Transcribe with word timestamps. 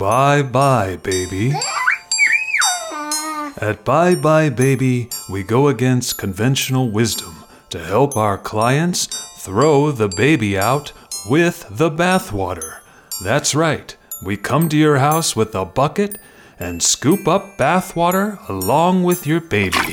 Bye 0.00 0.40
bye, 0.40 0.96
baby. 1.02 1.52
At 3.60 3.84
Bye 3.84 4.14
Bye 4.14 4.48
Baby, 4.48 5.10
we 5.28 5.42
go 5.42 5.68
against 5.68 6.16
conventional 6.16 6.90
wisdom 6.90 7.44
to 7.68 7.78
help 7.78 8.16
our 8.16 8.38
clients 8.38 9.08
throw 9.36 9.92
the 9.92 10.08
baby 10.08 10.56
out 10.56 10.92
with 11.28 11.66
the 11.70 11.90
bathwater. 11.90 12.78
That's 13.22 13.54
right, 13.54 13.94
we 14.24 14.38
come 14.38 14.70
to 14.70 14.76
your 14.78 14.96
house 14.96 15.36
with 15.36 15.54
a 15.54 15.66
bucket 15.66 16.16
and 16.58 16.82
scoop 16.82 17.28
up 17.28 17.58
bathwater 17.58 18.38
along 18.48 19.02
with 19.02 19.26
your 19.26 19.42
baby. 19.42 19.76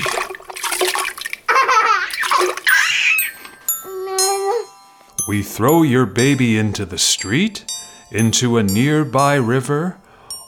We 5.28 5.44
throw 5.44 5.84
your 5.84 6.06
baby 6.06 6.58
into 6.58 6.86
the 6.86 6.98
street, 6.98 7.66
into 8.12 8.58
a 8.58 8.64
nearby 8.64 9.36
river, 9.36 9.98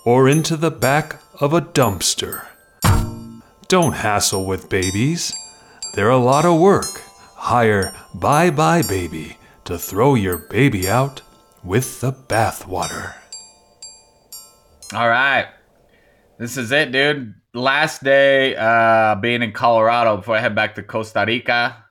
or 0.06 0.28
into 0.30 0.58
the 0.58 0.72
back 0.72 1.22
of 1.40 1.54
a 1.54 1.62
dumpster. 1.62 2.46
Don't 3.68 3.94
hassle 3.94 4.46
with 4.46 4.70
babies. 4.70 5.34
They're 5.94 6.10
a 6.10 6.18
lot 6.18 6.46
of 6.46 6.60
work. 6.60 7.02
Hire 7.36 7.94
Bye 8.16 8.50
Bye 8.50 8.82
Baby 8.82 9.38
to 9.66 9.78
throw 9.78 10.16
your 10.16 10.38
baby 10.38 10.90
out 10.90 11.22
with 11.64 12.02
the 12.02 12.12
bathwater. 12.12 13.14
All 14.94 15.08
right. 15.08 15.48
This 16.40 16.58
is 16.58 16.72
it, 16.72 16.92
dude. 16.92 17.36
Last 17.54 18.04
day 18.04 18.56
uh, 18.56 19.16
being 19.16 19.44
in 19.44 19.52
Colorado 19.52 20.18
before 20.18 20.36
I 20.38 20.40
head 20.40 20.56
back 20.56 20.76
to 20.76 20.84
Costa 20.84 21.24
Rica. 21.28 21.86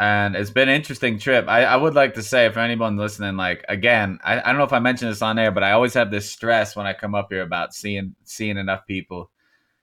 And 0.00 0.34
it's 0.34 0.50
been 0.50 0.70
an 0.70 0.74
interesting 0.74 1.18
trip. 1.18 1.46
I, 1.46 1.64
I 1.64 1.76
would 1.76 1.94
like 1.94 2.14
to 2.14 2.22
say, 2.22 2.50
for 2.50 2.60
anyone 2.60 2.96
listening, 2.96 3.36
like 3.36 3.66
again, 3.68 4.18
I, 4.24 4.40
I 4.40 4.44
don't 4.44 4.56
know 4.56 4.64
if 4.64 4.72
I 4.72 4.78
mentioned 4.78 5.10
this 5.10 5.20
on 5.20 5.38
air, 5.38 5.50
but 5.50 5.62
I 5.62 5.72
always 5.72 5.92
have 5.92 6.10
this 6.10 6.30
stress 6.30 6.74
when 6.74 6.86
I 6.86 6.94
come 6.94 7.14
up 7.14 7.26
here 7.30 7.42
about 7.42 7.74
seeing 7.74 8.14
seeing 8.24 8.56
enough 8.56 8.86
people, 8.86 9.30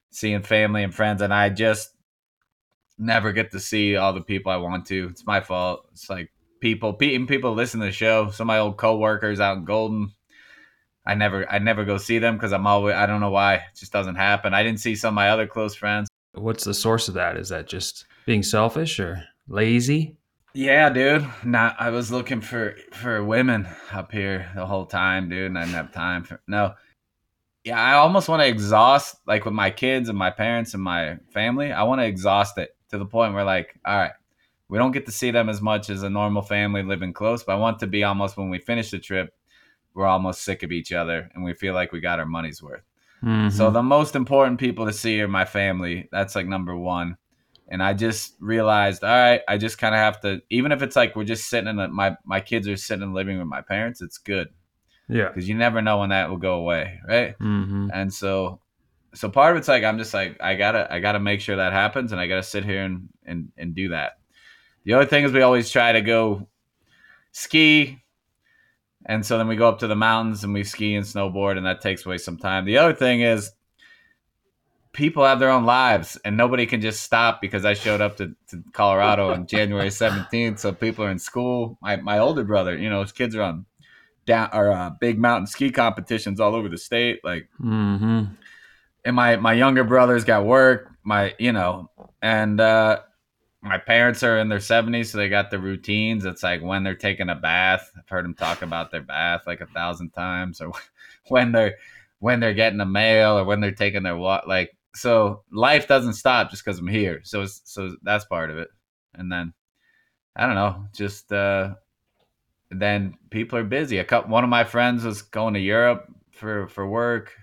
seeing 0.09 0.41
family 0.41 0.81
and 0.81 0.93
friends, 0.93 1.21
and 1.21 1.31
I 1.31 1.49
just 1.49 1.91
never 2.97 3.31
get 3.31 3.51
to 3.51 3.59
see 3.59 3.95
all 3.95 4.11
the 4.11 4.21
people 4.21 4.51
I 4.51 4.57
want 4.57 4.87
to. 4.87 5.07
It's 5.11 5.23
my 5.27 5.39
fault. 5.39 5.87
It's 5.91 6.09
like 6.09 6.31
people, 6.61 6.97
even 6.99 7.27
people 7.27 7.53
listen 7.53 7.79
to 7.81 7.85
the 7.85 7.91
show. 7.91 8.31
Some 8.31 8.45
of 8.45 8.47
my 8.47 8.57
old 8.57 8.77
coworkers 8.77 9.39
out 9.39 9.57
in 9.57 9.65
Golden, 9.65 10.13
I 11.05 11.13
never, 11.13 11.47
I 11.47 11.59
never 11.59 11.85
go 11.85 11.97
see 11.97 12.17
them 12.17 12.37
because 12.37 12.53
I'm 12.53 12.65
always, 12.65 12.95
I 12.95 13.05
don't 13.05 13.21
know 13.21 13.29
why, 13.29 13.55
it 13.55 13.61
just 13.75 13.93
doesn't 13.93 14.15
happen. 14.15 14.55
I 14.55 14.63
didn't 14.63 14.79
see 14.79 14.95
some 14.95 15.13
of 15.13 15.15
my 15.15 15.29
other 15.29 15.45
close 15.45 15.75
friends. 15.75 16.09
What's 16.33 16.63
the 16.63 16.73
source 16.73 17.07
of 17.07 17.13
that? 17.13 17.37
Is 17.37 17.49
that 17.49 17.67
just 17.67 18.05
being 18.25 18.41
selfish 18.41 18.99
or 18.99 19.23
lazy? 19.47 20.17
Yeah, 20.53 20.89
dude. 20.89 21.27
Not. 21.43 21.75
I 21.79 21.89
was 21.89 22.11
looking 22.11 22.41
for 22.41 22.75
for 22.91 23.23
women 23.23 23.67
up 23.91 24.11
here 24.11 24.49
the 24.55 24.65
whole 24.65 24.85
time, 24.85 25.29
dude, 25.29 25.47
and 25.47 25.57
I 25.57 25.65
didn't 25.65 25.75
have 25.75 25.93
time 25.93 26.23
for 26.23 26.41
no. 26.47 26.73
Yeah, 27.63 27.79
I 27.79 27.93
almost 27.93 28.29
want 28.29 28.41
to 28.41 28.47
exhaust 28.47 29.17
like 29.27 29.45
with 29.45 29.53
my 29.53 29.69
kids 29.69 30.09
and 30.09 30.17
my 30.17 30.31
parents 30.31 30.73
and 30.73 30.81
my 30.81 31.17
family. 31.33 31.71
I 31.71 31.83
want 31.83 32.01
to 32.01 32.05
exhaust 32.05 32.57
it 32.57 32.75
to 32.89 32.97
the 32.97 33.05
point 33.05 33.33
where 33.33 33.43
like, 33.43 33.77
all 33.85 33.97
right, 33.97 34.13
we 34.69 34.77
don't 34.77 34.91
get 34.91 35.05
to 35.05 35.11
see 35.11 35.31
them 35.31 35.49
as 35.49 35.61
much 35.61 35.89
as 35.89 36.03
a 36.03 36.09
normal 36.09 36.41
family 36.41 36.83
living 36.83 37.13
close, 37.13 37.43
but 37.43 37.53
I 37.53 37.59
want 37.59 37.79
to 37.79 37.87
be 37.87 38.03
almost 38.03 38.37
when 38.37 38.49
we 38.49 38.59
finish 38.59 38.91
the 38.91 38.99
trip, 38.99 39.33
we're 39.93 40.05
almost 40.05 40.43
sick 40.43 40.63
of 40.63 40.71
each 40.71 40.91
other 40.91 41.29
and 41.33 41.43
we 41.43 41.53
feel 41.53 41.73
like 41.73 41.91
we 41.91 41.99
got 41.99 42.19
our 42.19 42.25
money's 42.25 42.61
worth. 42.61 42.83
Mm-hmm. 43.23 43.49
So 43.49 43.69
the 43.69 43.83
most 43.83 44.15
important 44.15 44.59
people 44.59 44.85
to 44.85 44.93
see 44.93 45.19
are 45.21 45.27
my 45.27 45.45
family. 45.45 46.07
That's 46.11 46.35
like 46.35 46.47
number 46.47 46.75
one. 46.75 47.17
And 47.69 47.83
I 47.83 47.93
just 47.93 48.35
realized, 48.39 49.03
all 49.03 49.09
right, 49.09 49.41
I 49.47 49.57
just 49.57 49.77
kind 49.77 49.93
of 49.93 49.99
have 49.99 50.21
to, 50.21 50.41
even 50.49 50.71
if 50.71 50.81
it's 50.81 50.95
like 50.95 51.15
we're 51.15 51.25
just 51.25 51.49
sitting 51.49 51.67
in 51.67 51.75
the, 51.75 51.87
my 51.89 52.15
my 52.23 52.39
kids 52.39 52.67
are 52.67 52.77
sitting 52.77 53.03
in 53.03 53.09
the 53.09 53.15
living 53.15 53.37
room 53.37 53.49
with 53.49 53.51
my 53.51 53.61
parents, 53.61 54.01
it's 54.01 54.17
good 54.17 54.49
yeah. 55.09 55.27
because 55.27 55.47
you 55.47 55.55
never 55.55 55.81
know 55.81 55.99
when 55.99 56.09
that 56.09 56.29
will 56.29 56.37
go 56.37 56.55
away, 56.55 56.99
right? 57.07 57.37
Mm-hmm. 57.39 57.89
And 57.93 58.13
so, 58.13 58.59
so 59.13 59.29
part 59.29 59.51
of 59.51 59.57
it's 59.57 59.67
like 59.67 59.83
I'm 59.83 59.97
just 59.97 60.13
like 60.13 60.37
I 60.41 60.55
gotta 60.55 60.91
I 60.91 60.99
gotta 60.99 61.19
make 61.19 61.41
sure 61.41 61.55
that 61.55 61.73
happens, 61.73 62.11
and 62.11 62.21
I 62.21 62.27
gotta 62.27 62.43
sit 62.43 62.65
here 62.65 62.83
and 62.83 63.09
and 63.25 63.51
and 63.57 63.73
do 63.73 63.89
that. 63.89 64.19
The 64.83 64.93
other 64.93 65.05
thing 65.05 65.23
is 65.23 65.31
we 65.31 65.41
always 65.41 65.69
try 65.69 65.91
to 65.91 66.01
go 66.01 66.47
ski, 67.31 68.03
and 69.05 69.25
so 69.25 69.37
then 69.37 69.47
we 69.47 69.55
go 69.55 69.69
up 69.69 69.79
to 69.79 69.87
the 69.87 69.95
mountains 69.95 70.43
and 70.43 70.53
we 70.53 70.63
ski 70.63 70.95
and 70.95 71.05
snowboard, 71.05 71.57
and 71.57 71.65
that 71.65 71.81
takes 71.81 72.05
away 72.05 72.17
some 72.17 72.37
time. 72.37 72.65
The 72.65 72.77
other 72.77 72.93
thing 72.93 73.21
is 73.21 73.51
people 74.97 75.23
have 75.23 75.39
their 75.39 75.51
own 75.51 75.63
lives, 75.63 76.17
and 76.25 76.35
nobody 76.35 76.65
can 76.65 76.81
just 76.81 77.03
stop 77.03 77.39
because 77.39 77.63
I 77.63 77.73
showed 77.75 78.01
up 78.01 78.17
to, 78.17 78.35
to 78.49 78.63
Colorado 78.73 79.31
on 79.31 79.45
January 79.55 79.89
17th. 79.89 80.59
So 80.59 80.73
people 80.73 81.05
are 81.05 81.11
in 81.11 81.19
school. 81.19 81.77
My 81.81 81.95
my 81.95 82.19
older 82.19 82.43
brother, 82.43 82.75
you 82.75 82.89
know, 82.89 83.01
his 83.01 83.13
kids 83.13 83.35
are 83.35 83.43
on 83.43 83.65
down 84.25 84.49
or 84.51 84.71
uh, 84.73 84.89
big 84.99 85.19
mountain 85.19 85.47
ski 85.47 85.71
competitions 85.71 86.39
all 86.41 86.53
over 86.55 86.67
the 86.67 86.77
state, 86.77 87.23
like 87.23 87.47
Mm-hmm. 87.63 88.23
and 89.05 89.15
my 89.15 89.37
my 89.37 89.53
younger 89.53 89.85
brother's 89.85 90.25
got 90.25 90.45
work 90.45 90.91
my 91.03 91.33
you 91.39 91.53
know 91.53 91.89
and 92.21 92.59
uh 92.59 92.99
my 93.61 93.77
parents 93.77 94.23
are 94.23 94.37
in 94.39 94.49
their 94.49 94.59
70s 94.59 95.07
so 95.07 95.17
they 95.17 95.29
got 95.29 95.49
the 95.49 95.59
routines 95.59 96.25
it's 96.25 96.43
like 96.43 96.61
when 96.61 96.83
they're 96.83 96.95
taking 96.95 97.29
a 97.29 97.35
bath 97.35 97.89
i've 97.97 98.09
heard 98.09 98.25
them 98.25 98.33
talk 98.33 98.61
about 98.61 98.91
their 98.91 99.01
bath 99.01 99.43
like 99.47 99.61
a 99.61 99.67
thousand 99.67 100.09
times 100.09 100.59
or 100.59 100.73
when 101.29 101.53
they're 101.53 101.75
when 102.19 102.41
they're 102.41 102.53
getting 102.53 102.77
the 102.79 102.85
mail 102.85 103.37
or 103.37 103.45
when 103.45 103.61
they're 103.61 103.71
taking 103.71 104.03
their 104.03 104.17
walk 104.17 104.45
like 104.47 104.75
so 104.95 105.43
life 105.51 105.87
doesn't 105.87 106.13
stop 106.13 106.49
just 106.49 106.63
because 106.63 106.79
i'm 106.79 106.87
here 106.87 107.21
so 107.23 107.45
so 107.45 107.95
that's 108.03 108.25
part 108.25 108.49
of 108.49 108.57
it 108.57 108.69
and 109.13 109.31
then 109.31 109.53
i 110.35 110.45
don't 110.45 110.55
know 110.55 110.85
just 110.93 111.31
uh 111.31 111.73
then 112.69 113.13
people 113.29 113.57
are 113.57 113.63
busy 113.63 113.97
a 113.99 114.03
couple 114.03 114.31
one 114.31 114.43
of 114.43 114.49
my 114.49 114.63
friends 114.63 115.03
was 115.03 115.21
going 115.21 115.53
to 115.53 115.59
europe 115.59 116.05
for 116.31 116.67
for 116.67 116.87
work 116.87 117.33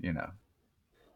you 0.00 0.12
know 0.12 0.30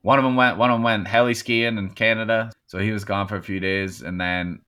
one 0.05 0.19
of 0.19 0.25
them 0.25 0.37
went 0.37 0.59
one 0.59 0.71
of 0.71 0.75
them 0.75 0.83
went 0.83 1.09
heli 1.09 1.33
skiing 1.33 1.79
in 1.79 1.89
Canada, 1.89 2.53
so 2.67 2.79
he 2.79 2.91
was 2.91 3.07
gone 3.07 3.27
for 3.27 3.37
a 3.37 3.43
few 3.43 3.59
days, 3.59 4.03
and 4.03 4.21
then 4.21 4.61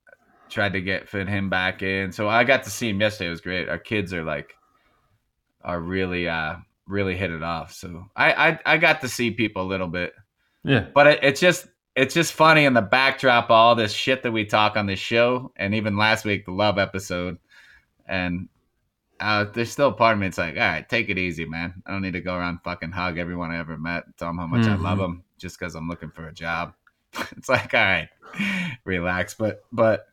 tried 0.49 0.73
to 0.73 0.81
get 0.81 1.07
fit 1.07 1.27
him 1.27 1.47
back 1.47 1.83
in. 1.83 2.11
So 2.11 2.27
I 2.27 2.43
got 2.43 2.63
to 2.63 2.71
see 2.71 2.89
him 2.89 2.99
yesterday. 2.99 3.27
It 3.27 3.31
was 3.31 3.41
great. 3.41 3.69
Our 3.69 3.77
kids 3.77 4.15
are 4.15 4.23
like 4.23 4.55
are 5.61 5.79
really 5.79 6.27
uh 6.27 6.55
really 6.87 7.15
hit 7.15 7.29
it 7.29 7.43
off. 7.43 7.71
So 7.71 8.05
I 8.15 8.31
I, 8.33 8.59
I 8.65 8.77
got 8.77 9.01
to 9.01 9.07
see 9.07 9.29
people 9.29 9.61
a 9.61 9.67
little 9.67 9.87
bit, 9.87 10.13
Yeah. 10.63 10.87
but 10.93 11.07
it, 11.07 11.19
it's 11.23 11.39
just 11.39 11.67
it's 11.95 12.13
just 12.13 12.33
funny 12.33 12.65
in 12.65 12.73
the 12.73 12.81
backdrop 12.81 13.45
of 13.45 13.51
all 13.51 13.75
this 13.75 13.91
shit 13.93 14.21
that 14.23 14.31
we 14.31 14.45
talk 14.45 14.77
on 14.77 14.85
this 14.85 14.99
show, 14.99 15.51
and 15.55 15.73
even 15.73 15.97
last 15.97 16.25
week 16.25 16.45
the 16.45 16.51
love 16.51 16.77
episode, 16.77 17.37
and. 18.07 18.49
Uh, 19.19 19.45
there's 19.45 19.71
still 19.71 19.87
a 19.87 19.91
part 19.93 20.13
of 20.13 20.19
me. 20.19 20.27
It's 20.27 20.37
like, 20.37 20.53
all 20.53 20.59
right, 20.61 20.87
take 20.87 21.09
it 21.09 21.17
easy, 21.17 21.43
man. 21.43 21.81
I 21.87 21.91
don't 21.91 22.03
need 22.03 22.13
to 22.13 22.21
go 22.21 22.35
around 22.35 22.59
fucking 22.63 22.91
hug 22.91 23.17
everyone 23.17 23.49
I 23.49 23.57
ever 23.57 23.75
met, 23.75 24.03
tell 24.15 24.27
them 24.27 24.37
how 24.37 24.45
much 24.45 24.67
I 24.67 24.75
Mhm. 24.75 24.83
love 24.83 24.99
them 24.99 25.23
just 25.39 25.57
because 25.57 25.73
I'm 25.73 25.87
looking 25.87 26.11
for 26.11 26.27
a 26.27 26.31
job. 26.31 26.75
it's 27.35 27.49
like, 27.49 27.73
all 27.73 27.79
right, 27.79 28.09
relax. 28.85 29.33
But 29.33 29.63
but 29.71 30.05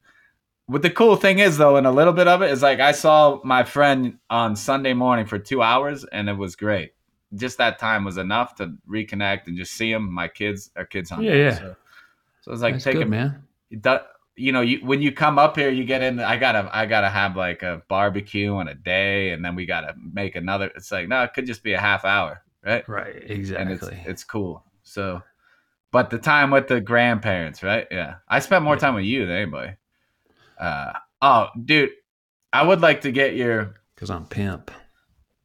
what 0.65 0.81
the 0.81 0.89
cool 0.89 1.17
thing 1.17 1.39
is 1.39 1.59
though, 1.59 1.77
and 1.77 1.87
a 1.87 1.91
little 1.91 2.15
bit 2.15 2.29
of 2.29 2.41
it 2.41 2.51
is 2.51 2.63
like 2.63 2.81
I 2.81 2.93
saw 2.93 3.43
my 3.45 3.63
friend 3.63 4.17
on 4.31 4.57
Sunday 4.57 4.95
morning 4.95 5.27
for 5.27 5.39
two 5.39 5.61
hours, 5.61 6.07
and 6.07 6.31
it 6.31 6.39
was 6.39 6.57
great. 6.57 6.93
Just 7.37 7.59
that 7.59 7.79
time 7.79 8.05
was 8.05 8.17
enough 8.19 8.55
to 8.57 8.75
reconnect 8.89 9.47
and 9.47 9.57
just 9.57 9.73
see 9.73 9.91
him. 9.93 10.13
My 10.13 10.29
kids, 10.29 10.71
our 10.77 10.85
kids 10.85 11.11
on. 11.13 11.23
Yeah, 11.23 11.35
yeah. 11.35 11.59
So, 11.59 11.77
so 12.43 12.53
it's 12.53 12.63
like 12.63 12.75
That's 12.75 12.85
take 12.85 12.95
good, 12.95 13.03
him 13.03 13.11
man. 13.11 13.43
you 14.37 14.53
know, 14.53 14.61
you 14.61 14.79
when 14.85 15.01
you 15.01 15.13
come 15.13 15.39
up 15.39 15.57
here, 15.57 15.71
you 15.71 15.85
get 15.85 16.03
in. 16.03 16.21
I 16.21 16.37
gotta, 16.37 16.69
I 16.73 16.87
gotta 16.87 17.09
have 17.09 17.37
like 17.37 17.63
a 17.63 17.83
barbecue 17.89 18.53
on 18.55 18.69
a 18.69 18.75
day, 18.75 19.31
and 19.31 19.45
then 19.45 19.55
we 19.55 19.65
gotta 19.67 19.95
make 20.13 20.37
another. 20.37 20.71
It's 20.77 20.91
like 20.93 21.09
no, 21.09 21.23
it 21.23 21.33
could 21.35 21.47
just 21.47 21.63
be 21.63 21.73
a 21.75 21.81
half 21.81 22.05
hour, 22.05 22.43
right? 22.65 22.87
Right. 22.89 23.23
And 23.23 23.31
Exactly. 23.31 23.97
it's 23.99 24.09
it's 24.09 24.25
cool. 24.25 24.65
So, 24.83 25.23
but 25.93 26.11
the 26.11 26.19
time 26.19 26.51
with 26.51 26.69
the 26.69 26.81
grandparents, 26.81 27.63
right? 27.63 27.87
Yeah, 27.91 28.17
I 28.29 28.41
spent 28.41 28.65
more 28.65 28.75
Yeah. 28.75 28.81
time 28.81 28.95
with 28.95 29.05
you 29.05 29.25
than 29.27 29.37
anybody. 29.37 29.73
Uh 30.59 30.93
oh, 31.23 31.49
dude, 31.65 31.91
I 32.53 32.63
would 32.67 32.81
like 32.81 33.01
to 33.03 33.13
get 33.13 33.35
your 33.37 33.77
Because 33.95 34.11
I'm 34.11 34.27
pimp. 34.27 34.71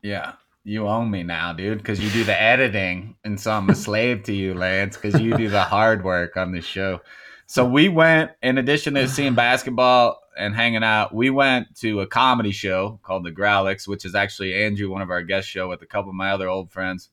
yeah. 0.02 0.34
You 0.70 0.88
own 0.88 1.10
me 1.10 1.24
now, 1.24 1.52
dude, 1.52 1.80
because 1.80 2.00
you 2.00 2.12
do 2.12 2.24
the 2.24 2.40
editing, 2.40 3.16
and 3.24 3.40
so 3.40 3.54
I'm 3.54 3.68
a 3.72 3.76
slave 3.76 4.22
to 4.26 4.34
you, 4.34 4.54
Lance, 4.54 4.98
because 4.98 5.20
you 5.20 5.36
do 5.36 5.50
the 5.50 5.64
hard 5.64 6.04
work 6.04 6.38
on 6.38 6.52
this 6.52 6.64
show. 6.64 7.02
So 7.48 7.66
we 7.66 7.90
went, 7.90 8.34
in 8.44 8.60
addition 8.60 8.94
to 8.94 9.08
seeing 9.08 9.34
basketball 9.34 10.22
and 10.38 10.56
hanging 10.56 10.84
out, 10.84 11.12
we 11.12 11.32
went 11.32 11.76
to 11.78 12.02
a 12.02 12.08
comedy 12.08 12.52
show 12.52 13.00
called 13.02 13.24
The 13.24 13.32
Grawlix, 13.32 13.88
which 13.88 14.06
is 14.06 14.14
actually 14.14 14.54
Andrew, 14.54 14.92
one 14.92 15.02
of 15.02 15.10
our 15.10 15.24
guest 15.24 15.48
show, 15.48 15.68
with 15.68 15.82
a 15.82 15.88
couple 15.88 16.10
of 16.10 16.16
my 16.16 16.30
other 16.30 16.48
old 16.48 16.70
friends. 16.70 17.10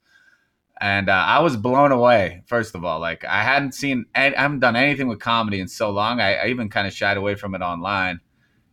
And 0.79 1.09
uh, 1.09 1.15
I 1.15 1.39
was 1.39 1.57
blown 1.57 1.93
away. 1.93 2.43
First 2.45 2.75
of 2.75 2.85
all, 2.85 3.01
like 3.01 3.25
I 3.25 3.43
hadn't 3.43 3.73
seen, 3.73 4.05
I 4.15 4.35
haven't 4.37 4.61
done 4.61 4.77
anything 4.77 5.09
with 5.09 5.21
comedy 5.21 5.61
in 5.61 5.69
so 5.69 5.89
long. 5.89 6.21
I, 6.21 6.35
I 6.35 6.47
even 6.49 6.69
kind 6.69 6.87
of 6.87 6.93
shied 6.93 7.17
away 7.17 7.37
from 7.37 7.55
it 7.55 7.63
online, 7.63 8.21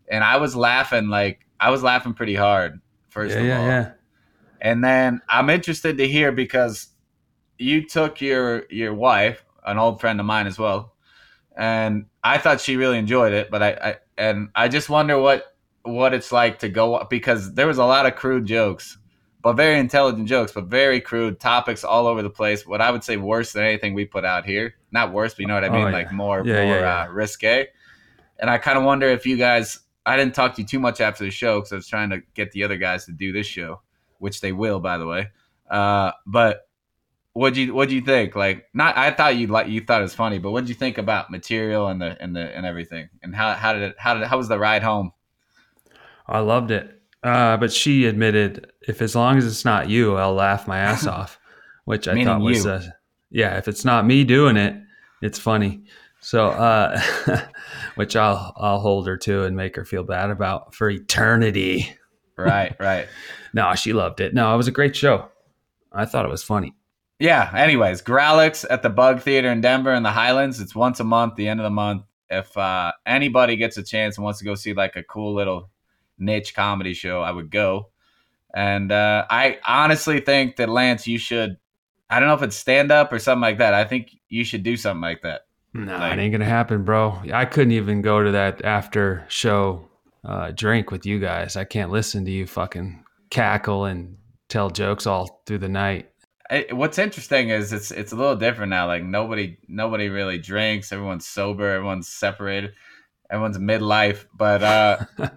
and 0.10 0.26
I 0.26 0.36
was 0.36 0.58
laughing 0.58 1.08
like 1.08 1.46
I 1.58 1.70
was 1.70 1.84
laughing 1.84 2.16
pretty 2.16 2.36
hard. 2.36 2.82
First 3.08 3.34
yeah, 3.34 3.40
of 3.40 3.48
yeah, 3.48 3.60
all, 3.60 3.66
yeah. 3.66 3.92
And 4.64 4.84
then 4.84 5.22
I'm 5.30 5.52
interested 5.52 6.00
to 6.00 6.08
hear 6.08 6.32
because 6.32 6.88
you 7.60 7.88
took 7.88 8.22
your 8.22 8.66
your 8.72 8.96
wife, 8.96 9.46
an 9.64 9.78
old 9.78 10.02
friend 10.02 10.20
of 10.20 10.26
mine 10.26 10.48
as 10.48 10.58
well, 10.58 10.96
and 11.56 12.06
I 12.24 12.40
thought 12.40 12.62
she 12.62 12.78
really 12.78 12.98
enjoyed 12.98 13.34
it. 13.34 13.52
But 13.52 13.62
I, 13.62 13.70
I 13.72 13.96
and 14.18 14.50
I 14.56 14.70
just 14.70 14.90
wonder 14.90 15.20
what 15.20 15.46
what 15.84 16.16
it's 16.16 16.32
like 16.32 16.60
to 16.60 16.70
go 16.70 17.06
because 17.10 17.54
there 17.54 17.68
was 17.68 17.78
a 17.78 17.86
lot 17.86 18.08
of 18.08 18.16
crude 18.16 18.46
jokes 18.46 18.98
but 19.44 19.54
very 19.58 19.78
intelligent 19.78 20.26
jokes, 20.30 20.54
but 20.54 20.68
very 20.68 21.02
crude 21.02 21.38
topics 21.38 21.84
all 21.84 22.08
over 22.08 22.22
the 22.22 22.30
place. 22.30 22.66
What 22.66 22.80
I 22.80 22.90
would 22.90 23.04
say 23.04 23.18
worse 23.18 23.52
than 23.52 23.66
anything 23.66 23.94
we 23.94 24.06
put 24.06 24.24
out 24.24 24.46
here. 24.46 24.76
Not 24.94 25.12
worse, 25.12 25.34
but 25.34 25.40
you 25.42 25.48
know 25.48 25.56
what 25.56 25.66
I 25.66 25.68
Oh, 25.68 25.72
mean, 25.74 25.88
yeah. 25.88 25.92
like 25.92 26.14
more 26.14 26.42
Yeah, 26.46 26.64
more 26.64 26.80
yeah. 26.80 27.02
Uh, 27.04 27.08
risque. 27.12 27.68
And 28.40 28.50
I 28.50 28.58
kind 28.58 28.78
of 28.78 28.86
wonder 28.86 29.08
if 29.08 29.26
you 29.26 29.36
guys. 29.38 29.80
I 30.06 30.16
didn't 30.18 30.34
talk 30.36 30.56
to 30.56 30.62
you 30.62 30.68
too 30.68 30.80
much 30.80 31.02
after 31.02 31.26
the 31.26 31.32
show 31.32 31.60
because 31.60 31.74
I 31.74 31.76
was 31.76 31.88
trying 31.88 32.10
to 32.12 32.22
get 32.34 32.52
the 32.54 32.64
other 32.64 32.78
guys 32.78 33.06
to 33.06 33.12
do 33.12 33.32
this 33.34 33.46
show, 33.48 33.82
which 34.24 34.40
they 34.40 34.54
will, 34.54 34.80
by 34.80 34.98
the 34.98 35.06
way. 35.06 35.30
Uh, 35.70 36.14
but 36.26 36.68
what 37.34 37.54
do 37.54 37.62
you 37.62 37.74
what'd 37.74 37.92
you 37.92 38.02
think? 38.02 38.36
Like, 38.36 38.68
not 38.74 38.98
I 38.98 39.12
thought 39.12 39.36
you 39.36 39.48
like 39.48 39.68
you 39.68 39.82
thought 39.82 40.00
it 40.00 40.04
was 40.04 40.16
funny, 40.16 40.40
but 40.40 40.52
what'd 40.52 40.70
you 40.70 40.76
think 40.76 40.98
about 40.98 41.30
material 41.30 41.88
and 41.90 42.02
the 42.02 42.16
and 42.22 42.34
the 42.34 42.56
and 42.56 42.66
everything? 42.66 43.10
And 43.22 43.36
how 43.36 43.54
how 43.54 43.74
did 43.74 43.82
it 43.82 43.96
how 43.98 44.14
did 44.14 44.26
how 44.26 44.38
was 44.38 44.48
the 44.48 44.58
ride 44.58 44.82
home? 44.82 45.12
I 46.26 46.40
loved 46.40 46.72
it. 46.72 47.02
Uh, 47.22 47.58
but 47.58 47.72
she 47.72 48.06
admitted, 48.06 48.72
if 48.88 49.02
as 49.02 49.16
long 49.16 49.38
as 49.38 49.46
it's 49.46 49.66
not 49.66 49.90
you, 49.90 50.16
I'll 50.16 50.34
laugh 50.34 50.68
my 50.68 50.78
ass 50.78 51.06
off, 51.18 51.40
which 51.86 52.08
I 52.08 52.14
Meaning 52.14 52.28
thought 52.28 52.42
was, 52.42 52.66
uh, 52.66 52.90
yeah, 53.30 53.58
if 53.58 53.68
it's 53.68 53.86
not 53.86 54.06
me 54.06 54.24
doing 54.24 54.58
it, 54.58 54.76
it's 55.22 55.40
funny. 55.40 55.84
So, 56.22 56.50
uh, 56.50 57.02
which 57.96 58.16
I'll 58.16 58.54
I'll 58.56 58.80
hold 58.80 59.08
her 59.08 59.18
to 59.18 59.44
and 59.44 59.56
make 59.56 59.76
her 59.76 59.84
feel 59.84 60.04
bad 60.04 60.30
about 60.30 60.74
for 60.76 60.90
eternity. 60.90 61.98
Right, 62.38 62.76
right. 62.80 63.08
No, 63.54 63.74
she 63.76 63.94
loved 63.94 64.20
it. 64.22 64.34
No, 64.34 64.54
it 64.54 64.58
was 64.58 64.68
a 64.68 64.72
great 64.72 64.96
show. 64.96 65.30
I 65.92 66.06
thought 66.06 66.26
it 66.26 66.32
was 66.32 66.44
funny. 66.44 66.74
Yeah. 67.20 67.52
Anyways, 67.56 68.02
Grawlix 68.02 68.66
at 68.70 68.82
the 68.82 68.90
Bug 68.90 69.22
Theater 69.22 69.50
in 69.52 69.62
Denver 69.62 69.94
in 69.94 70.04
the 70.04 70.12
Highlands. 70.12 70.60
It's 70.60 70.76
once 70.76 71.00
a 71.00 71.04
month, 71.04 71.36
the 71.36 71.48
end 71.48 71.60
of 71.60 71.64
the 71.64 71.70
month. 71.70 72.04
If 72.30 72.58
uh, 72.58 72.94
anybody 73.06 73.56
gets 73.56 73.78
a 73.78 73.84
chance 73.84 74.18
and 74.18 74.24
wants 74.24 74.40
to 74.40 74.46
go 74.46 74.56
see 74.56 74.74
like 74.74 74.96
a 74.96 75.04
cool 75.04 75.34
little 75.36 75.70
niche 76.18 76.56
comedy 76.56 76.94
show, 76.96 77.22
I 77.22 77.32
would 77.32 77.52
go. 77.52 77.90
And 78.56 78.92
uh, 78.92 79.26
I 79.30 79.60
honestly 79.66 80.20
think 80.20 80.56
that 80.56 80.70
Lance, 80.70 81.08
you 81.08 81.18
should. 81.20 81.58
I 82.10 82.20
don't 82.20 82.28
know 82.28 82.36
if 82.36 82.42
it's 82.44 82.56
stand 82.56 82.92
up 82.92 83.14
or 83.14 83.20
something 83.20 83.42
like 83.42 83.60
that. 83.60 83.74
I 83.74 83.84
think 83.86 84.12
you 84.30 84.44
should 84.44 84.64
do 84.64 84.76
something 84.78 85.02
like 85.02 85.22
that. 85.22 85.42
No, 85.74 85.96
Like- 85.98 86.14
it 86.14 86.20
ain't 86.20 86.32
gonna 86.32 86.46
happen, 86.46 86.84
bro. 86.84 87.20
I 87.34 87.46
couldn't 87.46 87.72
even 87.74 88.02
go 88.02 88.24
to 88.24 88.32
that 88.32 88.64
after 88.66 89.26
show 89.28 89.88
uh, 90.26 90.52
drink 90.52 90.92
with 90.92 91.06
you 91.06 91.20
guys. 91.20 91.56
I 91.56 91.66
can't 91.66 91.92
listen 91.92 92.26
to 92.26 92.32
you 92.32 92.48
fucking 92.48 93.04
cackle 93.30 93.86
and 93.86 94.18
tell 94.50 94.70
jokes 94.70 95.08
all 95.08 95.44
through 95.46 95.60
the 95.60 95.70
night. 95.70 96.10
I, 96.50 96.68
what's 96.72 96.98
interesting 96.98 97.50
is 97.50 97.74
it's 97.74 97.92
it's 97.92 98.12
a 98.12 98.16
little 98.16 98.36
different 98.36 98.70
now. 98.70 98.88
Like 98.88 99.04
nobody 99.04 99.58
nobody 99.68 100.10
really 100.10 100.38
drinks. 100.38 100.92
Everyone's 100.92 101.26
sober. 101.26 101.70
Everyone's 101.70 102.08
separated. 102.08 102.74
Everyone's 103.30 103.58
midlife. 103.58 104.26
But 104.36 104.64
uh, 104.64 105.06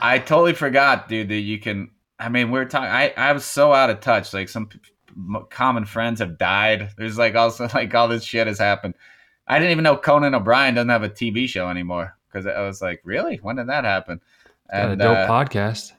I 0.00 0.18
totally 0.18 0.54
forgot, 0.54 1.08
dude, 1.08 1.28
that 1.28 1.36
you 1.36 1.58
can. 1.58 1.90
I 2.18 2.28
mean, 2.28 2.50
we 2.50 2.58
are 2.60 2.64
talking. 2.64 2.90
I 2.90 3.12
I 3.16 3.32
was 3.32 3.44
so 3.44 3.72
out 3.72 3.90
of 3.90 4.00
touch. 4.00 4.32
Like 4.32 4.48
some 4.48 4.66
p- 4.66 4.80
m- 5.16 5.46
common 5.50 5.84
friends 5.84 6.20
have 6.20 6.38
died. 6.38 6.90
There's 6.96 7.18
like 7.18 7.34
also 7.34 7.68
like 7.74 7.94
all 7.94 8.08
this 8.08 8.24
shit 8.24 8.46
has 8.46 8.58
happened. 8.58 8.94
I 9.46 9.58
didn't 9.58 9.72
even 9.72 9.84
know 9.84 9.96
Conan 9.96 10.34
O'Brien 10.34 10.74
doesn't 10.74 10.88
have 10.88 11.02
a 11.02 11.10
TV 11.10 11.46
show 11.46 11.68
anymore 11.68 12.16
because 12.34 12.46
I 12.46 12.60
was 12.62 12.82
like, 12.82 13.00
really? 13.04 13.36
When 13.36 13.56
did 13.56 13.68
that 13.68 13.84
happen? 13.84 14.20
Got 14.72 14.90
a 14.90 14.96
dope 14.96 15.16
uh, 15.16 15.28
podcast. 15.28 15.92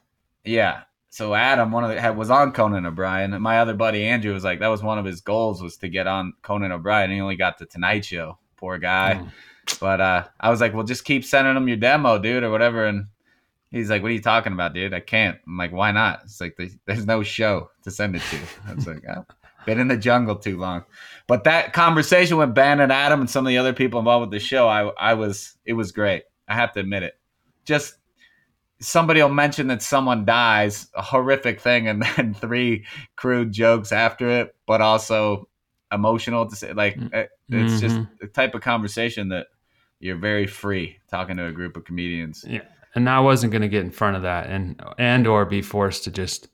yeah. 0.43 0.81
So 1.09 1.33
Adam, 1.33 1.71
one 1.71 1.85
of 1.85 1.89
the 1.89 2.01
had 2.01 2.17
was 2.17 2.29
on 2.29 2.51
Conan 2.51 2.85
O'Brien. 2.85 3.33
And 3.33 3.41
my 3.41 3.59
other 3.59 3.73
buddy 3.73 4.03
Andrew 4.03 4.33
was 4.33 4.43
like, 4.43 4.59
that 4.59 4.67
was 4.67 4.83
one 4.83 4.99
of 4.99 5.05
his 5.05 5.21
goals 5.21 5.61
was 5.61 5.77
to 5.77 5.87
get 5.87 6.07
on 6.07 6.33
Conan 6.41 6.73
O'Brien. 6.73 7.09
He 7.09 7.21
only 7.21 7.37
got 7.37 7.57
the 7.57 7.65
Tonight 7.65 8.03
Show. 8.03 8.37
Poor 8.57 8.77
guy. 8.77 9.21
Mm. 9.21 9.31
But 9.79 10.01
uh, 10.01 10.25
I 10.41 10.49
was 10.49 10.59
like, 10.59 10.73
well, 10.73 10.83
just 10.83 11.05
keep 11.05 11.23
sending 11.23 11.55
him 11.55 11.69
your 11.69 11.77
demo, 11.77 12.19
dude, 12.19 12.43
or 12.43 12.51
whatever. 12.51 12.85
And 12.85 13.05
he's 13.71 13.89
like, 13.89 14.01
what 14.01 14.11
are 14.11 14.15
you 14.15 14.21
talking 14.21 14.51
about, 14.51 14.73
dude? 14.73 14.93
I 14.93 14.99
can't. 14.99 15.37
I'm 15.47 15.57
like, 15.57 15.71
why 15.71 15.91
not? 15.93 16.21
It's 16.25 16.41
like 16.41 16.57
there's, 16.57 16.75
there's 16.85 17.05
no 17.05 17.23
show 17.23 17.71
to 17.83 17.91
send 17.91 18.17
it 18.17 18.21
to. 18.31 18.37
I 18.67 18.73
was 18.73 18.85
like, 18.85 19.01
oh, 19.07 19.25
been 19.65 19.79
in 19.79 19.87
the 19.87 19.97
jungle 19.97 20.35
too 20.35 20.57
long. 20.57 20.83
But 21.27 21.43
that 21.45 21.73
conversation 21.73 22.37
with 22.37 22.53
Ben 22.53 22.79
and 22.79 22.91
Adam 22.91 23.19
and 23.21 23.29
some 23.29 23.45
of 23.45 23.49
the 23.49 23.57
other 23.57 23.73
people 23.73 23.99
involved 23.99 24.29
with 24.29 24.39
the 24.39 24.45
show, 24.45 24.67
I 24.67 24.89
I 24.97 25.13
was 25.15 25.55
it 25.65 25.73
was 25.73 25.91
great. 25.91 26.23
I 26.47 26.53
have 26.55 26.71
to 26.73 26.79
admit 26.79 27.03
it. 27.03 27.17
Just 27.65 27.95
somebody 28.79 29.21
will 29.21 29.29
mention 29.29 29.67
that 29.67 29.81
someone 29.81 30.25
dies, 30.25 30.87
a 30.93 31.01
horrific 31.01 31.59
thing, 31.61 31.87
and 31.87 32.03
then 32.17 32.33
three 32.33 32.85
crude 33.15 33.51
jokes 33.51 33.91
after 33.91 34.29
it, 34.29 34.55
but 34.67 34.81
also 34.81 35.47
emotional 35.91 36.45
to 36.47 36.55
say. 36.55 36.73
Like 36.73 36.97
it's 37.49 37.79
just 37.79 37.95
Mhm. 37.95 38.09
the 38.19 38.27
type 38.27 38.53
of 38.55 38.61
conversation 38.61 39.29
that 39.29 39.47
you're 39.99 40.17
very 40.17 40.45
free 40.45 40.97
talking 41.09 41.37
to 41.37 41.45
a 41.45 41.51
group 41.51 41.77
of 41.77 41.85
comedians. 41.85 42.43
Yeah. 42.47 42.61
And 42.95 43.09
I 43.09 43.19
wasn't 43.19 43.51
gonna 43.53 43.67
get 43.67 43.83
in 43.83 43.91
front 43.91 44.15
of 44.17 44.23
that 44.23 44.47
and 44.47 44.81
and 44.97 45.25
or 45.27 45.45
be 45.45 45.61
forced 45.61 46.03
to 46.05 46.11
just 46.11 46.47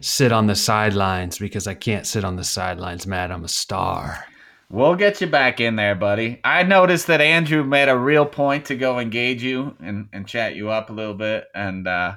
sit 0.00 0.32
on 0.32 0.46
the 0.46 0.54
sidelines 0.54 1.38
because 1.38 1.66
I 1.66 1.74
can't 1.74 2.06
sit 2.06 2.24
on 2.24 2.36
the 2.36 2.44
sidelines, 2.44 3.06
Matt. 3.06 3.30
I'm 3.30 3.44
a 3.44 3.48
star. 3.48 4.24
We'll 4.70 4.96
get 4.96 5.20
you 5.20 5.26
back 5.26 5.60
in 5.60 5.76
there, 5.76 5.94
buddy. 5.94 6.40
I 6.42 6.62
noticed 6.62 7.06
that 7.06 7.20
Andrew 7.20 7.62
made 7.64 7.88
a 7.88 7.96
real 7.96 8.26
point 8.26 8.64
to 8.66 8.76
go 8.76 8.98
engage 8.98 9.42
you 9.42 9.76
and, 9.80 10.08
and 10.12 10.26
chat 10.26 10.56
you 10.56 10.70
up 10.70 10.90
a 10.90 10.92
little 10.92 11.14
bit 11.14 11.46
and 11.54 11.86
uh 11.86 12.14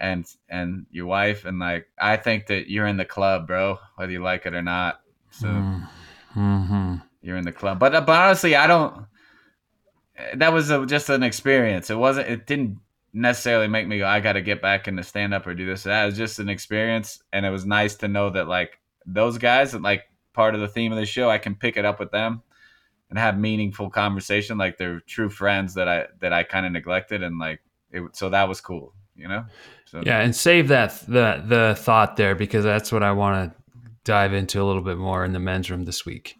and 0.00 0.26
and 0.48 0.86
your 0.90 1.06
wife 1.06 1.44
and 1.44 1.58
like 1.60 1.86
I 1.98 2.16
think 2.16 2.46
that 2.48 2.68
you're 2.68 2.88
in 2.88 2.96
the 2.96 3.04
club, 3.04 3.46
bro, 3.46 3.78
whether 3.96 4.10
you 4.12 4.22
like 4.22 4.46
it 4.46 4.54
or 4.54 4.62
not. 4.62 5.00
So 5.30 5.48
Mm-hmm. 6.34 6.96
you're 7.22 7.36
in 7.36 7.44
the 7.44 7.52
club. 7.52 7.78
But 7.78 7.92
but 8.04 8.08
honestly, 8.18 8.56
I 8.56 8.66
don't 8.66 9.06
that 10.34 10.52
was 10.52 10.70
a, 10.70 10.84
just 10.86 11.08
an 11.08 11.22
experience. 11.22 11.90
It 11.90 11.96
wasn't 11.96 12.28
it 12.28 12.46
didn't 12.46 12.78
necessarily 13.12 13.68
make 13.68 13.86
me 13.86 13.98
go 13.98 14.06
I 14.06 14.20
got 14.20 14.34
to 14.34 14.42
get 14.42 14.62
back 14.62 14.88
into 14.88 15.02
stand 15.02 15.34
up 15.34 15.46
or 15.46 15.54
do 15.54 15.66
this 15.66 15.86
or 15.86 15.90
that. 15.90 16.02
It 16.04 16.06
was 16.06 16.16
just 16.16 16.38
an 16.38 16.48
experience 16.48 17.22
and 17.32 17.44
it 17.44 17.50
was 17.50 17.66
nice 17.66 17.94
to 17.96 18.08
know 18.08 18.30
that 18.30 18.48
like 18.48 18.78
those 19.06 19.38
guys 19.38 19.74
like 19.74 20.04
part 20.32 20.54
of 20.54 20.60
the 20.60 20.68
theme 20.68 20.92
of 20.92 20.98
the 20.98 21.06
show, 21.06 21.28
I 21.28 21.38
can 21.38 21.54
pick 21.54 21.76
it 21.76 21.84
up 21.84 22.00
with 22.00 22.10
them 22.10 22.42
and 23.10 23.18
have 23.18 23.38
meaningful 23.38 23.90
conversation 23.90 24.56
like 24.56 24.78
they're 24.78 25.00
true 25.00 25.28
friends 25.28 25.74
that 25.74 25.88
I 25.88 26.06
that 26.20 26.32
I 26.32 26.42
kind 26.42 26.64
of 26.64 26.72
neglected 26.72 27.22
and 27.22 27.38
like 27.38 27.60
it 27.90 28.02
so 28.16 28.30
that 28.30 28.48
was 28.48 28.60
cool, 28.60 28.94
you 29.14 29.28
know? 29.28 29.44
So 29.84 30.02
Yeah, 30.04 30.20
and 30.20 30.34
save 30.34 30.68
that 30.68 30.98
the 31.06 31.42
the 31.46 31.74
thought 31.78 32.16
there 32.16 32.34
because 32.34 32.64
that's 32.64 32.90
what 32.90 33.02
I 33.02 33.12
want 33.12 33.52
to 33.52 33.62
dive 34.04 34.32
into 34.32 34.62
a 34.62 34.64
little 34.64 34.82
bit 34.82 34.96
more 34.96 35.24
in 35.24 35.32
the 35.32 35.38
men's 35.38 35.70
room 35.70 35.84
this 35.84 36.06
week. 36.06 36.36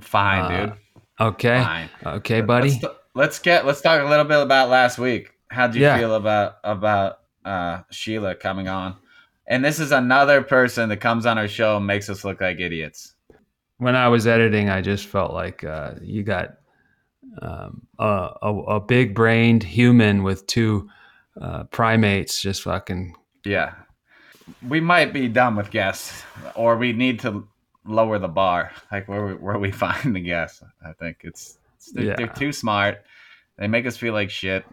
fine, 0.00 0.52
Uh, 0.52 0.66
dude. 0.66 0.76
Okay. 1.18 1.62
Fine. 1.62 1.90
Okay, 2.04 2.40
buddy. 2.42 2.78
Let's, 2.82 2.94
let's 3.14 3.38
get 3.38 3.64
let's 3.64 3.80
talk 3.80 4.02
a 4.02 4.04
little 4.04 4.26
bit 4.26 4.42
about 4.42 4.68
last 4.68 4.98
week. 4.98 5.32
How'd 5.50 5.74
you 5.74 5.82
Yeah. 5.82 5.98
feel 5.98 6.14
about 6.14 6.56
about 6.64 7.20
uh, 7.44 7.82
Sheila 7.90 8.34
coming 8.34 8.68
on? 8.68 8.96
And 9.46 9.64
this 9.64 9.78
is 9.78 9.92
another 9.92 10.42
person 10.42 10.88
that 10.88 10.96
comes 10.98 11.24
on 11.26 11.38
our 11.38 11.46
show 11.48 11.76
and 11.76 11.86
makes 11.86 12.10
us 12.10 12.24
look 12.24 12.40
like 12.40 12.58
idiots. 12.58 13.14
when 13.78 13.94
I 13.94 14.08
was 14.08 14.26
editing, 14.26 14.68
I 14.70 14.80
just 14.80 15.06
felt 15.06 15.32
like 15.32 15.62
uh, 15.62 15.92
you 16.02 16.22
got 16.24 16.54
um, 17.42 17.86
a, 17.98 18.30
a, 18.42 18.54
a 18.76 18.80
big 18.80 19.14
brained 19.14 19.62
human 19.62 20.22
with 20.22 20.46
two 20.46 20.88
uh, 21.40 21.64
primates 21.64 22.40
just 22.40 22.62
fucking. 22.62 23.14
Yeah, 23.44 23.74
we 24.66 24.80
might 24.80 25.12
be 25.12 25.28
done 25.28 25.54
with 25.56 25.70
guests, 25.70 26.24
or 26.54 26.76
we 26.76 26.92
need 26.92 27.20
to 27.20 27.46
lower 27.84 28.18
the 28.18 28.28
bar, 28.28 28.72
like 28.90 29.06
where 29.06 29.26
we, 29.26 29.32
where 29.34 29.58
we 29.58 29.70
find 29.84 30.16
the 30.16 30.20
guests. 30.20 30.62
I 30.84 30.92
think 30.92 31.18
it's, 31.22 31.58
it's 31.76 31.92
they're, 31.92 32.04
Yeah. 32.04 32.16
they're 32.16 32.26
too 32.28 32.52
smart. 32.52 33.04
They 33.58 33.68
make 33.68 33.86
us 33.86 33.96
feel 33.96 34.12
like 34.14 34.30
shit. 34.30 34.64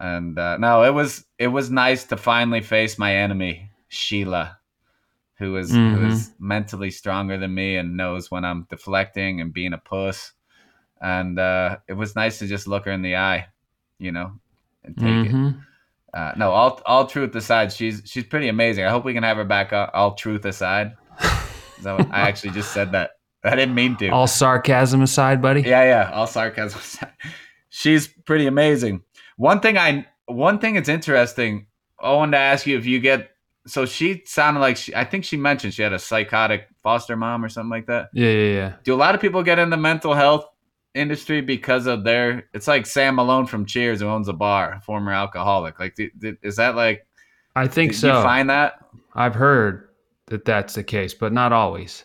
And 0.00 0.38
uh, 0.38 0.56
no, 0.58 0.82
it 0.82 0.90
was 0.92 1.24
it 1.38 1.48
was 1.48 1.70
nice 1.70 2.04
to 2.04 2.16
finally 2.16 2.60
face 2.60 2.98
my 2.98 3.14
enemy, 3.14 3.70
Sheila, 3.88 4.58
who 5.38 5.56
is 5.56 5.70
who 5.70 5.76
Mhm. 5.76 6.06
is 6.10 6.32
mentally 6.38 6.90
stronger 6.90 7.38
than 7.38 7.54
me 7.54 7.76
and 7.76 7.96
knows 7.96 8.30
when 8.30 8.44
I'm 8.44 8.66
deflecting 8.68 9.40
and 9.40 9.52
being 9.52 9.72
a 9.72 9.78
puss. 9.78 10.32
And 11.00 11.38
uh, 11.38 11.78
it 11.86 11.92
was 11.92 12.16
nice 12.16 12.38
to 12.40 12.46
just 12.46 12.66
look 12.66 12.86
her 12.86 12.90
in 12.92 13.02
the 13.02 13.16
eye, 13.16 13.46
you 13.98 14.10
know, 14.10 14.32
and 14.82 14.96
take 14.96 15.26
it. 15.26 15.32
Mhm. 15.32 15.60
Uh, 16.12 16.32
no, 16.36 16.50
all 16.50 16.80
all 16.86 17.06
truth 17.06 17.34
aside, 17.36 17.72
she's 17.72 18.02
she's 18.04 18.24
pretty 18.24 18.48
amazing. 18.48 18.84
I 18.84 18.90
hope 18.90 19.04
we 19.04 19.14
can 19.14 19.22
have 19.24 19.36
her 19.36 19.44
back. 19.44 19.72
All, 19.72 19.90
all 19.94 20.14
truth 20.14 20.44
aside, 20.44 20.94
what- 21.82 22.10
I 22.10 22.20
actually 22.28 22.50
just 22.52 22.72
said 22.72 22.92
that. 22.92 23.12
I 23.44 23.54
didn't 23.56 23.74
mean 23.74 23.94
to. 23.98 24.08
All 24.08 24.26
sarcasm 24.26 25.02
aside, 25.02 25.42
buddy. 25.42 25.60
yeah, 25.62 25.84
yeah. 25.84 26.10
All 26.14 26.26
sarcasm 26.26 26.78
aside, 26.80 27.12
she's 27.68 28.08
pretty 28.08 28.46
amazing. 28.46 29.02
One 29.36 29.60
thing 29.60 29.78
I 29.78 30.06
one 30.26 30.58
thing 30.58 30.74
that's 30.74 30.88
interesting. 30.88 31.66
I 32.00 32.12
wanted 32.12 32.32
to 32.32 32.38
ask 32.38 32.66
you 32.66 32.78
if 32.78 32.86
you 32.86 33.00
get. 33.00 33.30
So 33.66 33.86
she 33.86 34.22
sounded 34.26 34.60
like 34.60 34.76
she. 34.76 34.94
I 34.94 35.04
think 35.04 35.24
she 35.24 35.36
mentioned 35.36 35.74
she 35.74 35.82
had 35.82 35.92
a 35.92 35.98
psychotic 35.98 36.68
foster 36.82 37.16
mom 37.16 37.44
or 37.44 37.48
something 37.48 37.70
like 37.70 37.86
that. 37.86 38.10
Yeah, 38.12 38.28
yeah, 38.28 38.52
yeah. 38.52 38.72
Do 38.84 38.94
a 38.94 38.96
lot 38.96 39.14
of 39.14 39.20
people 39.20 39.42
get 39.42 39.58
in 39.58 39.70
the 39.70 39.76
mental 39.76 40.14
health 40.14 40.46
industry 40.94 41.40
because 41.40 41.86
of 41.86 42.04
their? 42.04 42.48
It's 42.52 42.68
like 42.68 42.84
Sam 42.84 43.14
Malone 43.14 43.46
from 43.46 43.64
Cheers 43.64 44.00
who 44.00 44.06
owns 44.06 44.28
a 44.28 44.34
bar, 44.34 44.80
former 44.84 45.12
alcoholic. 45.12 45.80
Like, 45.80 45.94
did, 45.94 46.10
did, 46.18 46.36
is 46.42 46.56
that 46.56 46.76
like? 46.76 47.06
I 47.56 47.66
think 47.68 47.94
so. 47.94 48.16
you 48.16 48.22
find 48.22 48.50
that? 48.50 48.84
I've 49.14 49.34
heard 49.34 49.88
that 50.26 50.44
that's 50.44 50.74
the 50.74 50.84
case, 50.84 51.14
but 51.14 51.32
not 51.32 51.52
always. 51.52 52.04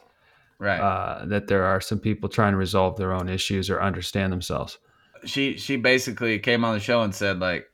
Right. 0.60 0.80
Uh, 0.80 1.26
that 1.26 1.48
there 1.48 1.64
are 1.64 1.82
some 1.82 2.00
people 2.00 2.30
trying 2.30 2.54
to 2.54 2.58
resolve 2.58 2.98
their 2.98 3.14
own 3.14 3.30
issues 3.30 3.70
or 3.70 3.82
understand 3.82 4.32
themselves. 4.32 4.78
She 5.26 5.58
she 5.58 5.76
basically 5.78 6.40
came 6.40 6.64
on 6.66 6.74
the 6.74 6.80
show 6.80 7.02
and 7.02 7.14
said 7.14 7.40
like, 7.40 7.66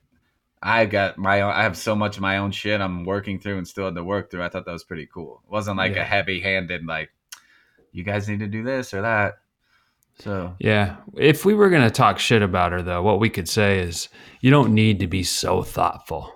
I 0.62 0.86
got 0.86 1.18
my 1.18 1.42
own, 1.42 1.52
I 1.54 1.64
have 1.64 1.78
so 1.78 1.96
much 1.96 2.16
of 2.18 2.22
my 2.22 2.38
own 2.38 2.52
shit 2.52 2.82
I'm 2.82 3.04
working 3.06 3.40
through 3.40 3.58
and 3.58 3.68
still 3.68 3.86
had 3.86 3.96
to 3.96 4.04
work 4.04 4.32
through. 4.32 4.44
I 4.44 4.50
thought 4.50 4.66
that 4.66 4.72
was 4.72 4.84
pretty 4.84 5.08
cool. 5.14 5.42
It 5.46 5.52
wasn't 5.52 5.78
like 5.78 5.96
Yeah. 5.96 6.02
a 6.02 6.06
heavy 6.06 6.40
handed 6.40 6.86
like 6.86 7.10
you 7.92 8.04
guys 8.04 8.28
need 8.28 8.40
to 8.40 8.48
do 8.48 8.64
this 8.64 8.94
or 8.94 9.02
that. 9.02 9.36
So 10.20 10.56
Yeah. 10.60 10.98
If 11.18 11.46
we 11.46 11.54
were 11.54 11.70
going 11.70 11.84
to 11.84 11.92
talk 11.92 12.20
shit 12.20 12.42
about 12.42 12.72
her, 12.72 12.82
though, 12.82 13.04
what 13.04 13.20
we 13.20 13.30
could 13.30 13.48
say 13.50 13.80
is 13.80 14.10
you 14.42 14.50
don't 14.50 14.74
need 14.74 15.00
to 15.00 15.08
be 15.08 15.24
so 15.24 15.62
thoughtful, 15.62 16.34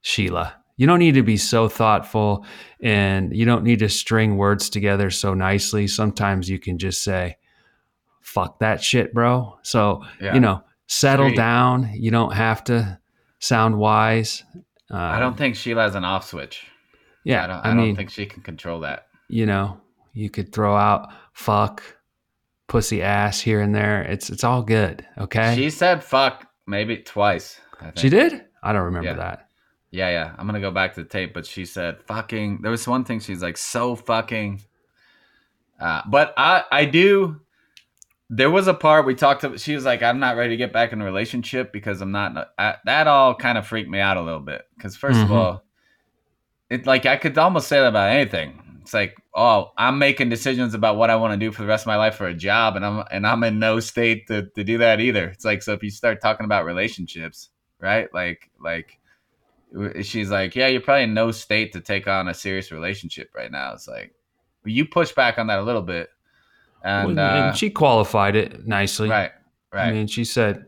Sheila. 0.00 0.54
You 0.76 0.86
don't 0.86 0.98
need 0.98 1.14
to 1.14 1.22
be 1.22 1.36
so 1.36 1.68
thoughtful 1.68 2.46
and 2.82 3.36
you 3.36 3.44
don't 3.44 3.64
need 3.64 3.80
to 3.80 3.88
string 3.88 4.36
words 4.36 4.70
together 4.70 5.10
so 5.10 5.34
nicely. 5.34 5.86
Sometimes 5.86 6.48
you 6.48 6.58
can 6.58 6.78
just 6.78 7.02
say, 7.04 7.36
fuck 8.30 8.60
that 8.60 8.82
shit, 8.82 9.12
bro. 9.12 9.58
So, 9.62 10.02
yeah. 10.20 10.34
you 10.34 10.40
know, 10.40 10.62
settle 10.86 11.32
down. 11.34 11.90
You 11.94 12.10
don't 12.10 12.32
have 12.32 12.62
to 12.64 12.98
sound 13.40 13.76
wise. 13.78 14.44
Uh, 14.90 14.96
I 14.96 15.18
don't 15.18 15.36
think 15.36 15.56
Sheila 15.56 15.82
has 15.82 15.94
an 15.94 16.04
off 16.04 16.26
switch. 16.28 16.64
yeah. 17.24 17.44
I 17.44 17.46
don't, 17.46 17.56
I, 17.56 17.60
I 17.60 17.74
don't 17.74 17.76
mean, 17.76 17.96
think 17.96 18.10
she 18.10 18.26
can 18.26 18.42
control 18.42 18.80
that. 18.80 19.06
you 19.28 19.46
know, 19.46 19.80
you 20.12 20.30
could 20.30 20.52
throw 20.52 20.76
out 20.76 21.08
fuck, 21.32 21.82
pussy 22.68 23.02
ass 23.02 23.40
here 23.40 23.60
and 23.60 23.74
there. 23.74 24.02
It's, 24.02 24.30
it's 24.30 24.44
all 24.44 24.62
good. 24.62 25.06
Okay. 25.18 25.54
She 25.56 25.70
said 25.70 26.02
fuck 26.04 26.46
maybe 26.66 26.98
twice. 26.98 27.60
I 27.80 27.84
think. 27.86 27.98
She 27.98 28.08
did? 28.10 28.44
I 28.62 28.72
don't 28.72 28.84
remember 28.84 29.10
Yeah. 29.10 29.16
that. 29.16 29.46
Yeah, 29.92 30.10
yeah. 30.10 30.34
I'm 30.38 30.46
gonna 30.46 30.60
go 30.60 30.70
back 30.70 30.94
to 30.94 31.02
the 31.02 31.08
tape, 31.08 31.34
but 31.34 31.46
she 31.46 31.64
said 31.64 32.00
fucking. 32.04 32.60
There 32.62 32.70
was 32.70 32.86
one 32.86 33.02
thing 33.04 33.18
she's 33.18 33.42
like 33.42 33.56
so 33.56 33.96
fucking. 33.96 34.62
Uh, 35.80 36.02
but 36.06 36.32
I 36.36 36.62
I 36.70 36.84
do. 36.84 37.40
There 38.32 38.50
was 38.50 38.68
a 38.68 38.74
part 38.74 39.06
we 39.06 39.16
talked 39.16 39.42
about. 39.42 39.58
She 39.60 39.74
was 39.74 39.84
like, 39.84 40.02
"I'm 40.02 40.20
not 40.20 40.36
ready 40.36 40.50
to 40.50 40.56
get 40.56 40.72
back 40.72 40.92
in 40.92 41.00
a 41.00 41.04
relationship 41.04 41.72
because 41.72 42.00
I'm 42.00 42.12
not." 42.12 42.52
I, 42.58 42.76
that 42.84 43.06
all 43.08 43.34
kind 43.34 43.58
of 43.58 43.66
freaked 43.66 43.90
me 43.90 43.98
out 43.98 44.16
a 44.16 44.22
little 44.22 44.40
bit. 44.40 44.62
Because 44.76 44.96
1st 44.96 45.22
of 45.22 45.28
Mhm. 45.28 45.34
all, 45.34 45.64
it 46.70 46.86
like 46.86 47.06
I 47.06 47.16
could 47.16 47.36
almost 47.36 47.66
say 47.68 47.80
that 47.80 47.88
about 47.88 48.10
anything. 48.10 48.62
It's 48.82 48.94
like, 48.94 49.16
oh, 49.34 49.72
I'm 49.76 49.98
making 49.98 50.28
decisions 50.30 50.74
about 50.74 50.96
what 50.96 51.10
I 51.10 51.16
want 51.16 51.32
to 51.32 51.44
do 51.44 51.52
for 51.52 51.62
the 51.62 51.68
rest 51.68 51.82
of 51.82 51.88
my 51.88 51.96
life 51.96 52.14
for 52.14 52.26
a 52.28 52.34
job, 52.34 52.76
and 52.76 52.86
I'm 52.86 53.04
and 53.10 53.26
I'm 53.26 53.42
in 53.44 53.58
no 53.58 53.80
state 53.80 54.28
to 54.28 54.46
to 54.54 54.62
do 54.64 54.78
that 54.78 55.00
either. 55.00 55.26
It's 55.28 55.44
like 55.44 55.62
so 55.62 55.72
if 55.72 55.82
you 55.82 55.90
start 55.90 56.20
talking 56.20 56.44
about 56.44 56.64
relationships, 56.64 57.50
right? 57.80 58.08
Like 58.14 58.48
like 58.60 58.98
she's 60.02 60.30
like, 60.30 60.54
yeah, 60.56 60.66
you're 60.68 60.80
probably 60.80 61.04
in 61.04 61.14
no 61.14 61.30
state 61.30 61.72
to 61.72 61.80
take 61.80 62.06
on 62.08 62.28
a 62.28 62.34
serious 62.34 62.72
relationship 62.72 63.30
right 63.34 63.50
now. 63.52 63.72
It's 63.72 63.86
like, 63.86 64.12
you 64.64 64.84
push 64.86 65.12
back 65.12 65.38
on 65.38 65.46
that 65.48 65.60
a 65.60 65.62
little 65.62 65.82
bit, 65.82 66.08
and, 66.82 67.16
Well, 67.16 67.48
uh, 67.48 67.52
she 67.52 67.70
qualified 67.70 68.36
it 68.36 68.66
nicely. 68.66 69.08
right, 69.08 69.30
right, 69.72 69.88
I 69.88 69.92
mean, 69.92 70.06
she 70.06 70.24
said, 70.24 70.66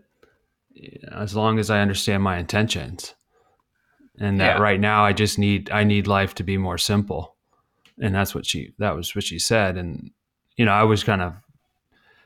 as 1.13 1.35
long 1.35 1.59
as 1.59 1.71
I 1.71 1.81
understand 1.81 2.23
my 2.23 2.39
intentions, 2.39 3.15
and 4.19 4.41
that 4.41 4.57
Yeah. 4.57 4.63
right 4.63 4.81
now 4.81 5.05
I 5.05 5.13
just 5.13 5.39
need 5.39 5.71
I 5.71 5.85
need 5.85 6.07
life 6.07 6.35
to 6.37 6.43
be 6.45 6.57
more 6.59 6.79
simple, 6.79 7.37
and 8.01 8.15
that's 8.15 8.35
what 8.35 8.47
she 8.47 8.73
that 8.79 8.95
was 8.97 9.15
what 9.15 9.25
she 9.25 9.39
said, 9.39 9.77
and 9.77 10.11
you 10.57 10.65
know 10.65 10.73
I 10.73 10.83
was 10.85 11.03
kind 11.05 11.23
of 11.23 11.35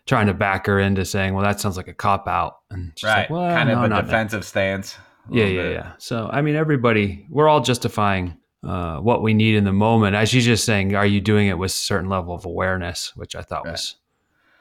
trying 0.07 0.27
to 0.29 0.35
back 0.35 0.67
her 0.67 0.79
into 0.79 1.05
saying, 1.05 1.35
well, 1.35 1.45
that 1.45 1.59
sounds 1.61 1.77
like 1.77 1.89
a 1.89 1.95
cop 1.95 2.29
out, 2.29 2.59
and 2.71 2.93
she's 2.97 3.09
right, 3.09 3.17
like, 3.23 3.31
well, 3.31 3.57
kind 3.57 3.69
no, 3.69 3.85
of 3.85 3.91
a 3.91 4.03
defensive 4.03 4.45
stance. 4.45 4.97
a 5.31 5.35
Yeah, 5.35 5.45
yeah, 5.47 5.63
bit. 5.63 5.73
yeah. 5.73 5.93
So 5.99 6.29
I 6.33 6.43
mean, 6.43 6.55
everybody, 6.57 7.27
we're 7.31 7.49
all 7.49 7.61
justifying 7.61 8.37
uh, 8.67 8.99
what 9.01 9.23
we 9.23 9.33
need 9.35 9.55
in 9.55 9.65
the 9.65 9.73
moment. 9.73 10.17
As 10.17 10.29
she's 10.29 10.45
just 10.45 10.65
saying, 10.65 10.95
are 10.95 11.07
you 11.07 11.21
doing 11.21 11.47
it 11.49 11.57
with 11.59 11.71
a 11.71 11.75
certain 11.75 12.09
level 12.11 12.35
of 12.35 12.45
awareness, 12.45 13.15
which 13.17 13.35
I 13.37 13.43
thought 13.43 13.65
Right. 13.65 13.73
was 13.73 13.97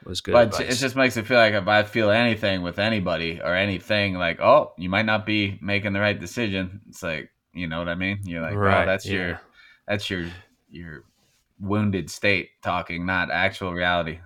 was 0.04 0.20
good. 0.20 0.32
But 0.32 0.48
advice. 0.54 0.76
it 0.78 0.80
just 0.80 0.94
makes 0.94 1.16
it 1.16 1.26
feel 1.26 1.38
like 1.38 1.54
if 1.54 1.66
I 1.66 1.82
feel 1.82 2.10
anything 2.10 2.62
with 2.62 2.78
anybody 2.78 3.40
or 3.42 3.54
anything, 3.54 4.14
like, 4.14 4.40
oh, 4.40 4.72
you 4.78 4.88
might 4.88 5.06
not 5.06 5.26
be 5.26 5.58
making 5.60 5.94
the 5.94 6.00
right 6.00 6.18
decision. 6.20 6.80
It's 6.88 7.02
like, 7.02 7.30
you 7.52 7.66
know 7.66 7.78
what 7.80 7.88
I 7.88 7.96
mean? 7.96 8.20
You're 8.22 8.42
like, 8.42 8.54
Right, 8.54 8.84
oh, 8.84 8.86
that's 8.86 9.04
yeah. 9.06 9.12
your, 9.12 9.40
that's 9.88 10.08
your, 10.08 10.26
your 10.70 11.02
wounded 11.58 12.08
state 12.10 12.50
talking, 12.62 13.04
not 13.04 13.32
actual 13.32 13.72
reality. 13.72 14.20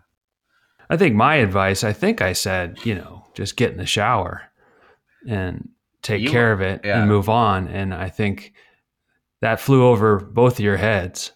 I 0.90 0.98
think 0.98 1.14
my 1.14 1.36
advice, 1.36 1.82
I 1.82 1.92
think 1.94 2.20
I 2.20 2.34
said, 2.34 2.84
you 2.84 2.94
know, 2.96 3.24
just 3.32 3.56
get 3.56 3.70
in 3.70 3.78
the 3.78 3.86
shower 3.86 4.42
and 5.26 5.68
take 6.02 6.20
You- 6.20 6.30
care 6.30 6.52
of 6.52 6.60
it 6.60 6.82
yeah. 6.84 6.98
and 7.00 7.08
move 7.08 7.28
on. 7.30 7.68
And 7.68 7.94
I 7.94 8.08
think 8.10 8.52
that 9.40 9.60
flew 9.60 9.86
over 9.86 10.18
both 10.18 10.54
of 10.54 10.60
your 10.60 10.76
heads, 10.76 11.32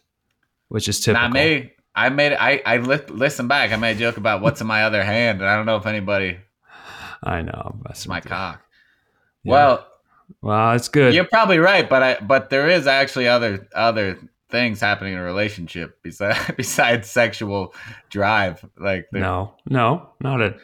which 0.68 0.88
is 0.88 1.00
typical. 1.00 1.28
Not 1.28 1.32
me. 1.34 1.72
I 1.94 2.08
made 2.08 2.32
it. 2.32 2.38
I 2.40 2.60
I 2.66 2.76
li- 2.78 3.00
listen 3.08 3.46
back. 3.48 3.72
I 3.72 3.76
made 3.76 3.96
a 3.96 4.00
joke 4.00 4.16
about 4.16 4.40
what's 4.42 4.60
in 4.60 4.66
my 4.66 4.84
other 4.84 5.02
hand, 5.02 5.40
and 5.40 5.48
I 5.48 5.56
don't 5.56 5.66
know 5.66 5.76
if 5.76 5.86
anybody. 5.86 6.38
I 7.22 7.42
know. 7.42 7.76
It's 7.90 8.06
my 8.06 8.20
cock. 8.20 8.62
Yeah. 9.44 9.52
Well, 9.52 9.86
well, 10.42 10.72
it's 10.72 10.88
good. 10.88 11.14
you're 11.14 11.24
probably 11.24 11.58
right, 11.58 11.88
but 11.88 12.02
I 12.02 12.16
but 12.20 12.50
there 12.50 12.68
is 12.68 12.86
actually 12.86 13.28
other 13.28 13.68
other 13.74 14.18
things 14.50 14.80
happening 14.80 15.12
in 15.14 15.18
a 15.18 15.22
relationship 15.22 15.98
besides 16.02 16.38
besides 16.56 17.08
sexual 17.10 17.74
drive. 18.10 18.64
Like, 18.78 19.06
No, 19.12 19.54
no, 19.68 20.10
not 20.20 20.40
a, 20.40 20.56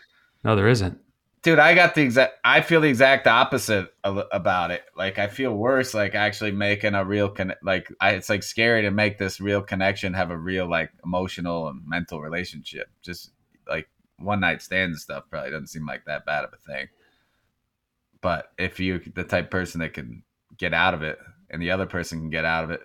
no, 0.45 0.57
there 0.57 0.69
isn't. 0.69 0.99
Dude, 1.43 1.59
I 1.59 1.75
got 1.75 1.95
the 1.95 2.03
exact. 2.03 2.39
I 2.45 2.61
feel 2.61 2.81
the 2.81 2.89
exact 2.89 3.27
opposite 3.27 3.93
of, 4.05 4.23
about 4.33 4.71
it. 4.71 4.83
Like, 4.97 5.19
I 5.19 5.27
feel 5.27 5.55
worse. 5.55 5.95
Like 5.95 6.15
actually 6.15 6.53
making 6.53 6.95
a 6.95 7.05
real 7.05 7.29
con. 7.29 7.55
Like, 7.63 7.93
I, 8.01 8.11
it's 8.11 8.29
like 8.29 8.43
scary 8.43 8.83
to 8.83 8.91
make 8.91 9.19
this 9.19 9.41
real 9.41 9.63
connection, 9.63 10.15
have 10.15 10.31
a 10.31 10.39
real 10.39 10.69
like 10.69 10.91
emotional 11.05 11.69
and 11.69 11.81
mental 11.87 12.21
relationship. 12.21 12.89
Just 13.03 13.33
like 13.69 13.89
one 14.19 14.41
night 14.41 14.63
stands 14.63 14.95
and 14.95 15.01
stuff 15.01 15.25
probably 15.31 15.51
doesn't 15.51 15.69
seem 15.69 15.87
like 15.87 16.05
that 16.07 16.27
bad 16.27 16.45
of 16.45 16.53
a 16.53 16.73
thing. 16.73 16.89
But 18.21 18.53
if 18.59 18.79
you 18.81 19.01
the 19.15 19.25
type 19.25 19.51
person 19.51 19.81
that 19.81 19.95
can 19.95 20.23
get 20.59 20.75
out 20.75 20.95
of 20.95 21.03
it, 21.03 21.19
and 21.51 21.61
the 21.61 21.71
other 21.71 21.87
person 21.87 22.21
can 22.21 22.31
get 22.31 22.45
out 22.45 22.65
of 22.65 22.71
it, 22.71 22.81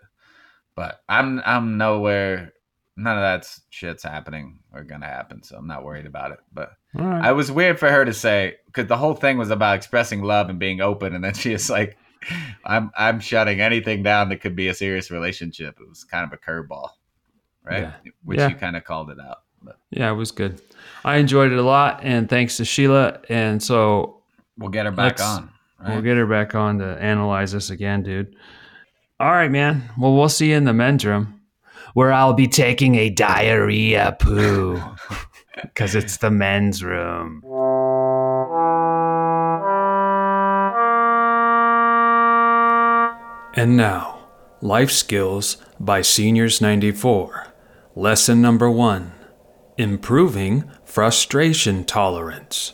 but 0.75 1.01
I'm 1.09 1.41
I'm 1.45 1.77
nowhere. 1.77 2.53
None 2.97 3.17
of 3.17 3.23
that 3.23 3.59
shit's 3.69 4.03
happening 4.03 4.59
or 4.73 4.83
gonna 4.83 5.05
happen, 5.05 5.43
so 5.43 5.57
I'm 5.57 5.67
not 5.67 5.83
worried 5.83 6.05
about 6.05 6.31
it. 6.31 6.39
But 6.53 6.71
right. 6.95 7.25
I 7.25 7.31
was 7.33 7.51
weird 7.51 7.79
for 7.79 7.89
her 7.89 8.05
to 8.05 8.13
say 8.13 8.55
because 8.67 8.87
the 8.87 8.97
whole 8.97 9.13
thing 9.15 9.37
was 9.37 9.49
about 9.51 9.75
expressing 9.75 10.21
love 10.23 10.49
and 10.49 10.59
being 10.59 10.81
open, 10.81 11.13
and 11.15 11.23
then 11.23 11.33
she 11.33 11.53
is 11.53 11.69
like, 11.69 11.97
"I'm 12.63 12.91
I'm 12.97 13.19
shutting 13.19 13.61
anything 13.61 14.03
down 14.03 14.29
that 14.29 14.37
could 14.41 14.55
be 14.55 14.67
a 14.67 14.73
serious 14.73 15.11
relationship." 15.11 15.77
It 15.79 15.87
was 15.89 16.03
kind 16.03 16.25
of 16.25 16.33
a 16.33 16.37
curveball, 16.37 16.89
right? 17.63 17.83
Yeah. 17.83 18.11
Which 18.23 18.39
Yeah. 18.39 18.49
you 18.49 18.55
kind 18.55 18.75
of 18.75 18.83
called 18.83 19.09
it 19.09 19.19
out. 19.19 19.41
But 19.61 19.77
yeah, 19.91 20.11
it 20.11 20.15
was 20.15 20.31
good. 20.31 20.61
I 21.03 21.17
enjoyed 21.17 21.51
it 21.51 21.57
a 21.57 21.63
lot, 21.63 21.99
and 22.03 22.29
thanks 22.29 22.57
to 22.57 22.65
Sheila. 22.65 23.19
And 23.29 23.61
so 23.61 24.21
we'll 24.57 24.69
get 24.69 24.85
her 24.85 24.91
back 24.91 25.19
on. 25.21 25.49
Right? 25.79 25.93
We'll 25.93 26.01
get 26.01 26.17
her 26.17 26.25
back 26.25 26.55
on 26.55 26.79
to 26.79 26.85
analyze 27.01 27.51
this 27.51 27.69
again, 27.69 28.01
dude. 28.03 28.35
All 29.19 29.31
right, 29.31 29.51
man. 29.51 29.89
Well, 29.97 30.13
we'll 30.15 30.29
see 30.29 30.49
you 30.51 30.55
in 30.57 30.65
the 30.65 30.73
men's 30.73 31.05
room 31.05 31.41
where 31.93 32.11
I'll 32.11 32.33
be 32.33 32.47
taking 32.47 32.95
a 32.95 33.09
diarrhea 33.09 34.17
poo 34.19 34.81
because 35.61 35.95
it's 35.95 36.17
the 36.17 36.31
men's 36.31 36.83
room. 36.83 37.41
And 43.57 43.77
now, 43.77 44.27
Life 44.61 44.91
Skills 44.91 45.57
by 45.79 46.01
Seniors 46.01 46.59
94. 46.59 47.47
Lesson 47.95 48.41
number 48.41 48.69
one 48.69 49.13
Improving 49.77 50.69
Frustration 50.83 51.85
Tolerance. 51.85 52.73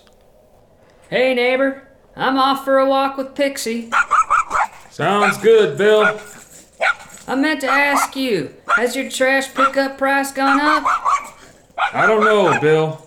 Hey, 1.09 1.33
neighbor. 1.35 1.87
I'm 2.15 2.37
off 2.37 2.65
for 2.65 2.79
a 2.79 2.87
walk 2.89 3.17
with 3.17 3.35
Pixie. 3.35 3.91
Sounds 4.89 5.37
good, 5.37 5.77
Bill. 5.77 6.19
I 7.27 7.35
meant 7.35 7.61
to 7.61 7.67
ask 7.67 8.15
you, 8.15 8.53
has 8.75 8.95
your 8.95 9.09
trash 9.09 9.53
pickup 9.53 9.97
price 9.97 10.31
gone 10.31 10.59
up? 10.59 10.83
I 11.93 12.05
don't 12.05 12.23
know, 12.23 12.59
Bill. 12.59 13.05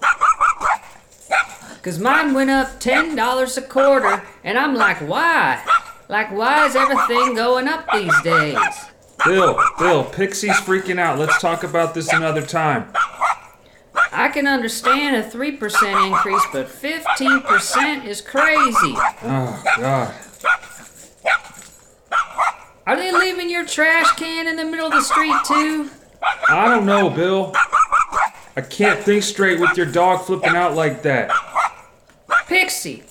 Cause 1.83 1.99
mine 1.99 2.33
went 2.33 2.49
up 2.49 2.81
$10 2.81 3.59
a 3.59 3.63
quarter, 3.63 4.23
and 4.43 4.59
I'm 4.59 4.75
like, 4.75 4.99
why? 4.99 5.63
Like, 6.09 6.33
why 6.33 6.67
is 6.67 6.75
everything 6.77 7.35
going 7.35 7.69
up 7.69 7.87
these 7.93 8.23
days? 8.23 8.59
Bill, 9.25 9.63
Bill, 9.79 10.05
Pixie's 10.05 10.57
freaking 10.57 10.99
out. 10.99 11.19
Let's 11.19 11.39
talk 11.41 11.63
about 11.63 11.95
this 11.95 12.11
another 12.13 12.43
time. 12.43 12.93
I 14.13 14.29
can 14.29 14.47
understand 14.47 15.17
a 15.17 15.23
3% 15.23 16.07
increase, 16.07 16.43
but 16.53 16.69
15% 16.69 18.05
is 18.07 18.21
crazy. 18.21 18.95
Oh, 19.23 19.63
God. 19.79 20.15
Are 22.87 22.97
they 22.97 23.13
leaving 23.13 23.49
your 23.49 23.65
trash 23.65 24.11
can 24.13 24.47
in 24.47 24.57
the 24.57 24.65
middle 24.65 24.87
of 24.87 24.93
the 24.93 25.03
street, 25.03 25.35
too? 25.47 25.91
I 26.49 26.69
don't 26.69 26.87
know, 26.87 27.11
Bill. 27.11 27.55
I 28.57 28.61
can't 28.61 29.01
think 29.01 29.23
straight 29.23 29.59
with 29.59 29.77
your 29.77 29.87
dog 29.87 30.25
flipping 30.25 30.55
out 30.55 30.75
like 30.75 31.03
that. 31.03 31.31
Pixie! 32.47 33.03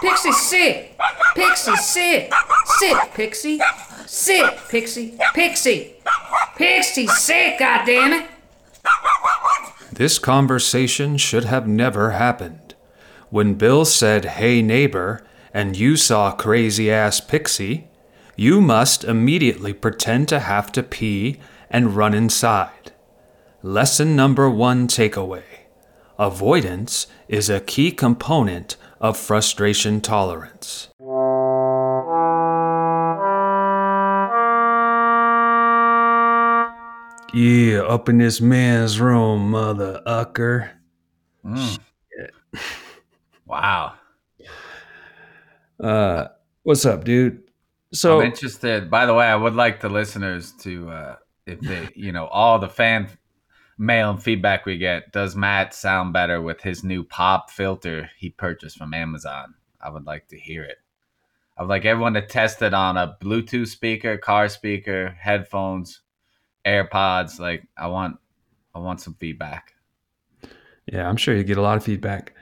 Pixie, 0.00 0.32
sit! 0.32 0.96
Pixie, 1.34 1.76
sit! 1.76 2.32
Sit, 2.78 2.98
Pixie! 3.14 3.60
Sit, 4.06 4.56
Pixie! 4.68 5.18
Pixie! 5.34 5.94
Pixie, 6.56 7.06
sit, 7.08 7.58
goddammit! 7.58 8.28
This 9.92 10.18
conversation 10.18 11.16
should 11.16 11.44
have 11.44 11.66
never 11.66 12.12
happened. 12.12 12.74
When 13.30 13.54
Bill 13.54 13.84
said, 13.84 14.24
Hey 14.24 14.62
neighbor, 14.62 15.24
and 15.52 15.76
you 15.76 15.96
saw 15.96 16.32
crazy 16.32 16.90
ass 16.90 17.20
Pixie, 17.20 17.88
you 18.36 18.60
must 18.60 19.04
immediately 19.04 19.72
pretend 19.72 20.28
to 20.28 20.40
have 20.40 20.70
to 20.72 20.82
pee 20.82 21.40
and 21.70 21.96
run 21.96 22.14
inside. 22.14 22.92
Lesson 23.66 24.14
number 24.14 24.50
one 24.50 24.86
takeaway 24.88 25.42
Avoidance 26.18 27.06
is 27.28 27.48
a 27.48 27.60
key 27.60 27.92
component 27.92 28.76
of 29.00 29.16
frustration 29.16 30.02
tolerance. 30.02 30.88
Yeah, 37.32 37.84
up 37.88 38.10
in 38.10 38.18
this 38.18 38.42
man's 38.42 39.00
room, 39.00 39.52
mother 39.52 40.02
ucker. 40.06 40.68
Mm. 41.42 41.78
Wow. 43.46 43.94
Uh, 45.82 46.26
what's 46.64 46.84
up, 46.84 47.04
dude? 47.04 47.42
So 47.94 48.20
I'm 48.20 48.26
interested. 48.26 48.90
By 48.90 49.06
the 49.06 49.14
way, 49.14 49.24
I 49.26 49.36
would 49.36 49.54
like 49.54 49.80
the 49.80 49.88
listeners 49.88 50.52
to, 50.60 50.90
uh, 50.90 51.16
if 51.46 51.60
they, 51.60 51.88
you 51.94 52.12
know, 52.12 52.26
all 52.26 52.58
the 52.58 52.68
fan 52.68 53.08
mail 53.78 54.10
and 54.10 54.22
feedback 54.22 54.66
we 54.66 54.78
get, 54.78 55.12
does 55.12 55.36
Matt 55.36 55.74
sound 55.74 56.12
better 56.12 56.40
with 56.40 56.60
his 56.62 56.84
new 56.84 57.04
pop 57.04 57.50
filter 57.50 58.10
he 58.16 58.30
purchased 58.30 58.78
from 58.78 58.94
Amazon? 58.94 59.54
I 59.80 59.90
would 59.90 60.06
like 60.06 60.28
to 60.28 60.38
hear 60.38 60.64
it. 60.64 60.78
I 61.56 61.62
would 61.62 61.68
like 61.68 61.84
everyone 61.84 62.14
to 62.14 62.26
test 62.26 62.62
it 62.62 62.74
on 62.74 62.96
a 62.96 63.16
Bluetooth 63.20 63.68
speaker, 63.68 64.16
car 64.16 64.48
speaker, 64.48 65.16
headphones, 65.20 66.00
AirPods. 66.66 67.38
Like, 67.38 67.66
I 67.76 67.86
want, 67.86 68.16
I 68.74 68.80
want 68.80 69.00
some 69.00 69.14
feedback. 69.14 69.74
Yeah, 70.86 71.08
I'm 71.08 71.16
sure 71.16 71.36
you 71.36 71.44
get 71.44 71.58
a 71.58 71.62
lot 71.62 71.76
of 71.76 71.84
feedback. 71.84 72.34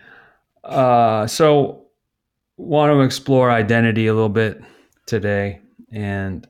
Uh, 0.65 1.27
so, 1.27 1.87
want 2.57 2.93
to 2.93 3.01
explore 3.01 3.51
identity 3.51 4.07
a 4.07 4.15
little 4.15 4.29
bit 4.29 4.62
today, 5.07 5.61
and 5.91 6.47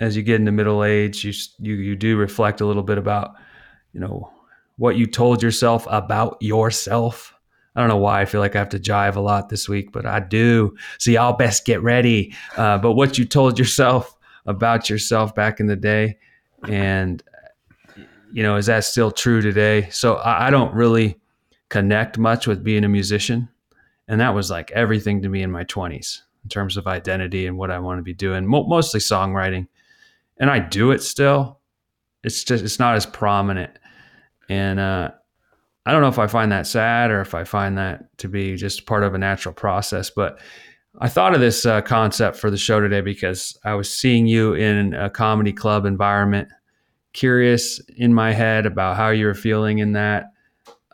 as 0.00 0.16
you 0.16 0.22
get 0.22 0.36
into 0.36 0.52
middle 0.52 0.84
age, 0.84 1.24
you 1.24 1.32
you 1.58 1.74
you 1.74 1.96
do 1.96 2.16
reflect 2.16 2.60
a 2.60 2.66
little 2.66 2.82
bit 2.82 2.98
about, 2.98 3.34
you 3.92 4.00
know, 4.00 4.32
what 4.76 4.96
you 4.96 5.06
told 5.06 5.42
yourself 5.42 5.86
about 5.90 6.36
yourself. 6.40 7.34
I 7.74 7.80
don't 7.80 7.88
know 7.88 7.96
why 7.96 8.20
I 8.20 8.24
feel 8.24 8.40
like 8.40 8.54
I 8.54 8.58
have 8.58 8.68
to 8.70 8.78
jive 8.78 9.16
a 9.16 9.20
lot 9.20 9.48
this 9.48 9.68
week, 9.68 9.92
but 9.92 10.04
I 10.04 10.20
do. 10.20 10.76
So 10.98 11.10
y'all 11.10 11.32
best 11.32 11.64
get 11.64 11.82
ready. 11.82 12.34
Uh, 12.56 12.78
but 12.78 12.92
what 12.92 13.18
you 13.18 13.24
told 13.24 13.58
yourself 13.58 14.14
about 14.46 14.90
yourself 14.90 15.34
back 15.34 15.60
in 15.60 15.66
the 15.66 15.76
day, 15.76 16.18
and 16.68 17.22
you 18.32 18.42
know, 18.42 18.56
is 18.56 18.66
that 18.66 18.84
still 18.84 19.10
true 19.10 19.40
today? 19.40 19.88
So 19.90 20.14
I, 20.16 20.48
I 20.48 20.50
don't 20.50 20.74
really 20.74 21.20
connect 21.68 22.18
much 22.18 22.46
with 22.46 22.64
being 22.64 22.84
a 22.84 22.88
musician. 22.88 23.48
And 24.08 24.20
that 24.20 24.34
was 24.34 24.50
like 24.50 24.70
everything 24.72 25.22
to 25.22 25.28
me 25.28 25.42
in 25.42 25.50
my 25.50 25.64
20s 25.64 26.20
in 26.42 26.48
terms 26.50 26.76
of 26.76 26.86
identity 26.86 27.46
and 27.46 27.56
what 27.56 27.70
I 27.70 27.78
want 27.78 27.98
to 27.98 28.02
be 28.02 28.12
doing, 28.12 28.46
Mo- 28.46 28.66
mostly 28.66 29.00
songwriting. 29.00 29.68
And 30.38 30.50
I 30.50 30.58
do 30.58 30.90
it 30.90 31.02
still. 31.02 31.60
It's 32.24 32.44
just, 32.44 32.64
it's 32.64 32.78
not 32.78 32.94
as 32.96 33.06
prominent. 33.06 33.78
And 34.52 34.78
uh, 34.78 35.10
I 35.86 35.92
don't 35.92 36.02
know 36.02 36.08
if 36.08 36.18
I 36.18 36.26
find 36.26 36.52
that 36.52 36.66
sad 36.66 37.10
or 37.10 37.20
if 37.20 37.34
I 37.34 37.44
find 37.44 37.78
that 37.78 38.16
to 38.18 38.28
be 38.28 38.56
just 38.56 38.86
part 38.86 39.02
of 39.02 39.14
a 39.14 39.18
natural 39.18 39.54
process. 39.54 40.10
But 40.10 40.38
I 41.00 41.08
thought 41.08 41.34
of 41.34 41.40
this 41.40 41.64
uh, 41.64 41.80
concept 41.80 42.36
for 42.36 42.50
the 42.50 42.58
show 42.58 42.78
today 42.80 43.00
because 43.00 43.58
I 43.64 43.74
was 43.74 43.90
seeing 43.90 44.26
you 44.26 44.54
in 44.54 44.92
a 44.92 45.08
comedy 45.08 45.52
club 45.52 45.86
environment, 45.86 46.48
curious 47.14 47.80
in 47.96 48.12
my 48.12 48.32
head 48.32 48.66
about 48.66 48.96
how 48.96 49.08
you 49.08 49.24
were 49.24 49.34
feeling 49.34 49.78
in 49.78 49.92
that 49.92 50.32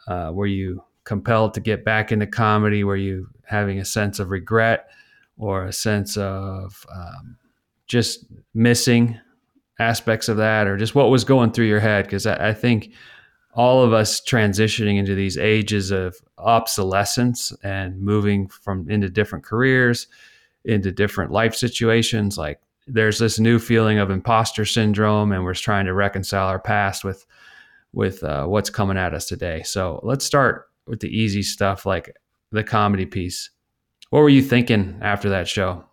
uh, 0.07 0.31
were 0.33 0.47
you 0.47 0.83
compelled 1.05 1.55
to 1.55 1.61
get 1.61 1.85
back 1.85 2.13
into 2.13 2.27
comedy? 2.27 2.83
Were 2.85 2.97
you 2.97 3.29
having 3.45 3.79
a 3.79 3.85
sense 3.85 4.19
of 4.19 4.31
regret 4.31 4.89
or 5.37 5.65
a 5.65 5.73
sense 5.73 6.17
of 6.17 6.87
um, 6.95 7.37
just 7.87 8.25
missing 8.55 9.19
aspects 9.79 10.29
of 10.29 10.39
that, 10.39 10.67
or 10.67 10.77
just 10.77 10.95
what 10.95 11.11
was 11.11 11.25
going 11.25 11.53
through 11.53 11.67
your 11.67 11.81
head? 11.81 12.05
Because 12.07 12.27
I, 12.27 12.49
I 12.49 12.55
think 12.55 12.93
all 13.55 13.83
of 13.83 13.93
us 13.93 14.21
transitioning 14.21 14.99
into 14.99 15.15
these 15.15 15.37
ages 15.37 15.91
of 15.91 16.17
obsolescence 16.39 17.53
and 17.63 18.01
moving 18.01 18.49
from 18.49 18.89
into 18.89 19.09
different 19.09 19.45
careers, 19.45 20.07
into 20.65 20.93
different 20.93 21.31
life 21.31 21.55
situations, 21.55 22.39
like 22.39 22.61
there's 22.87 23.19
this 23.19 23.39
new 23.39 23.59
feeling 23.59 23.99
of 23.99 24.11
imposter 24.11 24.65
syndrome, 24.65 25.33
and 25.33 25.45
we're 25.45 25.55
trying 25.55 25.87
to 25.87 25.95
reconcile 25.95 26.49
our 26.49 26.59
past 26.59 27.05
with 27.05 27.27
with 27.93 28.23
uh, 28.23 28.47
what's 28.47 28.71
coming 28.71 28.99
at 28.99 29.15
us 29.15 29.27
today. 29.27 29.63
So 29.63 30.01
let's 30.03 30.25
start 30.25 30.69
with 30.87 31.01
the 31.01 31.09
easy 31.09 31.43
stuff, 31.43 31.87
like 31.87 32.15
the 32.51 32.65
comedy 32.65 33.07
piece. 33.07 33.51
What 34.11 34.21
were 34.21 34.29
you 34.29 34.43
thinking 34.43 34.99
after 35.03 35.31
that 35.31 35.49
show? 35.49 35.85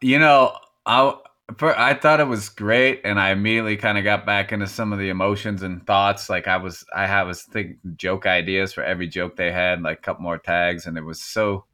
You 0.00 0.18
know, 0.18 0.56
I 0.86 1.14
I 1.60 1.94
thought 1.94 2.20
it 2.20 2.28
was 2.28 2.48
great, 2.48 3.02
and 3.04 3.20
I 3.20 3.30
immediately 3.30 3.76
kind 3.76 3.98
of 3.98 4.04
got 4.04 4.24
back 4.24 4.52
into 4.52 4.66
some 4.66 4.92
of 4.92 4.98
the 4.98 5.10
emotions 5.10 5.62
and 5.62 5.86
thoughts. 5.86 6.30
Like 6.30 6.48
I 6.48 6.56
was, 6.56 6.84
I 6.94 7.06
had 7.06 7.24
was 7.24 7.42
thinking 7.42 7.78
joke 7.96 8.26
ideas 8.26 8.72
for 8.72 8.82
every 8.82 9.06
joke 9.06 9.36
they 9.36 9.52
had, 9.52 9.82
like 9.82 9.98
a 9.98 10.02
couple 10.02 10.22
more 10.22 10.38
tags, 10.38 10.86
and 10.86 10.96
it 10.96 11.04
was 11.04 11.20
so 11.20 11.66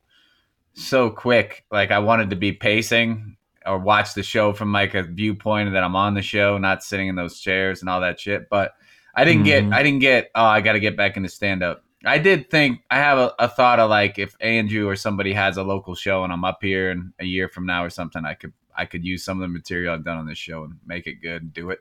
so 0.74 1.11
quick. 1.11 1.64
Like 1.70 1.90
I 1.90 1.98
wanted 1.98 2.31
to 2.31 2.37
be 2.37 2.52
pacing 2.52 3.37
or 3.66 3.78
watch 3.78 4.14
the 4.14 4.22
show 4.22 4.52
from 4.52 4.72
like 4.72 4.94
a 4.94 5.02
viewpoint 5.02 5.72
that 5.72 5.85
I'm 5.85 5.96
on 5.96 6.14
the 6.14 6.22
show, 6.22 6.59
not 6.59 6.83
sitting 6.83 7.09
in 7.09 7.16
those 7.16 7.40
chairs 7.40 7.81
and 7.81 7.90
all 7.90 8.00
that 8.00 8.18
shit. 8.18 8.48
But 8.48 8.72
I 9.14 9.24
didn't 9.24 9.44
mm-hmm. 9.44 9.70
get 9.70 9.78
I 9.78 9.83
didn't 9.83 10.00
get 10.00 10.31
oh 10.35 10.44
I 10.44 10.61
got 10.61 10.72
to 10.72 10.81
get 10.81 10.96
back 10.96 11.16
into 11.16 11.28
stand 11.28 11.62
up. 11.62 11.85
I 12.04 12.18
did 12.18 12.48
think 12.48 12.81
I 12.90 12.98
have 12.98 13.18
a, 13.18 13.35
a, 13.40 13.48
thought 13.48 13.81
of 13.81 13.90
like 13.90 14.20
if 14.20 14.37
Andrew 14.40 14.88
or 14.88 14.94
somebody 14.94 15.33
has 15.33 15.57
a 15.57 15.64
local 15.64 15.96
show 15.96 16.22
and 16.22 16.33
I'm 16.33 16.44
up 16.44 16.59
here 16.62 16.92
in 16.92 17.12
a 17.18 17.24
year 17.24 17.48
from 17.48 17.66
now 17.66 17.85
or 17.85 17.90
something, 17.90 18.24
I 18.24 18.35
could 18.35 18.52
I 18.78 18.86
could 18.86 19.04
use 19.04 19.24
some 19.24 19.38
of 19.38 19.42
the 19.42 19.52
material 19.52 19.94
I've 19.94 20.04
done 20.04 20.18
on 20.18 20.26
this 20.26 20.38
show 20.38 20.64
and 20.64 20.78
make 20.86 21.06
it 21.06 21.20
good 21.20 21.42
and 21.42 21.52
do 21.52 21.70
it. 21.70 21.80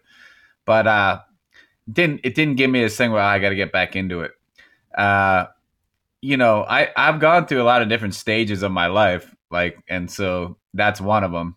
But 0.66 0.88
uh 0.88 1.22
didn't 1.92 2.22
it 2.24 2.36
didn't 2.36 2.56
give 2.56 2.70
me 2.70 2.82
this 2.82 2.98
thing 2.98 3.12
where 3.12 3.22
I 3.22 3.40
got 3.40 3.50
to 3.50 3.56
get 3.56 3.72
back 3.72 3.96
into 3.96 4.22
it. 4.22 4.32
Uh 4.98 5.46
you 6.22 6.36
know, 6.36 6.64
I 6.64 6.90
I've 6.98 7.20
gone 7.20 7.46
through 7.46 7.62
a 7.62 7.64
lot 7.64 7.82
of 7.82 7.90
different 7.90 8.16
stages 8.16 8.64
of 8.64 8.72
my 8.72 8.88
life 8.88 9.34
like 9.50 9.78
and 9.88 10.10
so 10.12 10.58
that's 10.74 11.00
one 11.00 11.24
of 11.24 11.32
them. 11.32 11.56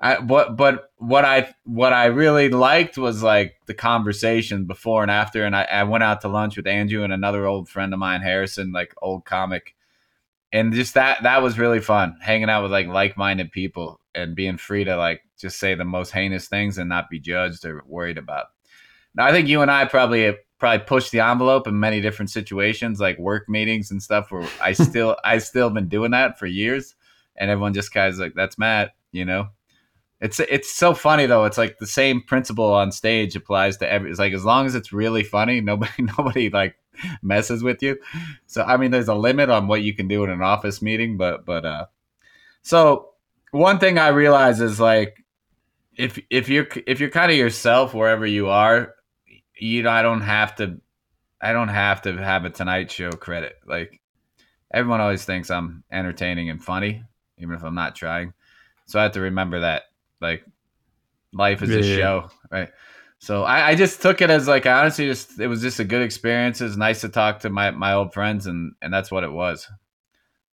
I 0.00 0.20
but 0.20 0.56
but 0.56 0.90
what 0.96 1.24
I 1.24 1.54
what 1.64 1.92
I 1.92 2.06
really 2.06 2.50
liked 2.50 2.98
was 2.98 3.22
like 3.22 3.56
the 3.66 3.74
conversation 3.74 4.66
before 4.66 5.02
and 5.02 5.10
after, 5.10 5.44
and 5.44 5.56
I, 5.56 5.62
I 5.64 5.84
went 5.84 6.04
out 6.04 6.20
to 6.20 6.28
lunch 6.28 6.56
with 6.56 6.66
Andrew 6.66 7.02
and 7.02 7.12
another 7.12 7.46
old 7.46 7.68
friend 7.68 7.92
of 7.94 7.98
mine, 7.98 8.20
Harrison, 8.20 8.72
like 8.72 8.94
old 9.00 9.24
comic, 9.24 9.74
and 10.52 10.72
just 10.74 10.94
that 10.94 11.22
that 11.22 11.42
was 11.42 11.58
really 11.58 11.80
fun, 11.80 12.18
hanging 12.20 12.50
out 12.50 12.62
with 12.62 12.72
like 12.72 12.88
like 12.88 13.16
minded 13.16 13.52
people 13.52 14.00
and 14.16 14.34
being 14.34 14.56
free 14.56 14.84
to 14.84 14.96
like 14.96 15.22
just 15.38 15.58
say 15.58 15.74
the 15.74 15.84
most 15.84 16.10
heinous 16.10 16.48
things 16.48 16.78
and 16.78 16.88
not 16.88 17.10
be 17.10 17.20
judged 17.20 17.64
or 17.64 17.82
worried 17.86 18.18
about. 18.18 18.46
Now 19.14 19.26
I 19.26 19.32
think 19.32 19.48
you 19.48 19.62
and 19.62 19.70
I 19.70 19.84
probably 19.84 20.36
probably 20.58 20.86
pushed 20.86 21.12
the 21.12 21.20
envelope 21.20 21.66
in 21.66 21.78
many 21.78 22.00
different 22.00 22.30
situations, 22.30 22.98
like 22.98 23.18
work 23.18 23.48
meetings 23.48 23.90
and 23.90 24.02
stuff, 24.02 24.30
where 24.30 24.48
I 24.60 24.72
still 24.72 25.16
I 25.24 25.38
still 25.38 25.70
been 25.70 25.88
doing 25.88 26.10
that 26.12 26.38
for 26.38 26.46
years, 26.46 26.94
and 27.36 27.50
everyone 27.50 27.74
just 27.74 27.92
kind 27.92 28.12
of 28.12 28.18
like 28.18 28.34
that's 28.34 28.58
Matt, 28.58 28.92
you 29.12 29.24
know 29.24 29.50
it's 30.20 30.40
it's 30.40 30.72
so 30.72 30.94
funny 30.94 31.26
though. 31.26 31.44
It's 31.44 31.58
like 31.58 31.78
the 31.78 31.86
same 31.86 32.22
principle 32.22 32.72
on 32.72 32.90
stage 32.90 33.36
applies 33.36 33.76
to 33.78 33.90
every. 33.90 34.10
It's 34.10 34.18
like 34.18 34.32
as 34.32 34.44
long 34.44 34.66
as 34.66 34.74
it's 34.74 34.92
really 34.92 35.22
funny, 35.22 35.60
nobody 35.62 36.02
nobody 36.18 36.50
like 36.50 36.76
messes 37.22 37.62
with 37.62 37.82
you. 37.82 37.98
So 38.46 38.62
I 38.62 38.76
mean, 38.76 38.90
there's 38.90 39.08
a 39.08 39.14
limit 39.14 39.50
on 39.50 39.68
what 39.68 39.82
you 39.82 39.94
can 39.94 40.08
do 40.08 40.24
in 40.24 40.30
an 40.30 40.42
office 40.42 40.80
meeting, 40.80 41.16
but 41.16 41.44
but 41.44 41.66
uh, 41.66 41.86
so 42.62 43.10
one 43.56 43.78
thing 43.78 43.98
I 43.98 44.08
realize 44.08 44.60
is 44.60 44.78
like 44.78 45.24
if 45.96 46.18
if 46.30 46.48
you're 46.48 46.68
if 46.86 47.00
you're 47.00 47.10
kind 47.10 47.30
of 47.30 47.36
yourself 47.36 47.94
wherever 47.94 48.26
you 48.26 48.48
are, 48.48 48.94
you 49.58 49.82
know, 49.82 49.90
I 49.90 50.02
don't 50.02 50.22
have 50.22 50.56
to 50.56 50.80
I 51.40 51.52
don't 51.52 51.68
have 51.68 52.02
to 52.02 52.16
have 52.16 52.44
a 52.44 52.50
Tonight 52.50 52.90
Show 52.90 53.10
credit. 53.10 53.56
Like 53.66 54.00
everyone 54.72 55.00
always 55.00 55.24
thinks 55.24 55.50
I'm 55.50 55.84
entertaining 55.90 56.50
and 56.50 56.62
funny, 56.62 57.02
even 57.38 57.54
if 57.54 57.64
I'm 57.64 57.74
not 57.74 57.94
trying. 57.94 58.32
So 58.86 58.98
I 58.98 59.04
have 59.04 59.12
to 59.12 59.20
remember 59.20 59.60
that 59.60 59.84
like 60.20 60.44
life 61.32 61.62
is 61.62 61.70
yeah. 61.70 61.78
a 61.78 61.82
show, 61.82 62.30
right? 62.50 62.68
So 63.18 63.44
I, 63.44 63.68
I, 63.68 63.74
just 63.74 64.02
took 64.02 64.20
it 64.20 64.28
as 64.28 64.46
like 64.46 64.66
honestly 64.66 65.06
just 65.06 65.40
it 65.40 65.48
was 65.48 65.62
just 65.62 65.80
a 65.80 65.84
good 65.84 66.02
experience. 66.02 66.60
It's 66.60 66.76
nice 66.76 67.00
to 67.00 67.08
talk 67.08 67.40
to 67.40 67.50
my, 67.50 67.70
my 67.70 67.94
old 67.94 68.12
friends 68.12 68.46
and 68.46 68.74
and 68.82 68.92
that's 68.92 69.10
what 69.10 69.24
it 69.24 69.32
was. 69.32 69.66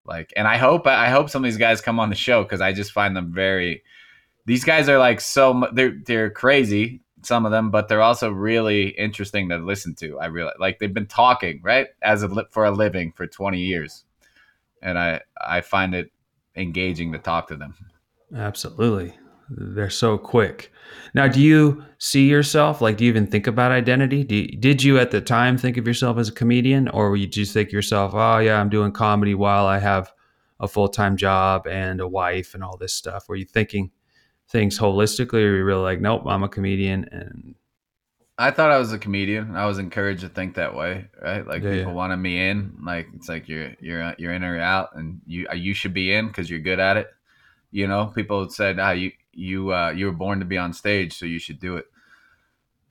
Like 0.06 0.32
and 0.36 0.46
I 0.46 0.56
hope 0.56 0.86
I 0.86 1.08
hope 1.08 1.30
some 1.30 1.44
of 1.44 1.50
these 1.50 1.58
guys 1.58 1.80
come 1.80 1.98
on 1.98 2.10
the 2.10 2.14
show 2.14 2.42
because 2.42 2.60
I 2.60 2.72
just 2.72 2.92
find 2.92 3.16
them 3.16 3.32
very 3.32 3.82
these 4.46 4.64
guys 4.64 4.88
are 4.88 4.98
like 4.98 5.20
so 5.20 5.66
they're 5.72 5.98
they're 6.04 6.30
crazy 6.30 7.00
some 7.22 7.46
of 7.46 7.52
them 7.52 7.70
but 7.70 7.88
they're 7.88 8.02
also 8.02 8.30
really 8.30 8.88
interesting 8.88 9.48
to 9.48 9.56
listen 9.56 9.94
to 9.94 10.18
i 10.18 10.26
realize 10.26 10.56
like 10.60 10.78
they've 10.78 10.92
been 10.92 11.06
talking 11.06 11.58
right 11.62 11.86
as 12.02 12.22
a 12.22 12.46
for 12.50 12.66
a 12.66 12.70
living 12.70 13.12
for 13.12 13.26
20 13.26 13.58
years. 13.58 14.04
And 14.82 14.98
i 14.98 15.20
i 15.40 15.62
find 15.62 15.94
it 15.94 16.10
engaging 16.56 17.12
to 17.12 17.18
talk 17.18 17.48
to 17.48 17.56
them. 17.56 17.74
Absolutely 18.34 19.14
they're 19.48 19.90
so 19.90 20.18
quick. 20.18 20.72
Now, 21.14 21.28
do 21.28 21.40
you 21.40 21.84
see 21.98 22.28
yourself 22.28 22.80
like? 22.80 22.96
Do 22.96 23.04
you 23.04 23.10
even 23.10 23.26
think 23.26 23.46
about 23.46 23.72
identity? 23.72 24.26
You, 24.28 24.48
did 24.58 24.82
you 24.82 24.98
at 24.98 25.10
the 25.10 25.20
time 25.20 25.56
think 25.58 25.76
of 25.76 25.86
yourself 25.86 26.18
as 26.18 26.28
a 26.28 26.32
comedian, 26.32 26.88
or 26.88 27.16
you 27.16 27.26
just 27.26 27.52
think 27.52 27.72
yourself, 27.72 28.12
"Oh 28.14 28.38
yeah, 28.38 28.60
I'm 28.60 28.68
doing 28.68 28.92
comedy 28.92 29.34
while 29.34 29.66
I 29.66 29.78
have 29.78 30.12
a 30.60 30.68
full 30.68 30.88
time 30.88 31.16
job 31.16 31.66
and 31.66 32.00
a 32.00 32.08
wife 32.08 32.54
and 32.54 32.62
all 32.64 32.76
this 32.76 32.94
stuff? 32.94 33.28
Were 33.28 33.36
you 33.36 33.44
thinking 33.44 33.90
things 34.48 34.78
holistically, 34.78 35.42
or 35.44 35.52
were 35.52 35.56
you 35.58 35.64
really 35.64 35.82
like, 35.82 36.00
nope, 36.00 36.22
I'm 36.26 36.42
a 36.42 36.48
comedian 36.48 37.06
and 37.12 37.54
I 38.36 38.50
thought 38.50 38.70
I 38.70 38.78
was 38.78 38.92
a 38.92 38.98
comedian. 38.98 39.54
I 39.54 39.66
was 39.66 39.78
encouraged 39.78 40.22
to 40.22 40.28
think 40.28 40.54
that 40.56 40.74
way, 40.74 41.06
right? 41.22 41.46
Like 41.46 41.62
Yeah, 41.62 41.70
people 41.70 41.92
yeah. 41.92 41.92
wanted 41.92 42.16
me 42.16 42.48
in. 42.48 42.76
Like 42.82 43.08
it's 43.14 43.28
like 43.28 43.48
you're 43.48 43.74
you're 43.80 44.14
you're 44.18 44.32
in 44.32 44.42
or 44.42 44.58
out, 44.58 44.96
and 44.96 45.20
you 45.26 45.46
you 45.54 45.72
should 45.72 45.94
be 45.94 46.12
in 46.12 46.26
because 46.26 46.50
you're 46.50 46.58
good 46.60 46.80
at 46.80 46.96
it. 46.96 47.10
You 47.74 47.88
know, 47.88 48.06
people 48.06 48.48
said, 48.50 48.78
"Ah, 48.78 48.92
you 48.92 49.10
you 49.32 49.74
uh, 49.74 49.90
you 49.90 50.06
were 50.06 50.12
born 50.12 50.38
to 50.38 50.44
be 50.44 50.56
on 50.56 50.72
stage, 50.72 51.12
so 51.18 51.26
you 51.26 51.40
should 51.40 51.58
do 51.58 51.76
it." 51.76 51.86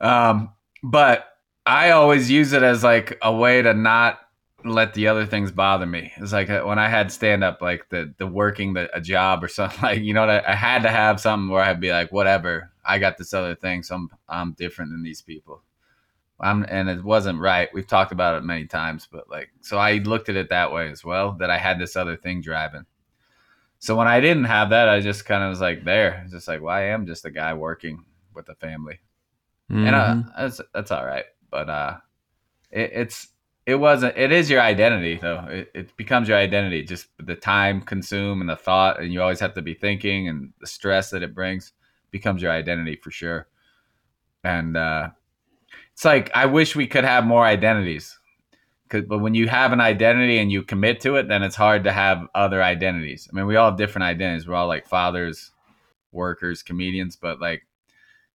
Um, 0.02 0.52
but 0.84 1.38
I 1.66 1.92
always 1.92 2.30
use 2.30 2.52
it 2.52 2.64
as 2.64 2.84
like 2.84 3.18
a 3.22 3.34
way 3.34 3.62
to 3.62 3.74
not 3.74 4.20
let 4.66 4.94
the 4.94 5.08
other 5.08 5.26
things 5.26 5.54
bother 5.54 5.86
me. 5.86 6.12
It's 6.18 6.34
like 6.34 6.50
uh, 6.50 6.64
when 6.64 6.80
I 6.80 6.90
had 6.90 7.14
stand 7.14 7.46
up, 7.46 7.62
like 7.62 7.88
the 7.92 8.14
the 8.18 8.28
working 8.28 8.74
the 8.74 8.94
a 8.94 9.00
job 9.00 9.42
or 9.42 9.48
something 9.60 9.82
like 9.82 10.02
you 10.02 10.14
know 10.14 10.28
that 10.28 10.48
I 10.48 10.54
had 10.54 10.84
to 10.84 10.90
have 10.90 11.22
something 11.22 11.48
where 11.48 11.64
I'd 11.64 11.80
be 11.80 11.92
like, 11.92 12.12
whatever, 12.12 12.70
I 12.84 13.00
got 13.00 13.18
this 13.18 13.34
other 13.34 13.56
thing, 13.56 13.84
so 13.84 13.96
I'm 13.96 14.10
I'm 14.28 14.52
different 14.52 14.92
than 14.92 15.02
these 15.02 15.22
people. 15.22 15.62
I'm 16.42 16.66
and 16.68 16.90
it 16.90 17.06
wasn't 17.06 17.40
right. 17.40 17.70
We've 17.74 17.88
talked 17.88 18.12
about 18.12 18.36
it 18.36 18.44
many 18.44 18.66
times, 18.68 19.08
but 19.10 19.30
like 19.30 19.50
so 19.62 19.78
I 19.78 20.00
looked 20.00 20.28
at 20.28 20.36
it 20.36 20.50
that 20.50 20.74
way 20.74 20.90
as 20.90 21.06
well, 21.06 21.38
that 21.40 21.50
I 21.50 21.58
had 21.58 21.80
this 21.80 21.96
other 21.96 22.18
thing 22.18 22.42
driving. 22.42 22.86
So 23.84 23.98
when 23.98 24.08
I 24.08 24.22
didn't 24.22 24.46
have 24.46 24.70
that, 24.70 24.88
I 24.88 25.02
just 25.02 25.26
kind 25.26 25.44
of 25.44 25.50
was 25.50 25.60
like 25.60 25.84
there, 25.84 26.26
just 26.32 26.48
like, 26.48 26.62
well, 26.62 26.74
I 26.74 26.84
am 26.84 27.06
just 27.06 27.26
a 27.26 27.32
guy 27.32 27.54
working 27.54 28.06
with 28.34 28.48
a 28.50 28.56
family 28.56 29.00
and 29.84 29.96
uh, 29.96 30.16
Mhm. 30.16 30.38
that's 30.38 30.62
that's 30.74 30.92
all 30.92 31.06
right. 31.06 31.26
But 31.52 31.70
uh, 31.70 31.98
it, 32.72 32.92
it's 32.94 33.30
it 33.66 33.76
wasn't. 33.76 34.18
It 34.18 34.32
is 34.32 34.50
your 34.50 34.62
identity 34.62 35.20
though. 35.22 35.46
It, 35.50 35.72
it 35.76 35.98
becomes 35.98 36.28
your 36.30 36.38
identity. 36.38 36.84
Just 36.84 37.08
the 37.20 37.36
time 37.36 37.82
consumed 37.82 38.42
and 38.42 38.50
the 38.50 38.56
thought, 38.56 39.02
and 39.02 39.14
you 39.14 39.22
always 39.22 39.40
have 39.42 39.54
to 39.56 39.62
be 39.62 39.74
thinking, 39.74 40.30
and 40.30 40.54
the 40.62 40.68
stress 40.68 41.10
that 41.12 41.24
it 41.24 41.36
brings 41.36 41.74
becomes 42.12 42.42
your 42.42 42.52
identity 42.52 42.98
for 42.98 43.12
sure. 43.12 43.48
And 44.44 44.78
uh, 44.78 45.10
it's 45.94 46.06
like 46.06 46.32
I 46.36 46.46
wish 46.48 46.76
we 46.76 46.88
could 46.88 47.06
have 47.06 47.26
more 47.26 47.46
identities. 47.46 48.18
But 49.02 49.20
when 49.20 49.34
you 49.36 49.48
have 49.48 49.74
an 49.74 49.82
identity 49.82 50.38
and 50.40 50.52
you 50.52 50.64
commit 50.64 51.02
to 51.02 51.16
it, 51.16 51.28
then 51.28 51.44
it's 51.44 51.56
hard 51.56 51.84
to 51.86 51.92
have 51.92 52.28
other 52.36 52.62
identities. 52.64 53.28
I 53.32 53.36
mean, 53.36 53.46
we 53.48 53.56
all 53.56 53.70
have 53.70 53.78
different 53.78 54.04
identities. 54.04 54.48
We're 54.48 54.56
all 54.56 54.68
like 54.68 54.88
fathers, 54.88 55.52
workers, 56.12 56.64
comedians, 56.64 57.16
but 57.16 57.40
like 57.42 57.64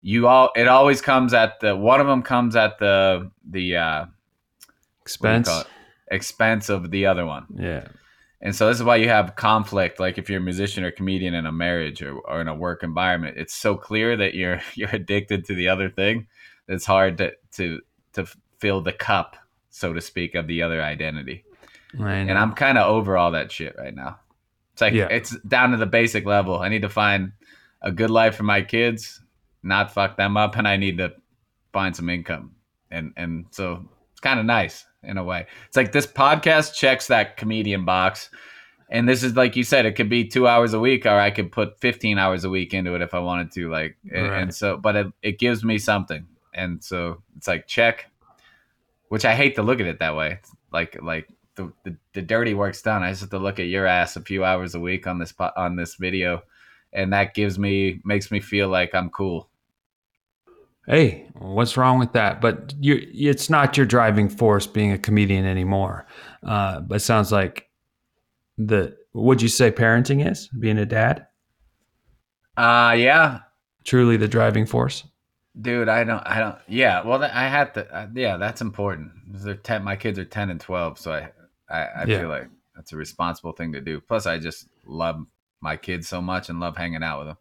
you 0.07 0.29
all 0.29 0.51
it 0.55 0.69
always 0.69 1.01
comes 1.01 1.33
at 1.33 1.59
the 1.61 1.75
one 1.75 1.99
of 2.01 2.07
them 2.07 2.23
comes 2.23 2.55
at 2.55 2.79
the 2.79 3.31
the 3.51 3.75
uh 3.77 4.01
what 4.01 4.07
do 4.07 4.69
you 4.69 5.01
expense. 5.01 5.65
expense 6.11 6.69
of 6.69 6.91
the 6.91 7.07
other 7.07 7.25
one 7.25 7.47
Yeah. 7.57 7.89
and 8.43 8.55
so 8.55 8.69
this 8.69 8.77
is 8.77 8.83
why 8.85 8.97
you 8.97 9.09
have 9.09 9.35
conflict 9.35 9.99
like 9.99 10.19
if 10.19 10.29
you're 10.29 10.41
a 10.41 10.43
musician 10.43 10.85
or 10.85 10.91
comedian 10.91 11.33
in 11.33 11.47
a 11.47 11.53
marriage 11.53 12.03
or, 12.03 12.19
or 12.19 12.43
in 12.43 12.49
a 12.49 12.55
work 12.55 12.83
environment 12.83 13.39
it's 13.39 13.55
so 13.55 13.77
clear 13.77 14.15
that 14.19 14.35
you're 14.35 14.61
you're 14.75 14.95
addicted 14.95 15.47
to 15.47 15.55
the 15.55 15.69
other 15.69 15.89
thing 15.89 16.27
it's 16.69 16.85
hard 16.85 17.17
to 17.17 17.33
to 17.53 17.81
to 18.13 18.27
fill 18.59 18.83
the 18.83 18.93
cup 18.93 19.39
so 19.75 19.93
to 19.93 20.01
speak 20.01 20.37
of 20.37 20.47
the 20.47 20.63
other 20.63 20.81
identity. 20.81 21.45
And 22.29 22.39
i'm 22.39 22.53
kind 22.53 22.79
of 22.79 22.87
over 22.89 23.17
all 23.17 23.33
that 23.33 23.51
shit 23.51 23.75
right 23.77 23.95
now. 23.95 24.19
It's 24.73 24.81
like 24.81 24.95
Yeah. 24.95 25.09
it's 25.11 25.37
down 25.41 25.73
to 25.73 25.77
the 25.77 25.87
basic 25.87 26.25
level. 26.27 26.59
I 26.61 26.69
need 26.69 26.83
to 26.83 26.89
find 26.89 27.33
a 27.83 27.91
good 27.93 28.11
life 28.11 28.37
for 28.37 28.45
my 28.45 28.63
kids 28.63 29.21
not 29.63 29.93
fuck 29.93 30.17
them 30.17 30.37
up 30.37 30.57
and 30.59 30.69
i 30.69 30.77
need 30.77 30.99
to 30.99 31.13
find 31.73 31.95
some 31.97 32.09
income. 32.09 32.53
And 32.91 33.13
and 33.17 33.47
so 33.51 33.85
it's 34.13 34.21
kind 34.21 34.39
of 34.39 34.47
nice 34.47 34.85
in 35.03 35.19
a 35.19 35.25
way. 35.25 35.47
It's 35.67 35.77
like 35.77 35.91
this 35.93 36.07
podcast 36.07 36.75
checks 36.75 37.09
that 37.09 37.37
comedian 37.37 37.85
box. 37.85 38.31
And 38.91 39.09
this 39.09 39.23
is 39.25 39.35
like 39.35 39.57
you 39.57 39.65
said 39.65 39.87
it 39.87 39.97
could 39.97 40.09
be 40.11 40.25
two 40.29 40.47
hours 40.47 40.73
a 40.75 40.79
week 40.79 41.05
or 41.07 41.19
i 41.19 41.31
could 41.31 41.51
put 41.51 41.81
15 41.81 42.17
hours 42.19 42.45
a 42.45 42.51
week 42.51 42.75
into 42.75 42.95
it 42.95 43.03
if 43.03 43.13
i 43.15 43.19
wanted 43.19 43.51
to 43.53 43.69
like 43.71 43.97
and, 44.13 44.31
Right. 44.31 44.43
and 44.43 44.55
so 44.55 44.77
but 44.77 44.95
it, 44.95 45.07
it 45.23 45.39
gives 45.41 45.65
me 45.65 45.79
something. 45.79 46.27
And 46.57 46.83
so 46.85 47.23
it's 47.37 47.49
like 47.49 47.67
check 47.67 48.07
which 49.09 49.25
i 49.25 49.35
hate 49.35 49.55
to 49.55 49.63
look 49.63 49.81
at 49.81 49.87
it 49.87 49.99
that 49.99 50.17
way 50.17 50.39
It's 50.41 50.53
like 50.73 51.01
like 51.03 51.29
the, 51.57 51.73
the, 51.85 51.97
the 52.15 52.23
dirty 52.23 52.55
work's 52.55 52.83
done 52.83 53.03
i 53.03 53.11
just 53.11 53.23
have 53.23 53.31
to 53.31 53.39
look 53.39 53.61
at 53.61 53.67
your 53.67 53.87
ass 53.87 54.17
a 54.17 54.21
few 54.21 54.45
hours 54.45 54.75
a 54.75 54.81
week 54.81 55.07
on 55.07 55.19
this 55.19 55.33
on 55.57 55.77
this 55.77 55.95
video 55.95 56.43
and 56.93 57.13
that 57.13 57.35
gives 57.35 57.59
me 57.59 58.01
makes 58.05 58.31
me 58.31 58.41
feel 58.41 58.69
like 58.69 58.95
i'm 58.95 59.11
cool 59.11 59.49
hey, 60.87 61.27
what's 61.39 61.77
wrong 61.77 61.99
with 61.99 62.13
that? 62.13 62.41
But 62.41 62.75
you, 62.79 63.09
it's 63.15 63.49
not 63.49 63.77
your 63.77 63.87
driving 63.87 64.29
force 64.29 64.67
being 64.67 64.93
a 64.93 64.99
comedian 64.99 65.47
anymore. 65.47 66.07
Uh, 66.43 66.81
but 66.81 66.97
it 66.97 67.01
sounds 67.01 67.33
like 67.33 67.69
the 68.59 68.97
would 69.13 69.41
you 69.43 69.49
say 69.49 69.71
parenting 69.71 70.29
is 70.31 70.49
being 70.59 70.79
a 70.79 70.87
dad 70.87 71.27
uh 72.57 72.95
yeah 72.97 73.41
truly 73.85 74.17
the 74.17 74.29
driving 74.29 74.67
force? 74.67 75.05
Dude 75.61 75.89
i 75.89 76.03
don't 76.05 76.23
i 76.27 76.39
don't 76.41 76.57
yeah 76.67 77.05
well 77.07 77.23
i 77.23 77.47
had 77.49 77.73
to 77.75 77.87
uh, 77.95 78.09
yeah 78.15 78.37
that's 78.37 78.61
important. 78.61 79.13
They're 79.29 79.55
10 79.55 79.85
my 79.85 79.97
kids 79.97 80.19
are 80.19 80.25
10 80.25 80.51
and 80.51 80.61
12 80.61 80.99
so 80.99 81.13
i 81.13 81.31
i, 81.69 82.03
I 82.03 82.07
Yeah. 82.07 82.21
feel 82.21 82.29
like 82.29 82.49
that's 82.75 82.93
a 82.93 82.97
responsible 82.97 83.53
thing 83.53 83.73
to 83.73 83.81
do. 83.81 84.01
Plus 84.01 84.27
i 84.27 84.39
just 84.39 84.69
love 84.85 85.25
my 85.61 85.77
kids 85.77 86.09
so 86.09 86.21
much 86.21 86.49
and 86.49 86.61
love 86.61 86.77
hanging 86.77 87.03
out 87.03 87.19
with 87.21 87.29
them. 87.29 87.37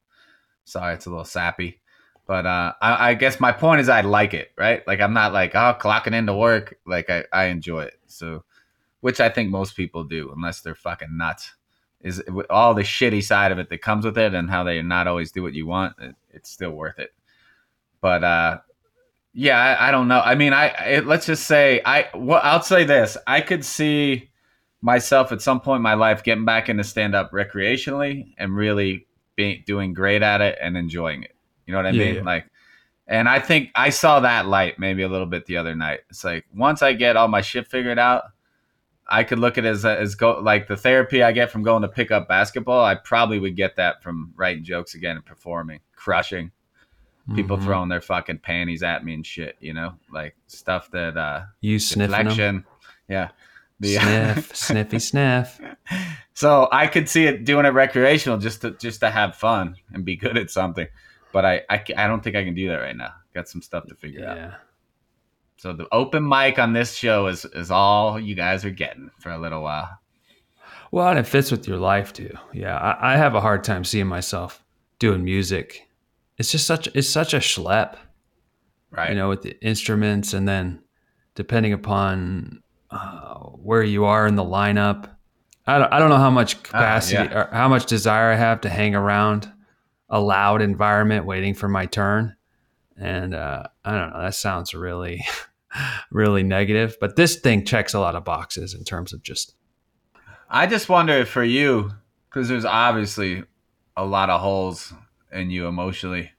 Sorry 0.66 0.94
it's 0.94 1.06
a 1.08 1.10
little 1.10 1.26
sappy 1.26 1.82
but 2.28 2.46
uh 2.46 2.74
I, 2.82 3.10
I 3.10 3.14
guess 3.16 3.40
my 3.40 3.52
point 3.52 3.82
is 3.82 3.90
i 3.90 4.02
like 4.02 4.34
it 4.34 4.52
right? 4.58 4.86
Like 4.88 5.02
i'm 5.02 5.14
not 5.14 5.34
like 5.34 5.56
oh 5.56 5.76
clocking 5.80 6.14
into 6.14 6.36
work 6.36 6.78
like 6.86 7.10
i, 7.10 7.26
I 7.34 7.46
enjoy 7.46 7.84
it. 7.84 8.00
So 8.08 8.44
which 9.02 9.20
i 9.20 9.30
think 9.30 9.50
most 9.50 9.76
people 9.76 10.04
do 10.04 10.32
unless 10.36 10.62
they're 10.62 10.76
fucking 10.76 11.18
nuts 11.18 11.54
is 12.02 12.22
all 12.50 12.74
the 12.74 12.84
shitty 12.84 13.24
side 13.24 13.52
of 13.52 13.60
it 13.60 13.70
that 13.70 13.82
comes 13.82 14.06
with 14.06 14.18
it 14.18 14.34
and 14.34 14.50
how 14.50 14.64
they 14.64 14.82
not 14.82 15.08
always 15.08 15.32
do 15.32 15.42
what 15.42 15.54
you 15.54 15.66
want 15.66 15.96
it, 16.00 16.16
it's 16.32 16.50
still 16.50 16.72
worth 16.72 17.00
it 17.00 17.12
but 18.04 18.24
uh 18.24 18.60
yeah 19.34 19.58
I, 19.58 19.88
I 19.88 19.92
don't 19.92 20.08
know. 20.08 20.20
I 20.20 20.36
mean 20.36 20.54
i 20.54 20.68
it, 20.68 21.08
let's 21.08 21.26
just 21.26 21.48
say 21.48 21.82
i 21.86 22.10
well 22.14 22.42
i'll 22.44 22.62
say 22.62 22.84
this. 22.84 23.18
I 23.26 23.42
could 23.42 23.66
see 23.66 24.30
myself 24.82 25.32
at 25.32 25.42
some 25.42 25.62
point 25.62 25.78
in 25.78 25.84
my 25.84 25.94
life 25.96 26.24
getting 26.24 26.46
back 26.46 26.68
into 26.70 26.84
stand 26.84 27.16
up 27.16 27.32
recreationally 27.32 28.34
and 28.38 28.54
really 28.56 29.08
being 29.36 29.64
doing 29.66 29.94
great 29.94 30.22
at 30.22 30.42
it 30.42 30.58
and 30.62 30.78
enjoying 30.78 31.24
it. 31.24 31.36
You 31.66 31.72
know 31.72 31.80
what 31.80 31.88
i 31.88 31.92
Yeah, 31.92 32.06
mean? 32.06 32.16
yeah. 32.16 32.22
like 32.24 32.46
and 33.08 33.28
i 33.30 33.40
think 33.40 33.70
i 33.76 33.90
saw 33.90 34.20
that 34.20 34.46
light 34.48 34.78
maybe 34.78 35.02
a 35.04 35.10
little 35.10 35.26
bit 35.26 35.46
the 35.46 35.58
other 35.58 35.74
night. 35.76 36.02
It's 36.10 36.24
like 36.24 36.46
once 36.54 36.82
i 36.84 36.94
get 36.94 37.16
all 37.16 37.30
my 37.30 37.42
shit 37.42 37.68
figured 37.68 37.98
out 37.98 38.24
I 39.06 39.24
could 39.26 39.38
look 39.40 39.58
at 39.58 39.66
it 39.66 39.70
as 39.70 39.84
as 39.86 40.16
go 40.16 40.40
like 40.40 40.68
the 40.68 40.78
therapy 40.78 41.24
I 41.24 41.34
get 41.34 41.52
from 41.52 41.62
going 41.64 41.82
to 41.82 41.90
pick 41.90 42.10
up 42.12 42.28
basketball. 42.30 42.86
I 42.86 42.96
probably 42.96 43.38
would 43.38 43.56
get 43.58 43.76
that 43.76 44.02
from 44.02 44.34
writing 44.38 44.64
jokes 44.64 44.96
again 44.96 45.18
and 45.18 45.26
performing, 45.26 45.82
crushing 45.96 46.52
people 47.36 47.58
Mhm. 47.58 47.64
throwing 47.64 47.90
their 47.90 48.02
fucking 48.02 48.40
panties 48.40 48.84
at 48.84 49.04
me 49.06 49.14
and 49.14 49.26
shit. 49.26 49.56
You 49.60 49.74
know, 49.74 49.96
like 50.12 50.36
stuff 50.48 50.90
that 50.92 51.16
uh, 51.18 51.44
you 51.62 51.80
sniffing 51.80 52.28
them. 52.36 52.66
Yeah, 53.08 53.30
the 53.80 53.96
Sniff, 54.00 54.56
sniffy 54.56 55.00
sniff. 55.00 55.60
so 56.34 56.68
I 56.72 56.88
could 56.88 57.08
see 57.10 57.26
it 57.26 57.46
doing 57.46 57.66
it 57.66 57.70
recreational 57.70 58.38
just 58.40 58.62
to 58.62 58.72
just 58.72 59.00
to 59.02 59.10
have 59.10 59.36
fun 59.36 59.76
and 59.94 60.04
be 60.06 60.16
good 60.16 60.38
at 60.38 60.50
something. 60.50 60.88
But 61.32 61.46
I 61.46 61.62
I, 61.70 61.84
I 61.98 62.08
don't 62.08 62.24
think 62.24 62.36
I 62.36 62.44
can 62.44 62.54
do 62.56 62.68
that 62.70 62.76
right 62.78 62.96
now. 62.96 63.14
Got 63.34 63.48
some 63.50 63.62
stuff 63.62 63.88
to 63.88 63.96
figure 63.96 64.28
out. 64.28 64.38
Yeah. 64.38 64.54
So 65.58 65.72
the 65.74 65.88
open 65.94 66.28
mic 66.28 66.60
on 66.60 66.74
this 66.74 66.94
show 66.96 67.28
is 67.28 67.46
is 67.46 67.72
all 67.72 68.20
you 68.20 68.36
guys 68.36 68.66
are 68.66 68.70
getting 68.70 69.10
for 69.20 69.32
a 69.32 69.38
little 69.38 69.62
while. 69.64 69.98
Well, 70.92 71.08
and 71.08 71.18
it 71.18 71.26
fits 71.26 71.50
with 71.52 71.68
your 71.68 71.78
life 71.78 72.14
too. 72.14 72.30
Yeah, 72.54 72.78
I, 72.78 73.14
I 73.14 73.18
have 73.18 73.34
a 73.34 73.42
hard 73.42 73.64
time 73.64 73.84
seeing 73.84 74.08
myself 74.08 74.64
doing 75.00 75.24
music. 75.24 75.88
It's 76.38 76.52
just 76.52 76.66
such 76.68 76.88
it's 76.96 77.10
such 77.10 77.34
a 77.34 77.38
schlep, 77.40 77.96
Right. 78.92 79.10
you 79.10 79.16
know, 79.16 79.30
with 79.30 79.42
the 79.44 79.60
instruments, 79.66 80.34
and 80.34 80.48
then 80.48 80.82
depending 81.36 81.74
upon 81.74 82.62
uh, 82.92 83.36
where 83.36 83.84
you 83.84 84.06
are 84.06 84.28
in 84.28 84.36
the 84.36 84.44
lineup, 84.44 85.10
I 85.66 85.80
don't 85.80 85.92
I 85.94 86.00
don't 86.00 86.10
know 86.10 86.18
how 86.18 86.30
much 86.32 86.62
capacity 86.64 87.18
Ah, 87.18 87.24
yeah. 87.32 87.38
or 87.40 87.50
how 87.52 87.68
much 87.70 87.86
desire 87.86 88.32
I 88.32 88.36
have 88.36 88.62
to 88.62 88.70
hang 88.70 88.96
around 88.96 89.52
a 90.10 90.20
loud 90.20 90.62
environment 90.62 91.26
waiting 91.26 91.54
for 91.56 91.68
my 91.68 91.86
turn, 91.88 92.36
and 92.98 93.34
uh, 93.34 93.64
I 93.86 93.92
don't 93.92 94.12
know. 94.12 94.22
That 94.22 94.36
sounds 94.36 94.74
really 94.74 95.26
really 96.12 96.44
negative, 96.44 96.98
but 97.00 97.16
this 97.16 97.38
thing 97.38 97.66
checks 97.66 97.94
a 97.94 98.00
lot 98.00 98.16
of 98.16 98.24
boxes 98.24 98.74
in 98.74 98.84
terms 98.84 99.14
of 99.14 99.24
just 99.24 99.56
I 100.50 100.68
just 100.68 100.90
wonder 100.90 101.14
if 101.14 101.30
for 101.30 101.44
you, 101.44 101.92
because 102.30 102.48
there's 102.50 102.66
obviously 102.66 103.44
a 103.98 104.06
lot 104.06 104.30
of 104.30 104.40
holes 104.42 104.94
in 105.34 105.50
you 105.50 105.68
emotionally 105.68 106.32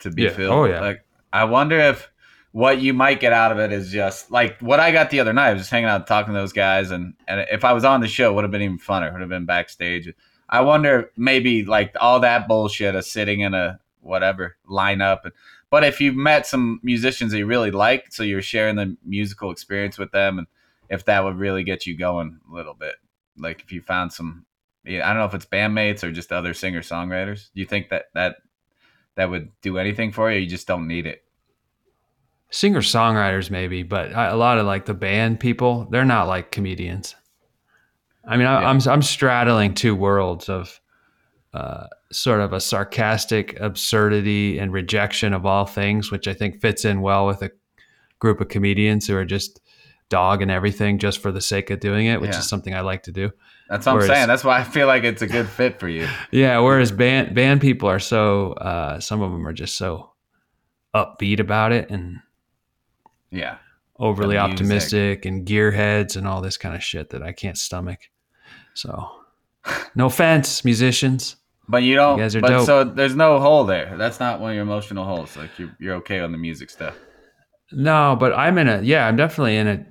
to 0.00 0.10
be 0.10 0.22
Yeah. 0.22 0.30
filled. 0.30 0.52
Oh, 0.54 0.64
yeah. 0.64 0.80
Like 0.80 1.04
I 1.32 1.44
wonder 1.44 1.78
if 1.78 2.10
what 2.52 2.80
you 2.80 2.94
might 2.94 3.20
get 3.20 3.32
out 3.32 3.52
of 3.52 3.58
it 3.58 3.72
is 3.72 3.92
just 3.92 4.30
like 4.30 4.58
what 4.60 4.80
I 4.80 4.90
got 4.90 5.10
the 5.10 5.20
other 5.20 5.32
night. 5.32 5.48
I 5.48 5.52
was 5.52 5.62
just 5.62 5.70
hanging 5.70 5.88
out 5.88 6.06
talking 6.06 6.32
to 6.32 6.40
those 6.40 6.52
guys, 6.52 6.90
and 6.90 7.14
and 7.26 7.46
if 7.50 7.64
I 7.64 7.72
was 7.72 7.84
on 7.84 8.00
the 8.00 8.08
show, 8.08 8.30
it 8.30 8.34
would 8.34 8.44
have 8.44 8.50
been 8.50 8.62
even 8.62 8.78
funner. 8.78 9.12
Would 9.12 9.20
have 9.20 9.30
been 9.30 9.44
backstage. 9.46 10.12
I 10.48 10.62
wonder 10.62 11.10
maybe 11.16 11.64
like 11.64 11.94
all 12.00 12.20
that 12.20 12.48
bullshit 12.48 12.94
of 12.94 13.04
sitting 13.04 13.40
in 13.40 13.52
a 13.52 13.78
whatever 14.00 14.56
lineup. 14.68 15.18
And, 15.24 15.32
but 15.68 15.84
if 15.84 16.00
you've 16.00 16.16
met 16.16 16.46
some 16.46 16.80
musicians 16.82 17.32
that 17.32 17.38
you 17.38 17.44
really 17.44 17.70
like, 17.70 18.06
so 18.10 18.22
you're 18.22 18.40
sharing 18.40 18.76
the 18.76 18.96
musical 19.04 19.50
experience 19.50 19.98
with 19.98 20.10
them, 20.12 20.38
and 20.38 20.46
if 20.88 21.04
that 21.04 21.22
would 21.22 21.36
really 21.36 21.64
get 21.64 21.86
you 21.86 21.98
going 21.98 22.40
a 22.50 22.54
little 22.54 22.72
bit, 22.72 22.94
like 23.36 23.60
if 23.60 23.70
you 23.72 23.82
found 23.82 24.14
some 24.14 24.46
I 24.88 25.08
don't 25.08 25.18
know 25.18 25.24
if 25.26 25.34
it's 25.34 25.46
bandmates 25.46 26.02
or 26.02 26.10
just 26.12 26.32
other 26.32 26.54
singer 26.54 26.80
songwriters. 26.80 27.50
Do 27.54 27.60
you 27.60 27.66
think 27.66 27.90
that 27.90 28.06
that 28.14 28.36
that 29.16 29.30
would 29.30 29.50
do 29.62 29.78
anything 29.78 30.12
for 30.12 30.30
you? 30.30 30.40
You 30.40 30.48
just 30.48 30.66
don't 30.66 30.86
need 30.88 31.06
it. 31.06 31.22
Singer 32.50 32.80
songwriters 32.80 33.50
maybe, 33.50 33.82
but 33.82 34.14
I- 34.14 34.28
a 34.28 34.36
lot 34.36 34.58
of 34.58 34.66
like 34.66 34.86
the 34.86 34.94
band 34.94 35.38
people, 35.40 35.86
they're 35.90 36.04
not 36.04 36.28
like 36.28 36.50
comedians. 36.50 37.14
I 38.26 38.36
mean, 38.36 38.46
I, 38.46 38.62
Yeah. 38.62 38.68
I'm 38.70 38.80
I'm 38.88 39.02
straddling 39.02 39.74
two 39.74 39.94
worlds 39.94 40.48
of 40.48 40.80
uh, 41.54 41.86
sort 42.12 42.40
of 42.40 42.52
a 42.52 42.60
sarcastic 42.60 43.58
absurdity 43.60 44.58
and 44.58 44.72
rejection 44.72 45.32
of 45.32 45.44
all 45.46 45.64
things, 45.66 46.10
which 46.10 46.28
I 46.28 46.34
think 46.34 46.60
fits 46.60 46.84
in 46.84 47.00
well 47.00 47.26
with 47.26 47.42
a 47.42 47.50
group 48.18 48.40
of 48.40 48.48
comedians 48.48 49.06
who 49.06 49.16
are 49.16 49.24
just 49.24 49.60
dog 50.10 50.40
and 50.42 50.50
everything 50.50 50.98
just 50.98 51.20
for 51.20 51.32
the 51.32 51.40
sake 51.40 51.70
of 51.70 51.80
doing 51.80 52.06
it, 52.06 52.20
which 52.20 52.32
Yeah. 52.32 52.38
is 52.38 52.48
something 52.48 52.74
I 52.74 52.80
like 52.80 53.02
to 53.04 53.12
do. 53.12 53.30
That's 53.68 53.84
what 53.86 53.94
Whereas- 53.96 54.08
I'm 54.10 54.16
saying. 54.16 54.28
That's 54.28 54.44
why 54.44 54.58
I 54.60 54.64
feel 54.64 54.86
like 54.86 55.04
it's 55.04 55.22
a 55.22 55.26
good 55.26 55.48
fit 55.48 55.78
for 55.78 55.88
you. 55.88 56.08
Yeah, 56.30 56.58
whereas 56.60 56.90
band 56.90 57.34
band 57.34 57.60
people 57.60 57.88
are 57.88 57.98
so 57.98 58.52
uh, 58.54 58.98
some 59.00 59.20
of 59.20 59.30
them 59.32 59.46
are 59.46 59.52
just 59.52 59.76
so 59.76 60.12
upbeat 60.94 61.38
about 61.38 61.72
it 61.72 61.90
and 61.90 62.20
Yeah. 63.30 63.56
overly 63.98 64.38
optimistic 64.38 65.26
and 65.26 65.46
gearheads 65.46 66.16
and 66.16 66.26
all 66.26 66.40
this 66.40 66.56
kind 66.56 66.74
of 66.74 66.82
shit 66.82 67.10
that 67.10 67.22
I 67.22 67.32
can't 67.32 67.58
stomach. 67.58 68.08
So, 68.74 69.10
no 69.94 70.06
offense, 70.06 70.64
musicians. 70.64 71.36
But 71.68 71.82
you 71.82 71.94
don't. 71.96 72.16
You 72.16 72.24
guys 72.24 72.36
are 72.36 72.40
but 72.40 72.48
dope. 72.48 72.66
so 72.66 72.84
there's 72.84 73.14
no 73.14 73.38
hole 73.38 73.64
there. 73.64 73.94
That's 73.98 74.18
not 74.18 74.40
one 74.40 74.50
of 74.52 74.54
your 74.54 74.62
emotional 74.62 75.04
holes. 75.04 75.36
Like 75.36 75.50
you're 75.58 75.76
you're 75.78 75.94
okay 75.96 76.20
on 76.20 76.32
the 76.32 76.38
music 76.38 76.70
stuff. 76.70 76.96
No, 77.70 78.16
but 78.18 78.32
I'm 78.32 78.56
in 78.56 78.66
a 78.68 78.80
yeah, 78.80 79.06
I'm 79.06 79.16
definitely 79.16 79.56
in 79.58 79.66
a 79.68 79.84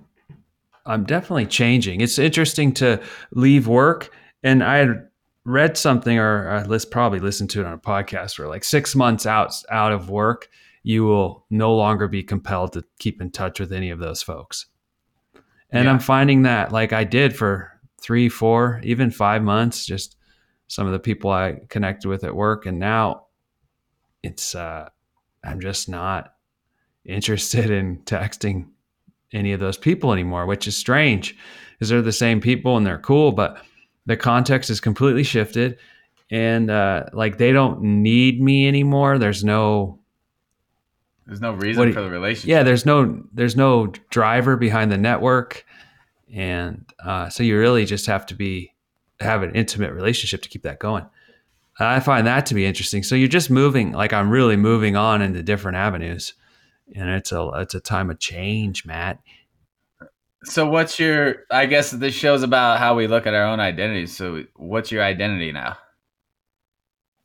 I'm 0.87 1.03
definitely 1.03 1.45
changing. 1.45 2.01
It's 2.01 2.17
interesting 2.17 2.73
to 2.75 3.01
leave 3.31 3.67
work 3.67 4.09
and 4.43 4.63
I 4.63 4.77
had 4.77 5.07
read 5.43 5.77
something 5.77 6.17
or 6.17 6.49
I 6.49 6.79
probably 6.89 7.19
listened 7.19 7.49
to 7.51 7.61
it 7.61 7.65
on 7.65 7.73
a 7.73 7.77
podcast 7.77 8.39
where 8.39 8.47
like 8.47 8.63
6 8.63 8.95
months 8.95 9.25
out 9.25 9.53
out 9.69 9.91
of 9.91 10.09
work, 10.09 10.49
you 10.83 11.03
will 11.03 11.45
no 11.49 11.75
longer 11.75 12.07
be 12.07 12.23
compelled 12.23 12.73
to 12.73 12.83
keep 12.99 13.21
in 13.21 13.31
touch 13.31 13.59
with 13.59 13.71
any 13.71 13.89
of 13.89 13.99
those 13.99 14.21
folks. 14.21 14.67
And 15.69 15.85
Yeah. 15.85 15.91
I'm 15.91 15.99
finding 15.99 16.43
that 16.43 16.71
like 16.71 16.93
I 16.93 17.03
did 17.03 17.35
for 17.35 17.71
3, 18.01 18.29
4, 18.29 18.81
even 18.83 19.11
5 19.11 19.43
months 19.43 19.85
just 19.85 20.15
some 20.67 20.85
of 20.85 20.93
the 20.93 20.99
people 20.99 21.31
I 21.31 21.59
connected 21.69 22.07
with 22.07 22.23
at 22.23 22.35
work 22.35 22.65
and 22.65 22.79
now 22.79 23.27
it's 24.23 24.55
uh 24.55 24.89
I'm 25.43 25.59
just 25.61 25.87
not 25.89 26.33
interested 27.05 27.69
in 27.79 27.99
texting 27.99 28.69
any 29.33 29.53
of 29.53 29.59
those 29.59 29.77
people 29.77 30.13
anymore, 30.13 30.45
which 30.45 30.67
is 30.67 30.75
strange 30.75 31.35
because 31.73 31.89
they're 31.89 32.01
the 32.01 32.11
same 32.11 32.41
people 32.41 32.77
and 32.77 32.85
they're 32.85 32.97
cool, 32.97 33.31
but 33.31 33.61
the 34.05 34.17
context 34.17 34.69
is 34.69 34.79
completely 34.79 35.23
shifted 35.23 35.77
and 36.31 36.69
uh, 36.71 37.05
like 37.13 37.37
they 37.37 37.51
don't 37.51 37.81
need 37.81 38.41
me 38.41 38.67
anymore. 38.67 39.17
There's 39.17 39.43
no, 39.43 39.99
There's 41.25 41.41
no 41.41 41.53
reason 41.53 41.93
for 41.93 42.01
the 42.01 42.09
relationship. 42.09 42.47
yeah, 42.49 42.63
there's 42.63 42.85
no, 42.85 43.23
there's 43.33 43.55
no 43.55 43.87
driver 44.09 44.55
behind 44.57 44.91
the 44.91 44.97
network. 44.97 45.65
And 46.33 46.85
uh, 47.03 47.29
so 47.29 47.43
you 47.43 47.57
really 47.57 47.85
just 47.85 48.05
have 48.07 48.25
to 48.27 48.35
be, 48.35 48.73
have 49.19 49.43
an 49.43 49.55
intimate 49.55 49.93
relationship 49.93 50.41
to 50.43 50.49
keep 50.49 50.63
that 50.63 50.79
going. 50.79 51.05
I 51.79 51.99
find 51.99 52.25
that 52.25 52.45
to 52.47 52.55
be 52.55 52.65
interesting. 52.65 53.03
So 53.03 53.13
you're 53.15 53.27
just 53.27 53.49
moving, 53.49 53.91
like 53.91 54.11
I'm 54.11 54.29
really 54.29 54.55
moving 54.57 54.95
on 54.95 55.21
into 55.21 55.43
different 55.43 55.77
avenues. 55.77 56.33
And 56.95 57.09
it's 57.09 57.31
a, 57.31 57.49
it's 57.55 57.75
a 57.75 57.79
time 57.79 58.09
of 58.09 58.19
change, 58.19 58.85
Matt. 58.85 59.19
So 60.43 60.69
what's 60.69 60.99
your? 60.99 61.43
I 61.51 61.65
guess 61.65 61.91
this 61.91 62.13
show's 62.13 62.43
about 62.43 62.79
how 62.79 62.95
we 62.95 63.07
look 63.07 63.27
at 63.27 63.33
our 63.33 63.45
own 63.45 63.59
identities. 63.59 64.15
So 64.15 64.43
what's 64.55 64.91
your 64.91 65.03
identity 65.03 65.51
now? 65.51 65.77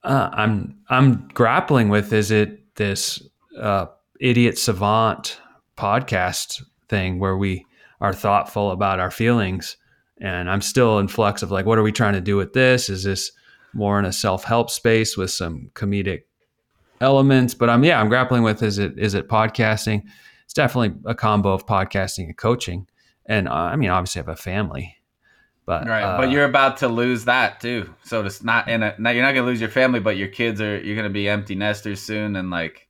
uh, 0.04 0.30
I'm 0.32 0.78
I'm 0.88 1.28
grappling 1.28 1.88
with 1.88 2.12
is 2.12 2.30
it 2.30 2.74
this 2.76 3.22
uh, 3.58 3.86
idiot 4.20 4.58
savant 4.58 5.40
podcast 5.76 6.62
thing 6.88 7.18
where 7.18 7.36
we 7.36 7.66
are 8.00 8.12
thoughtful 8.12 8.70
about 8.72 8.98
our 8.98 9.10
feelings, 9.10 9.76
and 10.20 10.50
I'm 10.50 10.60
still 10.60 10.98
in 10.98 11.08
flux 11.08 11.42
of 11.42 11.50
like, 11.50 11.66
what 11.66 11.78
are 11.78 11.82
we 11.82 11.92
trying 11.92 12.14
to 12.14 12.20
do 12.20 12.36
with 12.36 12.52
this? 12.52 12.88
Is 12.88 13.04
this 13.04 13.30
more 13.72 13.98
in 13.98 14.04
a 14.04 14.12
self 14.12 14.44
help 14.44 14.70
space 14.70 15.16
with 15.16 15.30
some 15.30 15.70
comedic 15.74 16.22
elements? 17.02 17.54
But 17.54 17.68
I'm 17.68 17.84
yeah, 17.84 18.00
I'm 18.00 18.08
grappling 18.08 18.42
with 18.42 18.62
is 18.62 18.78
it 18.78 18.98
is 18.98 19.14
it 19.14 19.28
podcasting? 19.28 20.04
It's 20.44 20.54
definitely 20.54 20.98
a 21.04 21.14
combo 21.14 21.52
of 21.52 21.66
podcasting 21.66 22.26
and 22.26 22.36
coaching, 22.36 22.86
and 23.26 23.48
uh, 23.48 23.52
I 23.52 23.76
mean 23.76 23.90
obviously 23.90 24.20
I 24.20 24.24
have 24.24 24.28
a 24.28 24.36
family, 24.36 24.96
but 25.66 25.86
Right, 25.86 26.02
uh, 26.02 26.16
but 26.16 26.30
you're 26.30 26.44
about 26.44 26.78
to 26.78 26.88
lose 26.88 27.24
that 27.26 27.60
too. 27.60 27.92
So 28.04 28.24
it's 28.24 28.42
not 28.42 28.68
in 28.68 28.82
a. 28.82 28.94
Now 28.98 29.10
you're 29.10 29.24
not 29.24 29.34
gonna 29.34 29.46
lose 29.46 29.60
your 29.60 29.70
family, 29.70 30.00
but 30.00 30.16
your 30.16 30.28
kids 30.28 30.60
are. 30.60 30.80
You're 30.80 30.96
gonna 30.96 31.10
be 31.10 31.28
empty 31.28 31.54
nesters 31.54 32.00
soon, 32.00 32.36
and 32.36 32.50
like, 32.50 32.88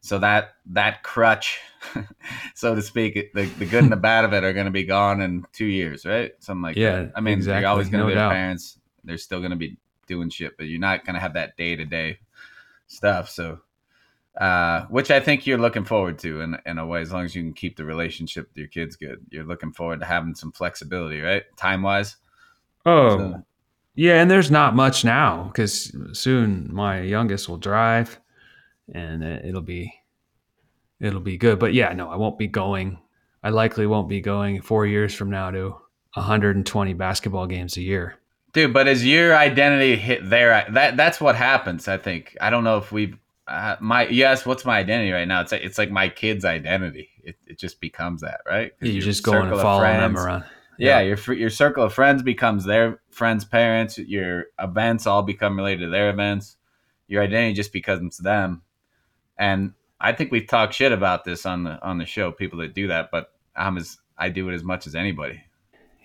so 0.00 0.18
that 0.20 0.54
that 0.66 1.02
crutch, 1.02 1.58
so 2.54 2.74
to 2.74 2.82
speak, 2.82 3.32
the, 3.34 3.46
the 3.46 3.66
good 3.66 3.82
and 3.82 3.92
the 3.92 3.96
bad 4.10 4.24
of 4.24 4.32
it 4.32 4.44
are 4.44 4.52
gonna 4.52 4.70
be 4.70 4.84
gone 4.84 5.20
in 5.20 5.44
two 5.52 5.66
years, 5.66 6.06
right? 6.06 6.32
Something 6.40 6.62
like 6.62 6.76
Yeah, 6.76 7.02
that. 7.02 7.12
I 7.16 7.20
mean, 7.20 7.34
exactly, 7.34 7.62
you're 7.62 7.70
always 7.70 7.88
gonna 7.88 8.04
no 8.04 8.10
be 8.10 8.14
parents. 8.14 8.78
They're 9.04 9.18
still 9.18 9.40
gonna 9.40 9.56
be 9.56 9.76
doing 10.06 10.30
shit, 10.30 10.56
but 10.56 10.66
you're 10.66 10.80
not 10.80 11.04
gonna 11.04 11.20
have 11.20 11.34
that 11.34 11.56
day 11.56 11.76
to 11.76 11.84
day 11.84 12.18
stuff. 12.88 13.30
So. 13.30 13.60
Uh, 14.36 14.86
which 14.86 15.10
I 15.10 15.18
think 15.18 15.48
you're 15.48 15.58
looking 15.58 15.84
forward 15.84 16.16
to 16.20 16.42
in, 16.42 16.56
in 16.64 16.78
a 16.78 16.86
way, 16.86 17.00
as 17.00 17.10
long 17.12 17.24
as 17.24 17.34
you 17.34 17.42
can 17.42 17.52
keep 17.52 17.76
the 17.76 17.84
relationship 17.84 18.46
with 18.46 18.56
your 18.56 18.68
kids 18.68 18.94
good. 18.94 19.18
You're 19.30 19.42
looking 19.42 19.72
forward 19.72 19.98
to 19.98 20.06
having 20.06 20.36
some 20.36 20.52
flexibility, 20.52 21.20
right? 21.20 21.42
Time 21.56 21.82
wise. 21.82 22.18
Oh, 22.86 23.18
So- 23.18 23.42
yeah, 23.96 24.22
and 24.22 24.30
there's 24.30 24.48
not 24.48 24.76
much 24.76 25.04
now 25.04 25.44
because 25.52 25.92
soon 26.12 26.72
my 26.72 27.00
youngest 27.00 27.48
will 27.48 27.56
drive, 27.56 28.20
and 28.94 29.24
it- 29.24 29.44
it'll 29.44 29.60
be 29.60 29.92
it'll 31.00 31.18
be 31.18 31.36
good. 31.36 31.58
But 31.58 31.74
yeah, 31.74 31.92
no, 31.92 32.08
I 32.08 32.14
won't 32.14 32.38
be 32.38 32.46
going. 32.46 33.00
I 33.42 33.48
likely 33.50 33.88
won't 33.88 34.08
be 34.08 34.20
going 34.20 34.60
four 34.62 34.86
years 34.86 35.12
from 35.16 35.30
now 35.30 35.50
to 35.50 35.74
120 36.14 36.92
basketball 36.94 37.48
games 37.48 37.76
a 37.76 37.82
year. 37.82 38.17
Dude, 38.52 38.72
but 38.72 38.88
as 38.88 39.06
your 39.06 39.36
identity 39.36 39.96
hit 39.96 40.28
there, 40.28 40.66
that 40.70 40.96
that's 40.96 41.20
what 41.20 41.36
happens. 41.36 41.86
I 41.88 41.98
think. 41.98 42.36
I 42.40 42.50
don't 42.50 42.64
know 42.64 42.78
if 42.78 42.90
we've 42.90 43.16
uh, 43.46 43.76
my 43.80 44.06
yes. 44.08 44.46
What's 44.46 44.64
my 44.64 44.78
identity 44.78 45.10
right 45.10 45.26
now? 45.28 45.40
It's 45.40 45.52
like, 45.52 45.62
it's 45.62 45.78
like 45.78 45.90
my 45.90 46.08
kid's 46.08 46.44
identity. 46.44 47.08
It, 47.22 47.36
it 47.46 47.58
just 47.58 47.80
becomes 47.80 48.22
that, 48.22 48.40
right? 48.46 48.72
You 48.80 48.92
your 48.92 49.02
just 49.02 49.22
going 49.22 49.42
and 49.44 49.52
of 49.52 49.60
following 49.60 49.98
them 49.98 50.16
around. 50.16 50.44
Yeah, 50.78 51.00
Yeah. 51.00 51.14
your 51.26 51.34
your 51.36 51.50
circle 51.50 51.84
of 51.84 51.92
friends 51.92 52.22
becomes 52.22 52.64
their 52.64 53.00
friends' 53.10 53.44
parents. 53.44 53.98
Your 53.98 54.46
events 54.58 55.06
all 55.06 55.22
become 55.22 55.56
related 55.56 55.86
to 55.86 55.90
their 55.90 56.08
events. 56.10 56.56
Your 57.06 57.22
identity 57.22 57.54
just 57.54 57.72
becomes 57.72 58.18
them. 58.18 58.62
And 59.38 59.72
I 60.00 60.12
think 60.12 60.30
we've 60.30 60.46
talked 60.46 60.74
shit 60.74 60.92
about 60.92 61.24
this 61.24 61.46
on 61.46 61.64
the 61.64 61.82
on 61.82 61.98
the 61.98 62.06
show. 62.06 62.32
People 62.32 62.60
that 62.60 62.74
do 62.74 62.88
that, 62.88 63.10
but 63.10 63.32
I'm 63.56 63.76
as 63.76 63.98
I 64.16 64.28
do 64.28 64.48
it 64.48 64.54
as 64.54 64.62
much 64.64 64.86
as 64.86 64.94
anybody. 64.94 65.42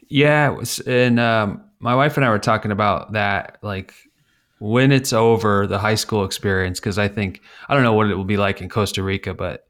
Yeah, 0.07 0.49
was, 0.49 0.79
and 0.79 1.19
um, 1.19 1.63
my 1.83 1.93
wife 1.93 2.15
and 2.15 2.25
I 2.25 2.29
were 2.29 2.39
talking 2.39 2.71
about 2.71 3.11
that, 3.11 3.57
like 3.61 3.93
when 4.59 4.93
it's 4.93 5.11
over 5.11 5.67
the 5.67 5.77
high 5.77 5.95
school 5.95 6.23
experience, 6.23 6.79
because 6.79 6.97
I 6.97 7.09
think 7.09 7.41
I 7.67 7.73
don't 7.73 7.83
know 7.83 7.93
what 7.93 8.09
it 8.09 8.15
will 8.15 8.23
be 8.23 8.37
like 8.37 8.61
in 8.61 8.69
Costa 8.69 9.03
Rica, 9.03 9.33
but 9.33 9.67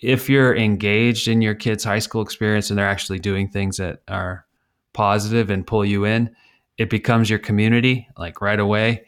if 0.00 0.28
you're 0.28 0.56
engaged 0.56 1.28
in 1.28 1.40
your 1.40 1.54
kid's 1.54 1.84
high 1.84 2.00
school 2.00 2.20
experience 2.20 2.68
and 2.68 2.78
they're 2.78 2.88
actually 2.88 3.20
doing 3.20 3.48
things 3.48 3.76
that 3.76 4.02
are 4.08 4.44
positive 4.92 5.50
and 5.50 5.64
pull 5.66 5.84
you 5.84 6.04
in, 6.04 6.34
it 6.78 6.90
becomes 6.90 7.30
your 7.30 7.38
community 7.38 8.08
like 8.18 8.40
right 8.40 8.58
away. 8.58 9.06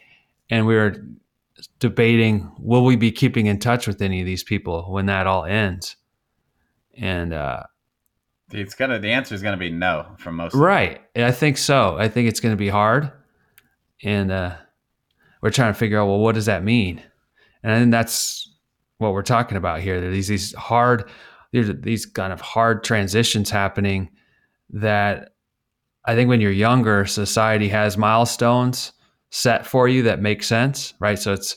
And 0.48 0.64
we 0.64 0.76
were 0.76 1.04
debating, 1.80 2.52
will 2.58 2.84
we 2.84 2.94
be 2.94 3.10
keeping 3.10 3.46
in 3.46 3.58
touch 3.58 3.88
with 3.88 4.00
any 4.00 4.20
of 4.20 4.26
these 4.26 4.44
people 4.44 4.92
when 4.92 5.06
that 5.06 5.26
all 5.26 5.44
ends? 5.44 5.96
And 6.96 7.32
uh, 7.32 7.64
It's 8.52 8.74
gonna 8.74 8.98
the 8.98 9.10
answer 9.10 9.34
is 9.34 9.42
gonna 9.42 9.56
be 9.56 9.70
no 9.70 10.06
for 10.18 10.32
most. 10.32 10.54
Right. 10.54 11.00
I 11.16 11.32
think 11.32 11.58
so. 11.58 11.96
I 11.98 12.08
think 12.08 12.28
it's 12.28 12.40
to 12.40 12.56
be 12.56 12.68
hard. 12.68 13.10
And 14.02 14.30
uh, 14.30 14.56
we're 15.40 15.50
trying 15.50 15.72
to 15.72 15.78
figure 15.78 16.00
out, 16.00 16.06
well, 16.06 16.18
what 16.18 16.34
does 16.34 16.46
that 16.46 16.64
mean? 16.64 17.02
And 17.62 17.92
that's 17.92 18.50
what 18.98 19.12
we're 19.12 19.22
talking 19.22 19.56
about 19.56 19.80
here. 19.80 20.00
There 20.00 20.10
these, 20.10 20.28
these 20.28 20.54
hard, 20.54 21.08
there's 21.52 21.70
these 21.80 22.06
kind 22.06 22.32
of 22.32 22.40
hard 22.40 22.82
transitions 22.82 23.50
happening 23.50 24.10
that 24.70 25.34
I 26.04 26.14
think 26.14 26.28
when 26.28 26.40
you're 26.40 26.50
younger, 26.50 27.06
society 27.06 27.68
has 27.68 27.96
milestones 27.96 28.92
set 29.30 29.66
for 29.66 29.86
you 29.86 30.02
that 30.02 30.20
make 30.20 30.42
sense, 30.42 30.94
right? 30.98 31.18
So 31.18 31.32
it's, 31.32 31.56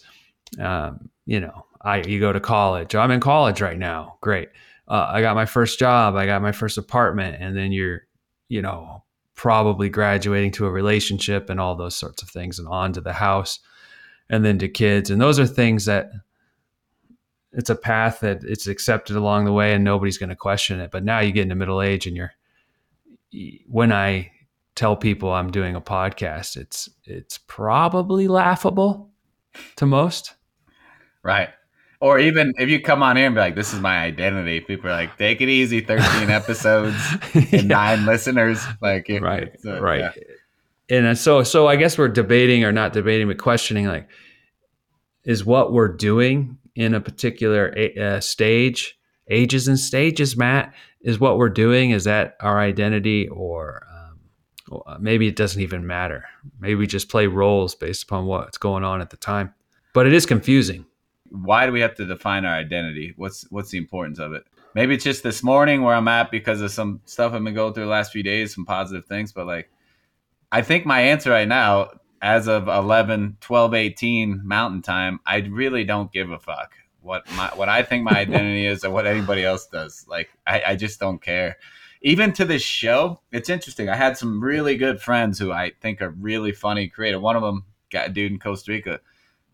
um, 0.59 1.09
you 1.25 1.39
know, 1.39 1.65
I 1.81 1.97
you 2.01 2.19
go 2.19 2.31
to 2.31 2.39
college. 2.39 2.95
I'm 2.95 3.11
in 3.11 3.19
college 3.19 3.61
right 3.61 3.77
now. 3.77 4.17
Great. 4.21 4.49
Uh, 4.87 5.07
I 5.09 5.21
got 5.21 5.35
my 5.35 5.45
first 5.45 5.79
job. 5.79 6.15
I 6.15 6.25
got 6.25 6.41
my 6.41 6.51
first 6.51 6.77
apartment, 6.77 7.37
and 7.39 7.55
then 7.55 7.71
you're, 7.71 8.01
you 8.49 8.61
know, 8.61 9.03
probably 9.35 9.89
graduating 9.89 10.51
to 10.51 10.65
a 10.65 10.71
relationship 10.71 11.49
and 11.49 11.59
all 11.59 11.75
those 11.75 11.95
sorts 11.95 12.21
of 12.21 12.29
things, 12.29 12.59
and 12.59 12.67
on 12.67 12.93
to 12.93 13.01
the 13.01 13.13
house, 13.13 13.59
and 14.29 14.45
then 14.45 14.59
to 14.59 14.67
kids. 14.67 15.09
And 15.09 15.19
those 15.19 15.39
are 15.39 15.47
things 15.47 15.85
that 15.85 16.11
it's 17.51 17.69
a 17.69 17.75
path 17.75 18.19
that 18.19 18.43
it's 18.43 18.67
accepted 18.67 19.15
along 19.15 19.45
the 19.45 19.53
way, 19.53 19.73
and 19.73 19.83
nobody's 19.83 20.17
going 20.17 20.29
to 20.29 20.35
question 20.35 20.79
it. 20.79 20.91
But 20.91 21.03
now 21.03 21.19
you 21.19 21.31
get 21.31 21.43
into 21.43 21.55
middle 21.55 21.81
age, 21.81 22.05
and 22.05 22.15
you're 22.15 22.33
when 23.67 23.91
I 23.91 24.31
tell 24.75 24.95
people 24.95 25.31
I'm 25.31 25.51
doing 25.51 25.75
a 25.75 25.81
podcast, 25.81 26.57
it's 26.57 26.89
it's 27.05 27.37
probably 27.37 28.27
laughable 28.27 29.09
to 29.77 29.85
most. 29.85 30.35
Right. 31.23 31.49
Or 32.05 32.19
even 32.19 32.53
if 32.57 32.69
you 32.69 32.79
come 32.81 33.01
on 33.01 33.15
here 33.17 33.25
and 33.25 33.33
be 33.35 33.41
like, 33.41 33.55
"This 33.55 33.73
is 33.73 33.79
my 33.79 33.97
identity," 33.97 34.59
people 34.61 34.89
are 34.89 34.93
like, 34.93 35.17
"Take 35.17 35.41
it 35.41 35.49
easy." 35.49 35.81
Thirteen 35.81 36.29
episodes 36.41 36.95
and 37.33 37.51
Yeah. 37.51 37.61
nine 37.61 38.05
listeners. 38.05 38.63
Like, 38.81 39.07
right 39.21 39.49
uh, 39.65 39.81
right 39.81 40.01
yeah. 40.01 40.11
and 40.97 41.05
uh, 41.07 41.15
so 41.15 41.41
so 41.43 41.67
i 41.67 41.75
guess 41.75 41.97
we're 41.97 42.07
debating 42.21 42.63
or 42.63 42.71
not 42.71 42.93
debating 42.93 43.27
but 43.27 43.39
questioning 43.39 43.87
like 43.87 44.07
is 45.23 45.43
what 45.43 45.73
we're 45.73 45.95
doing 46.11 46.57
in 46.75 46.93
a 46.93 47.01
particular 47.01 47.73
a- 47.75 47.97
uh, 47.99 48.19
stage 48.19 48.97
ages 49.29 49.67
and 49.67 49.79
stages 49.79 50.37
matt 50.37 50.73
is 51.01 51.19
what 51.19 51.37
we're 51.39 51.49
doing 51.49 51.89
is 51.91 52.03
that 52.03 52.35
our 52.41 52.59
identity 52.59 53.27
or 53.29 53.85
um, 54.71 54.81
maybe 55.01 55.27
it 55.27 55.35
doesn't 55.35 55.61
even 55.63 55.87
matter 55.87 56.25
maybe 56.59 56.75
we 56.75 56.85
just 56.87 57.09
play 57.09 57.25
roles 57.25 57.73
based 57.73 58.03
upon 58.03 58.27
what's 58.27 58.59
going 58.59 58.83
on 58.83 59.01
at 59.01 59.09
the 59.09 59.17
time 59.17 59.53
but 59.93 60.05
it 60.05 60.13
is 60.13 60.25
confusing 60.27 60.85
Why 61.29 61.65
do 61.65 61.71
we 61.71 61.81
have 61.81 61.95
to 61.95 62.05
define 62.05 62.45
our 62.45 62.55
identity? 62.55 63.13
What's 63.17 63.49
what's 63.51 63.71
the 63.71 63.77
importance 63.77 64.19
of 64.19 64.33
it? 64.33 64.45
Maybe 64.73 64.95
it's 64.95 65.03
just 65.03 65.23
this 65.23 65.41
morning 65.41 65.81
where 65.83 65.95
I'm 65.95 66.07
at 66.07 66.31
because 66.31 66.61
of 66.61 66.71
some 66.71 67.01
stuff 67.05 67.33
I've 67.33 67.43
been 67.43 67.53
going 67.53 67.73
through 67.73 67.85
the 67.85 67.89
last 67.89 68.11
few 68.11 68.23
days, 68.23 68.53
some 68.53 68.65
positive 68.65 69.05
things. 69.05 69.31
But 69.31 69.47
like, 69.47 69.69
I 70.51 70.61
think 70.61 70.85
my 70.85 70.99
answer 70.99 71.31
right 71.31 71.47
now, 71.47 71.91
as 72.21 72.47
of 72.47 72.67
11, 72.67 73.37
12, 73.39 73.73
18 73.73 74.41
mountain 74.43 74.81
time, 74.81 75.19
I 75.25 75.37
really 75.37 75.83
don't 75.85 76.11
give 76.11 76.29
a 76.29 76.39
fuck 76.39 76.73
what 77.05 77.29
my 77.35 77.47
what 77.55 77.69
I 77.69 77.83
think 77.83 78.03
my 78.03 78.11
identity 78.19 78.65
is 78.65 78.83
or 78.83 78.89
what 78.89 79.07
anybody 79.07 79.45
else 79.45 79.67
does. 79.67 80.05
Like, 80.09 80.29
I, 80.45 80.61
I 80.67 80.75
just 80.75 80.99
don't 80.99 81.21
care. 81.21 81.57
Even 82.01 82.33
to 82.33 82.45
this 82.45 82.61
show, 82.61 83.21
it's 83.31 83.49
interesting. 83.49 83.89
I 83.89 83.95
had 83.95 84.17
some 84.17 84.43
really 84.43 84.75
good 84.75 85.01
friends 85.01 85.39
who 85.39 85.51
I 85.51 85.71
think 85.81 86.01
are 86.01 86.09
really 86.09 86.51
funny, 86.51 86.87
creative. 86.87 87.21
One 87.21 87.35
of 87.35 87.41
them 87.41 87.63
got 87.91 88.09
a 88.09 88.11
dude 88.11 88.31
in 88.31 88.39
Costa 88.39 88.71
Rica. 88.71 88.99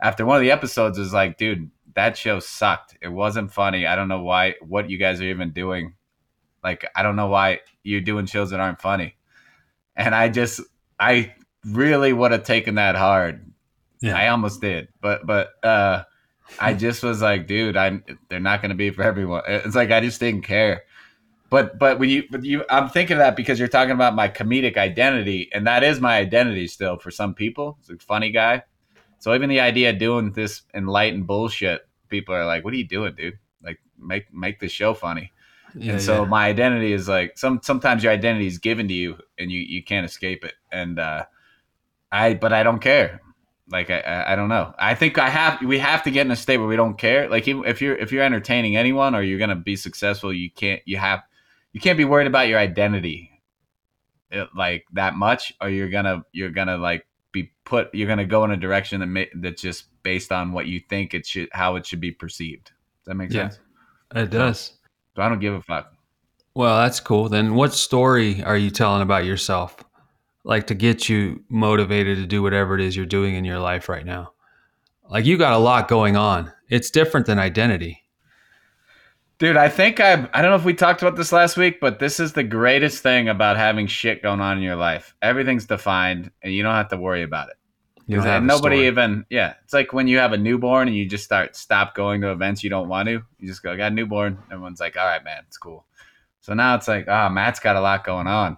After 0.01 0.25
one 0.25 0.37
of 0.37 0.41
the 0.41 0.51
episodes, 0.51 0.97
was 0.97 1.13
like, 1.13 1.37
dude, 1.37 1.69
that 1.93 2.17
show 2.17 2.39
sucked. 2.39 2.97
It 3.01 3.09
wasn't 3.09 3.53
funny. 3.53 3.85
I 3.85 3.95
don't 3.95 4.07
know 4.07 4.23
why. 4.23 4.55
What 4.61 4.89
you 4.89 4.97
guys 4.97 5.21
are 5.21 5.25
even 5.25 5.51
doing? 5.51 5.93
Like, 6.63 6.85
I 6.95 7.03
don't 7.03 7.15
know 7.15 7.27
why 7.27 7.59
you're 7.83 8.01
doing 8.01 8.25
shows 8.25 8.51
that 8.51 8.59
aren't 8.59 8.81
funny. 8.81 9.15
And 9.95 10.15
I 10.15 10.29
just, 10.29 10.61
I 10.99 11.33
really 11.65 12.13
would 12.13 12.31
have 12.31 12.43
taken 12.43 12.75
that 12.75 12.95
hard. 12.95 13.51
Yeah. 14.01 14.17
I 14.17 14.29
almost 14.29 14.61
did, 14.61 14.87
but 14.99 15.25
but 15.27 15.49
uh, 15.63 16.03
I 16.59 16.73
just 16.75 17.03
was 17.03 17.21
like, 17.21 17.47
dude, 17.47 17.77
I 17.77 17.99
they're 18.29 18.39
not 18.39 18.61
going 18.61 18.69
to 18.69 18.75
be 18.75 18.89
for 18.89 19.03
everyone. 19.03 19.43
It's 19.47 19.75
like 19.75 19.91
I 19.91 20.01
just 20.01 20.19
didn't 20.19 20.41
care. 20.41 20.83
But 21.49 21.77
but 21.77 21.99
when 21.99 22.09
you 22.09 22.23
but 22.31 22.43
you, 22.43 22.63
I'm 22.69 22.89
thinking 22.89 23.15
of 23.15 23.19
that 23.19 23.35
because 23.35 23.59
you're 23.59 23.67
talking 23.67 23.91
about 23.91 24.15
my 24.15 24.27
comedic 24.27 24.77
identity, 24.77 25.49
and 25.53 25.67
that 25.67 25.83
is 25.83 25.99
my 25.99 26.17
identity 26.17 26.67
still 26.67 26.97
for 26.97 27.11
some 27.11 27.33
people. 27.33 27.77
It's 27.81 27.89
a 27.89 27.97
funny 27.97 28.31
guy. 28.31 28.63
So 29.21 29.33
even 29.35 29.49
the 29.49 29.59
idea 29.59 29.91
of 29.91 29.99
doing 29.99 30.31
this 30.31 30.63
enlightened 30.73 31.27
bullshit, 31.27 31.87
people 32.09 32.33
are 32.33 32.45
like, 32.45 32.65
"What 32.65 32.73
are 32.73 32.77
you 32.77 32.87
doing, 32.87 33.13
dude? 33.15 33.37
Like 33.63 33.79
make 33.97 34.33
make 34.33 34.59
the 34.59 34.67
show 34.67 34.93
funny." 34.95 35.31
Yeah, 35.75 35.93
and 35.93 36.01
so 36.01 36.23
yeah. 36.23 36.29
my 36.29 36.47
identity 36.47 36.91
is 36.91 37.07
like 37.07 37.37
some 37.37 37.61
sometimes 37.63 38.03
your 38.03 38.11
identity 38.11 38.47
is 38.47 38.57
given 38.57 38.87
to 38.87 38.93
you 38.93 39.17
and 39.37 39.51
you 39.51 39.59
you 39.59 39.83
can't 39.83 40.05
escape 40.05 40.43
it 40.43 40.53
and 40.69 40.99
uh 40.99 41.23
i 42.11 42.33
but 42.33 42.51
i 42.51 42.61
don't 42.61 42.79
care 42.79 43.21
like 43.69 43.89
I, 43.89 43.99
I 43.99 44.33
i 44.33 44.35
don't 44.35 44.49
know 44.49 44.73
i 44.77 44.95
think 44.95 45.17
i 45.17 45.29
have 45.29 45.61
we 45.61 45.79
have 45.79 46.03
to 46.03 46.11
get 46.11 46.25
in 46.25 46.31
a 46.31 46.35
state 46.35 46.57
where 46.57 46.67
we 46.67 46.75
don't 46.75 46.97
care 46.97 47.29
like 47.29 47.47
even 47.47 47.63
if 47.63 47.81
you're 47.81 47.95
if 47.95 48.11
you're 48.11 48.23
entertaining 48.23 48.75
anyone 48.75 49.15
or 49.15 49.23
you're 49.23 49.39
gonna 49.39 49.55
be 49.55 49.77
successful 49.77 50.33
you 50.33 50.51
can't 50.51 50.81
you 50.85 50.97
have 50.97 51.21
you 51.71 51.79
can't 51.79 51.97
be 51.97 52.05
worried 52.05 52.27
about 52.27 52.49
your 52.49 52.59
identity 52.59 53.41
uh, 54.33 54.45
like 54.53 54.85
that 54.91 55.15
much 55.15 55.53
or 55.61 55.69
you're 55.69 55.89
gonna 55.89 56.25
you're 56.33 56.49
gonna 56.49 56.77
like 56.77 57.05
be 57.31 57.51
put 57.65 57.93
you're 57.93 58.07
gonna 58.07 58.25
go 58.25 58.43
in 58.43 58.51
a 58.51 58.57
direction 58.57 58.99
that 58.99 59.07
may, 59.07 59.29
that's 59.35 59.61
just 59.61 59.85
based 60.03 60.31
on 60.31 60.51
what 60.51 60.67
you 60.67 60.79
think 60.89 61.13
it 61.13 61.25
should 61.25 61.47
how 61.53 61.75
it 61.75 61.85
should 61.85 62.01
be 62.01 62.11
perceived 62.11 62.65
does 62.65 63.05
that 63.05 63.15
make 63.15 63.31
Yeah. 63.31 63.49
sense 63.49 63.59
it 64.15 64.29
does 64.29 64.73
so 65.15 65.21
i 65.21 65.29
don't 65.29 65.39
give 65.39 65.53
a 65.53 65.61
fuck 65.61 65.93
Well, 66.53 66.81
that's 66.81 66.99
cool. 66.99 67.29
Then 67.29 67.55
what 67.55 67.73
story 67.73 68.43
are 68.43 68.57
you 68.57 68.69
telling 68.71 69.01
about 69.01 69.23
yourself? 69.23 69.77
Like 70.43 70.67
to 70.67 70.75
get 70.75 71.07
you 71.07 71.45
motivated 71.47 72.17
to 72.17 72.25
do 72.25 72.41
whatever 72.43 72.75
it 72.75 72.81
is 72.81 72.93
you're 72.97 73.05
doing 73.05 73.35
in 73.35 73.45
your 73.45 73.59
life 73.59 73.87
right 73.87 74.05
now. 74.05 74.33
Like 75.09 75.23
you 75.25 75.37
got 75.37 75.53
a 75.53 75.57
lot 75.57 75.87
going 75.87 76.17
on. 76.17 76.51
It's 76.69 76.91
different 76.91 77.25
than 77.25 77.39
identity. 77.39 78.00
Dude, 79.41 79.57
I 79.57 79.69
think 79.69 79.99
I 79.99 80.11
I 80.35 80.41
don't 80.43 80.51
know 80.51 80.55
if 80.55 80.65
we 80.65 80.75
talked 80.75 81.01
about 81.01 81.15
this 81.15 81.31
last 81.31 81.57
week, 81.57 81.79
but 81.79 81.97
this 81.97 82.19
is 82.19 82.33
the 82.33 82.43
greatest 82.43 83.01
thing 83.01 83.27
about 83.27 83.57
having 83.57 83.87
shit 83.87 84.21
going 84.21 84.39
on 84.39 84.57
in 84.57 84.63
your 84.63 84.75
life. 84.75 85.15
Everything's 85.23 85.65
defined 85.65 86.29
and 86.43 86.53
you 86.53 86.61
don't 86.61 86.75
have 86.75 86.89
to 86.89 86.97
worry 86.97 87.23
about 87.23 87.49
it. 87.49 87.55
You 88.05 88.17
don't 88.17 88.23
'Cause 88.25 88.31
have 88.33 88.43
nobody 88.43 88.75
story. 88.75 88.87
even 88.87 89.25
yeah. 89.31 89.55
It's 89.63 89.73
like 89.73 89.93
when 89.93 90.07
you 90.07 90.19
have 90.19 90.33
a 90.33 90.37
newborn 90.37 90.89
and 90.89 90.95
you 90.95 91.07
just 91.07 91.23
start 91.23 91.55
stop 91.55 91.95
going 91.95 92.21
to 92.21 92.29
events 92.31 92.63
you 92.63 92.69
don't 92.69 92.87
want 92.87 93.07
to. 93.07 93.23
You 93.39 93.47
just 93.47 93.63
go, 93.63 93.71
I 93.71 93.77
got 93.77 93.91
a 93.91 93.95
newborn. 93.95 94.37
Everyone's 94.51 94.79
like, 94.79 94.95
all 94.95 95.07
right, 95.07 95.23
man, 95.23 95.41
it's 95.47 95.57
cool. 95.57 95.85
So 96.41 96.53
now 96.53 96.75
it's 96.75 96.87
like, 96.87 97.07
ah, 97.07 97.27
Matt's 97.27 97.59
got 97.59 97.75
a 97.75 97.81
lot 97.81 98.03
going 98.03 98.27
on. 98.27 98.57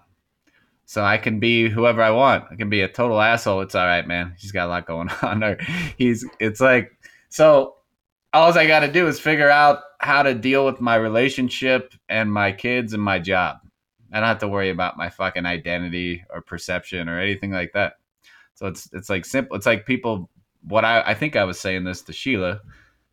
So 0.84 1.02
I 1.02 1.16
can 1.16 1.40
be 1.40 1.70
whoever 1.70 2.02
I 2.02 2.10
want. 2.10 2.44
I 2.50 2.56
can 2.56 2.68
be 2.68 2.82
a 2.82 2.88
total 2.88 3.22
asshole. 3.22 3.62
It's 3.62 3.74
all 3.74 3.86
right, 3.86 4.06
man. 4.06 4.34
He's 4.38 4.52
got 4.52 4.66
a 4.66 4.68
lot 4.68 4.86
going 4.86 5.08
on. 5.22 5.42
Or 5.42 5.56
he's 5.96 6.26
it's 6.40 6.60
like 6.60 6.92
so 7.30 7.76
all 8.34 8.52
I 8.58 8.66
got 8.66 8.80
to 8.80 8.92
do 8.92 9.06
is 9.06 9.18
figure 9.18 9.48
out 9.48 9.78
how 10.04 10.22
to 10.22 10.34
deal 10.34 10.66
with 10.66 10.80
my 10.80 10.96
relationship 10.96 11.94
and 12.08 12.32
my 12.32 12.52
kids 12.52 12.92
and 12.92 13.02
my 13.02 13.18
job. 13.18 13.56
I 14.12 14.20
don't 14.20 14.28
have 14.28 14.38
to 14.40 14.48
worry 14.48 14.70
about 14.70 14.96
my 14.96 15.08
fucking 15.10 15.46
identity 15.46 16.24
or 16.30 16.40
perception 16.40 17.08
or 17.08 17.18
anything 17.18 17.50
like 17.50 17.72
that. 17.72 17.94
So 18.54 18.66
it's 18.66 18.88
it's 18.92 19.10
like 19.10 19.24
simple. 19.24 19.56
It's 19.56 19.66
like 19.66 19.86
people. 19.86 20.30
What 20.62 20.84
I 20.84 21.00
I 21.02 21.14
think 21.14 21.36
I 21.36 21.44
was 21.44 21.58
saying 21.58 21.84
this 21.84 22.02
to 22.02 22.12
Sheila. 22.12 22.60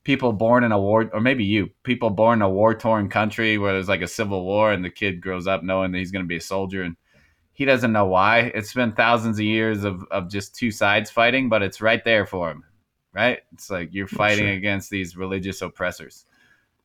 People 0.04 0.34
born 0.34 0.64
in 0.64 0.72
a 0.72 0.80
war, 0.80 1.10
or 1.14 1.22
maybe 1.22 1.44
you. 1.46 1.70
People 1.84 2.10
born 2.10 2.40
in 2.40 2.44
a 2.44 2.50
war 2.50 2.74
torn 2.76 3.08
country 3.10 3.58
where 3.58 3.74
there's 3.74 3.90
like 3.90 4.02
a 4.02 4.08
civil 4.08 4.44
war, 4.46 4.72
and 4.72 4.84
the 4.84 4.90
kid 4.90 5.22
grows 5.22 5.48
up 5.48 5.64
knowing 5.64 5.92
that 5.92 6.00
he's 6.00 6.12
going 6.12 6.26
to 6.26 6.28
be 6.30 6.38
a 6.38 6.42
soldier, 6.42 6.82
and 6.84 6.96
he 7.54 7.66
doesn't 7.66 7.92
know 7.92 8.06
why. 8.06 8.52
It's 8.56 8.74
been 8.74 8.94
thousands 8.94 9.38
of 9.40 9.46
years 9.46 9.84
of 9.84 10.04
of 10.12 10.30
just 10.30 10.56
two 10.56 10.72
sides 10.72 11.10
fighting, 11.12 11.50
but 11.50 11.62
it's 11.64 11.82
right 11.82 12.04
there 12.04 12.26
for 12.26 12.52
him 12.52 12.64
right? 13.14 13.40
It's 13.54 13.70
like 13.70 13.90
you're 13.92 14.08
fighting 14.08 14.46
Sure. 14.46 14.54
against 14.54 14.90
these 14.90 15.18
religious 15.18 15.62
oppressors. 15.62 16.26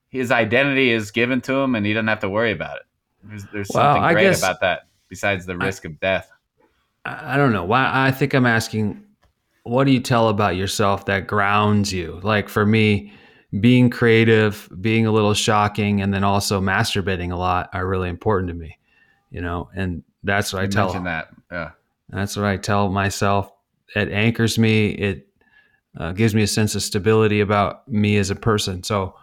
His 0.08 0.30
identity 0.30 0.90
is 0.90 1.10
given 1.10 1.40
to 1.42 1.54
him, 1.54 1.74
and 1.74 1.84
he 1.84 1.92
doesn't 1.92 2.08
have 2.08 2.20
to 2.20 2.28
worry 2.28 2.52
about 2.52 2.76
it. 2.76 2.82
There's, 3.24 3.44
there's 3.52 3.70
Well, 3.72 3.82
something 3.82 4.02
I 4.02 4.12
great 4.12 4.38
about 4.38 4.60
that, 4.60 4.88
besides 5.08 5.46
the 5.46 5.56
risk 5.56 5.84
of 5.84 5.98
death. 6.00 6.30
I 7.04 7.34
I 7.34 7.36
don't 7.36 7.52
know. 7.52 7.64
Why 7.64 7.90
I 7.92 8.10
think 8.10 8.34
I'm 8.34 8.46
asking 8.46 9.02
what 9.66 9.84
do 9.84 9.92
you 9.92 10.00
tell 10.00 10.28
about 10.28 10.54
yourself 10.54 11.06
that 11.06 11.26
grounds 11.26 11.92
you? 11.92 12.20
Like 12.22 12.48
for 12.48 12.64
me, 12.64 13.12
being 13.60 13.90
creative, 13.90 14.68
being 14.80 15.06
a 15.06 15.12
little 15.12 15.34
shocking, 15.34 16.00
and 16.00 16.14
then 16.14 16.22
also 16.22 16.60
masturbating 16.60 17.32
a 17.32 17.36
lot 17.36 17.70
are 17.72 17.86
really 17.86 18.08
important 18.08 18.48
to 18.48 18.54
me. 18.54 18.78
You 19.30 19.40
know, 19.40 19.68
and 19.74 20.04
that's 20.22 20.52
what 20.52 20.62
I 20.62 20.66
tell 20.66 20.92
that. 21.02 21.28
Yeah. 21.50 21.70
That's 22.10 22.36
what 22.36 22.46
I 22.46 22.56
tell 22.56 22.90
myself. 22.90 23.50
It 23.94 24.10
anchors 24.10 24.56
me. 24.56 24.90
It 24.90 25.28
uh, 25.96 26.12
gives 26.12 26.34
me 26.34 26.42
a 26.42 26.46
sense 26.46 26.74
of 26.76 26.82
stability 26.82 27.40
about 27.40 27.88
me 27.88 28.18
as 28.18 28.30
a 28.30 28.36
person. 28.36 28.82
So 28.84 29.16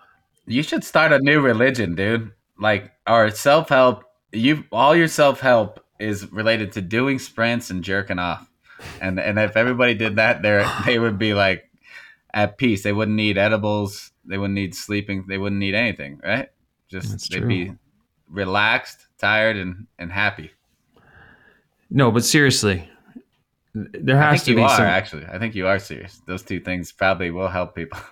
You 0.45 0.63
should 0.63 0.83
start 0.83 1.11
a 1.13 1.19
new 1.19 1.39
religion, 1.41 1.95
dude. 1.95 2.31
Like 2.59 2.91
our 3.07 3.29
self 3.31 3.69
help. 3.69 4.03
You 4.31 4.63
all 4.71 4.95
your 4.95 5.07
self 5.07 5.39
help 5.39 5.79
is 5.99 6.31
related 6.31 6.71
to 6.73 6.81
doing 6.81 7.19
sprints 7.19 7.69
and 7.69 7.83
jerking 7.83 8.19
off. 8.19 8.49
And 9.01 9.19
and 9.19 9.39
if 9.39 9.55
everybody 9.55 9.93
did 9.93 10.15
that, 10.17 10.41
they 10.41 10.65
they 10.85 10.99
would 10.99 11.17
be 11.17 11.33
like 11.33 11.69
at 12.33 12.57
peace. 12.57 12.83
They 12.83 12.93
wouldn't 12.93 13.15
need 13.17 13.37
edibles. 13.37 14.11
They 14.25 14.37
wouldn't 14.37 14.55
need 14.55 14.75
sleeping. 14.75 15.25
They 15.27 15.37
wouldn't 15.37 15.59
need 15.59 15.75
anything, 15.75 16.19
right? 16.23 16.49
Just 16.89 17.11
That's 17.11 17.27
they'd 17.27 17.39
true. 17.39 17.47
be 17.47 17.71
relaxed, 18.29 19.07
tired, 19.17 19.57
and 19.57 19.87
and 19.99 20.11
happy. 20.11 20.51
no, 21.89 22.11
but 22.11 22.23
seriously, 22.23 22.89
there 23.73 24.17
I 24.21 24.31
has 24.31 24.43
think 24.43 24.45
to 24.45 24.51
you 24.51 24.57
be 24.57 24.63
are 24.63 24.69
some. 24.77 24.85
actually. 24.85 25.25
I 25.25 25.39
think 25.39 25.55
you 25.55 25.67
are 25.67 25.79
serious. 25.79 26.21
Those 26.25 26.43
two 26.43 26.59
things 26.59 26.91
probably 26.91 27.31
will 27.31 27.49
help 27.49 27.75
people. 27.75 27.99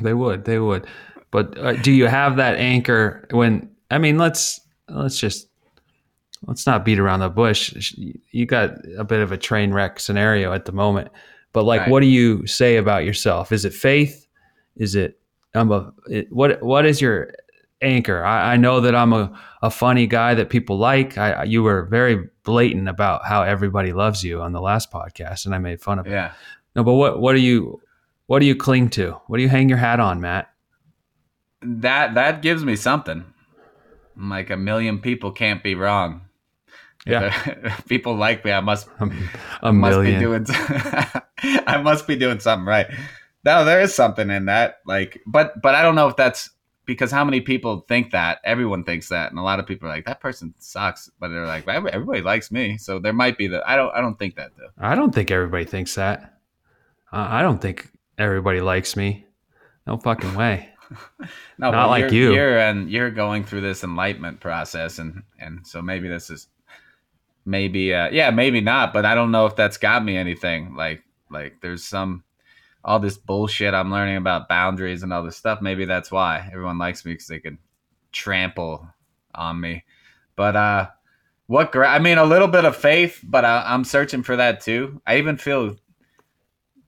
They 0.00 0.14
would. 0.14 0.46
They 0.46 0.58
would. 0.58 0.86
But 1.30 1.58
uh, 1.58 1.72
do 1.74 1.92
you 1.92 2.06
have 2.06 2.36
that 2.36 2.56
anchor 2.58 3.26
when? 3.30 3.70
I 3.90 3.98
mean, 3.98 4.18
let's 4.18 4.60
let's 4.88 5.18
just 5.18 5.48
let's 6.46 6.66
not 6.66 6.84
beat 6.84 6.98
around 6.98 7.20
the 7.20 7.28
bush. 7.28 7.94
You 8.30 8.46
got 8.46 8.70
a 8.98 9.04
bit 9.04 9.20
of 9.20 9.32
a 9.32 9.36
train 9.38 9.72
wreck 9.72 9.98
scenario 10.00 10.52
at 10.52 10.64
the 10.64 10.72
moment. 10.72 11.08
But 11.52 11.64
like, 11.64 11.82
Right. 11.82 11.90
what 11.90 12.00
do 12.00 12.06
you 12.06 12.46
say 12.46 12.76
about 12.76 13.04
yourself? 13.04 13.50
Is 13.52 13.64
it 13.64 13.72
faith? 13.74 14.26
Is 14.76 14.94
it 14.94 15.18
I'm 15.54 15.72
a 15.72 15.92
it, 16.08 16.30
what 16.30 16.62
what 16.62 16.84
is 16.86 17.00
your 17.00 17.32
anchor? 17.82 18.24
I, 18.24 18.54
I 18.54 18.56
know 18.56 18.80
that 18.80 18.94
I'm 18.94 19.12
a, 19.12 19.38
a 19.62 19.70
funny 19.70 20.06
guy 20.06 20.34
that 20.34 20.50
people 20.50 20.76
like. 20.78 21.16
I, 21.18 21.44
you 21.44 21.62
were 21.62 21.86
very 21.86 22.28
blatant 22.44 22.88
about 22.88 23.24
how 23.24 23.42
everybody 23.42 23.92
loves 23.92 24.22
you 24.22 24.42
on 24.42 24.52
the 24.52 24.60
last 24.60 24.90
podcast, 24.92 25.46
and 25.46 25.54
I 25.54 25.58
made 25.58 25.80
fun 25.80 25.98
of 25.98 26.06
it. 26.06 26.10
yeah. 26.10 26.32
No, 26.74 26.84
but 26.84 26.94
what 26.94 27.20
what 27.20 27.32
do 27.32 27.40
you 27.40 27.80
what 28.26 28.40
do 28.40 28.46
you 28.46 28.54
cling 28.54 28.90
to? 28.90 29.12
What 29.28 29.38
do 29.38 29.42
you 29.42 29.48
hang 29.48 29.68
your 29.70 29.78
hat 29.78 29.98
on, 29.98 30.20
Matt? 30.20 30.50
That 31.66 32.14
that 32.14 32.42
gives 32.42 32.64
me 32.64 32.76
something. 32.76 33.24
Like 34.16 34.50
a 34.50 34.56
million 34.56 35.00
people 35.00 35.32
can't 35.32 35.62
be 35.62 35.74
wrong. 35.74 36.22
Yeah. 37.06 37.32
If 37.46 37.86
people 37.88 38.16
like 38.16 38.44
me, 38.44 38.52
I 38.52 38.60
must 38.60 38.88
A 39.62 39.72
must 39.72 40.00
be 40.00 40.18
doing 40.18 40.46
I 41.66 41.80
must 41.82 42.06
be 42.06 42.16
doing 42.16 42.40
something 42.40 42.66
right. 42.66 42.86
No, 43.44 43.64
there 43.64 43.80
is 43.80 43.94
something 43.94 44.30
in 44.30 44.46
that. 44.46 44.78
Like 44.86 45.20
but 45.26 45.60
but 45.60 45.74
I 45.74 45.82
don't 45.82 45.94
know 45.94 46.08
if 46.08 46.16
that's 46.16 46.50
because 46.84 47.10
how 47.10 47.24
many 47.24 47.40
people 47.40 47.84
think 47.88 48.12
that? 48.12 48.40
Everyone 48.44 48.84
thinks 48.84 49.08
that. 49.08 49.30
And 49.30 49.38
a 49.38 49.42
lot 49.42 49.58
of 49.58 49.66
people 49.66 49.88
are 49.88 49.92
like, 49.92 50.06
that 50.06 50.20
person 50.20 50.54
sucks. 50.58 51.10
But 51.18 51.28
they're 51.28 51.46
like, 51.46 51.66
everybody 51.66 52.22
likes 52.22 52.52
me. 52.52 52.78
So 52.78 53.00
there 53.00 53.12
might 53.12 53.36
be 53.36 53.48
that. 53.48 53.68
I 53.68 53.76
don't 53.76 53.94
I 53.94 54.00
don't 54.00 54.18
think 54.18 54.36
that 54.36 54.52
though. 54.56 54.70
I 54.78 54.94
don't 54.94 55.14
think 55.14 55.30
everybody 55.30 55.64
thinks 55.64 55.94
that. 55.96 56.38
I 57.12 57.40
I 57.40 57.42
don't 57.42 57.60
think 57.60 57.90
everybody 58.18 58.60
likes 58.60 58.96
me. 58.96 59.26
No 59.86 59.96
fucking 59.98 60.34
way. 60.34 60.70
No, 61.58 61.70
Not 61.70 61.88
like 61.88 62.02
you're, 62.02 62.12
you. 62.12 62.34
You're 62.34 62.58
and 62.58 62.90
you're 62.90 63.10
going 63.10 63.42
through 63.42 63.62
this 63.62 63.82
enlightenment 63.82 64.40
process, 64.40 64.98
and 64.98 65.22
and 65.40 65.66
so 65.66 65.80
maybe 65.80 66.06
this 66.06 66.28
is 66.28 66.48
maybe 67.46 67.94
uh, 67.94 68.10
yeah, 68.10 68.30
maybe 68.30 68.60
not. 68.60 68.92
But 68.92 69.06
I 69.06 69.14
don't 69.14 69.30
know 69.30 69.46
if 69.46 69.56
that's 69.56 69.78
got 69.78 70.04
me 70.04 70.18
anything. 70.18 70.74
Like 70.74 71.02
like 71.30 71.60
there's 71.62 71.84
some 71.84 72.24
all 72.84 73.00
this 73.00 73.18
bullshit 73.18 73.74
I'm 73.74 73.90
learning 73.90 74.16
about 74.16 74.48
boundaries 74.48 75.02
and 75.02 75.12
all 75.12 75.24
this 75.24 75.36
stuff. 75.36 75.60
Maybe 75.60 75.86
that's 75.86 76.12
why 76.12 76.48
everyone 76.52 76.78
likes 76.78 77.04
me 77.04 77.12
because 77.12 77.26
they 77.26 77.40
can 77.40 77.58
trample 78.12 78.86
on 79.34 79.60
me. 79.60 79.84
But 80.36 80.56
uh, 80.56 80.88
what 81.46 81.72
gra- 81.72 81.88
I 81.88 81.98
mean, 81.98 82.18
a 82.18 82.24
little 82.24 82.48
bit 82.48 82.64
of 82.64 82.76
faith, 82.76 83.20
but 83.24 83.44
I, 83.44 83.64
I'm 83.66 83.84
searching 83.84 84.22
for 84.22 84.36
that 84.36 84.60
too. 84.60 85.00
I 85.06 85.18
even 85.18 85.36
feel 85.36 85.76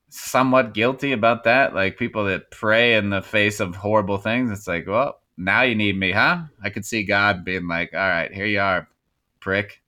somewhat 0.08 0.74
guilty 0.74 1.12
about 1.12 1.44
that. 1.44 1.74
Like 1.74 1.98
people 1.98 2.24
that 2.26 2.50
pray 2.50 2.94
in 2.94 3.10
the 3.10 3.22
face 3.22 3.60
of 3.60 3.76
horrible 3.76 4.18
things. 4.18 4.50
It's 4.50 4.66
like, 4.66 4.86
well, 4.86 5.20
now 5.36 5.62
you 5.62 5.74
need 5.74 5.98
me, 5.98 6.12
huh? 6.12 6.42
I 6.62 6.70
could 6.70 6.84
see 6.84 7.04
God 7.04 7.44
being 7.44 7.68
like, 7.68 7.94
all 7.94 8.00
right, 8.00 8.32
here 8.32 8.46
you 8.46 8.60
are, 8.60 8.88
prick. 9.40 9.82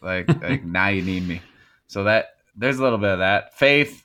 Like, 0.00 0.28
like 0.42 0.64
now 0.64 0.88
you 0.88 1.02
need 1.02 1.26
me. 1.26 1.42
So 1.88 2.04
that 2.04 2.36
there's 2.56 2.78
a 2.78 2.82
little 2.82 2.98
bit 2.98 3.10
of 3.10 3.18
that 3.18 3.56
faith. 3.56 4.04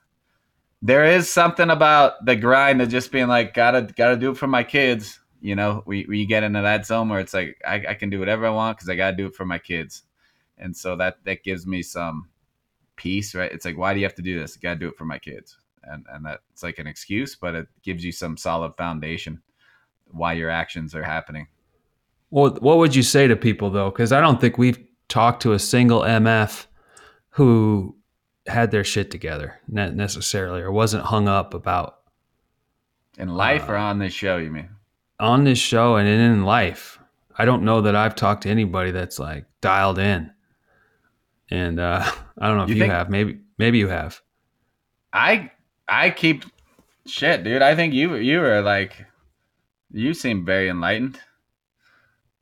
There 0.81 1.05
is 1.05 1.31
something 1.31 1.69
about 1.69 2.25
the 2.25 2.35
grind 2.35 2.81
of 2.81 2.89
just 2.89 3.11
being 3.11 3.27
like, 3.27 3.53
gotta 3.53 3.83
gotta 3.95 4.17
do 4.17 4.31
it 4.31 4.37
for 4.37 4.47
my 4.47 4.63
kids. 4.63 5.19
You 5.41 5.55
know, 5.55 5.83
we 5.85 6.05
we 6.07 6.25
get 6.25 6.43
into 6.43 6.61
that 6.61 6.85
zone 6.85 7.09
where 7.09 7.19
it's 7.19 7.33
like 7.33 7.57
I, 7.65 7.83
I 7.89 7.93
can 7.93 8.09
do 8.09 8.19
whatever 8.19 8.45
I 8.45 8.49
want 8.49 8.77
because 8.77 8.89
I 8.89 8.95
gotta 8.95 9.15
do 9.15 9.27
it 9.27 9.35
for 9.35 9.45
my 9.45 9.59
kids, 9.59 10.03
and 10.57 10.75
so 10.75 10.95
that 10.97 11.17
that 11.25 11.43
gives 11.43 11.65
me 11.65 11.83
some 11.83 12.29
peace, 12.95 13.35
right? 13.35 13.51
It's 13.51 13.65
like, 13.65 13.77
why 13.77 13.93
do 13.93 13.99
you 13.99 14.05
have 14.05 14.15
to 14.15 14.21
do 14.21 14.39
this? 14.39 14.57
I 14.57 14.59
gotta 14.61 14.79
do 14.79 14.87
it 14.89 14.97
for 14.97 15.05
my 15.05 15.19
kids, 15.19 15.57
and 15.83 16.05
and 16.11 16.25
that 16.25 16.41
it's 16.51 16.63
like 16.63 16.79
an 16.79 16.87
excuse, 16.87 17.35
but 17.35 17.55
it 17.55 17.67
gives 17.81 18.03
you 18.03 18.11
some 18.11 18.37
solid 18.37 18.75
foundation 18.75 19.41
why 20.11 20.33
your 20.33 20.49
actions 20.49 20.93
are 20.93 21.03
happening. 21.03 21.47
Well, 22.29 22.51
what 22.61 22.77
would 22.77 22.95
you 22.95 23.03
say 23.03 23.27
to 23.27 23.35
people 23.35 23.69
though? 23.69 23.89
Because 23.89 24.11
I 24.11 24.21
don't 24.21 24.39
think 24.39 24.57
we've 24.57 24.83
talked 25.07 25.41
to 25.43 25.53
a 25.53 25.59
single 25.59 26.01
MF 26.01 26.65
who 27.29 27.95
had 28.47 28.71
their 28.71 28.83
shit 28.83 29.09
together 29.11 29.59
necessarily, 29.67 30.61
or 30.61 30.71
wasn't 30.71 31.05
hung 31.05 31.27
up 31.27 31.53
about 31.53 31.99
In 33.17 33.29
life 33.29 33.69
or 33.69 33.77
uh, 33.77 33.83
on 33.83 33.99
this 33.99 34.13
show, 34.13 34.37
you 34.37 34.51
mean? 34.51 34.69
on 35.19 35.43
this 35.45 35.59
show 35.59 35.95
and 35.95 36.07
in 36.07 36.43
life. 36.43 36.99
I 37.37 37.45
don't 37.45 37.63
know 37.63 37.81
that 37.81 37.95
I've 37.95 38.15
talked 38.15 38.43
to 38.43 38.49
anybody 38.49 38.91
that's 38.91 39.19
like 39.19 39.45
dialed 39.61 39.97
in. 39.97 40.31
And 41.49 41.79
uh, 41.79 42.03
I 42.37 42.47
don't 42.47 42.57
know 42.57 42.63
if 42.63 42.69
You 42.69 42.75
you, 42.75 42.85
have. 42.85 43.09
Maybe 43.09 43.39
maybe 43.57 43.77
you 43.77 43.87
have. 43.87 44.21
I 45.11 45.51
I 45.87 46.09
keep 46.09 46.45
shit, 47.05 47.43
dude. 47.43 47.61
I 47.61 47.75
think 47.75 47.93
you 47.93 48.15
you 48.15 48.39
were 48.39 48.61
like 48.61 49.05
you 49.91 50.13
seem 50.13 50.45
very 50.45 50.69
enlightened. 50.69 51.19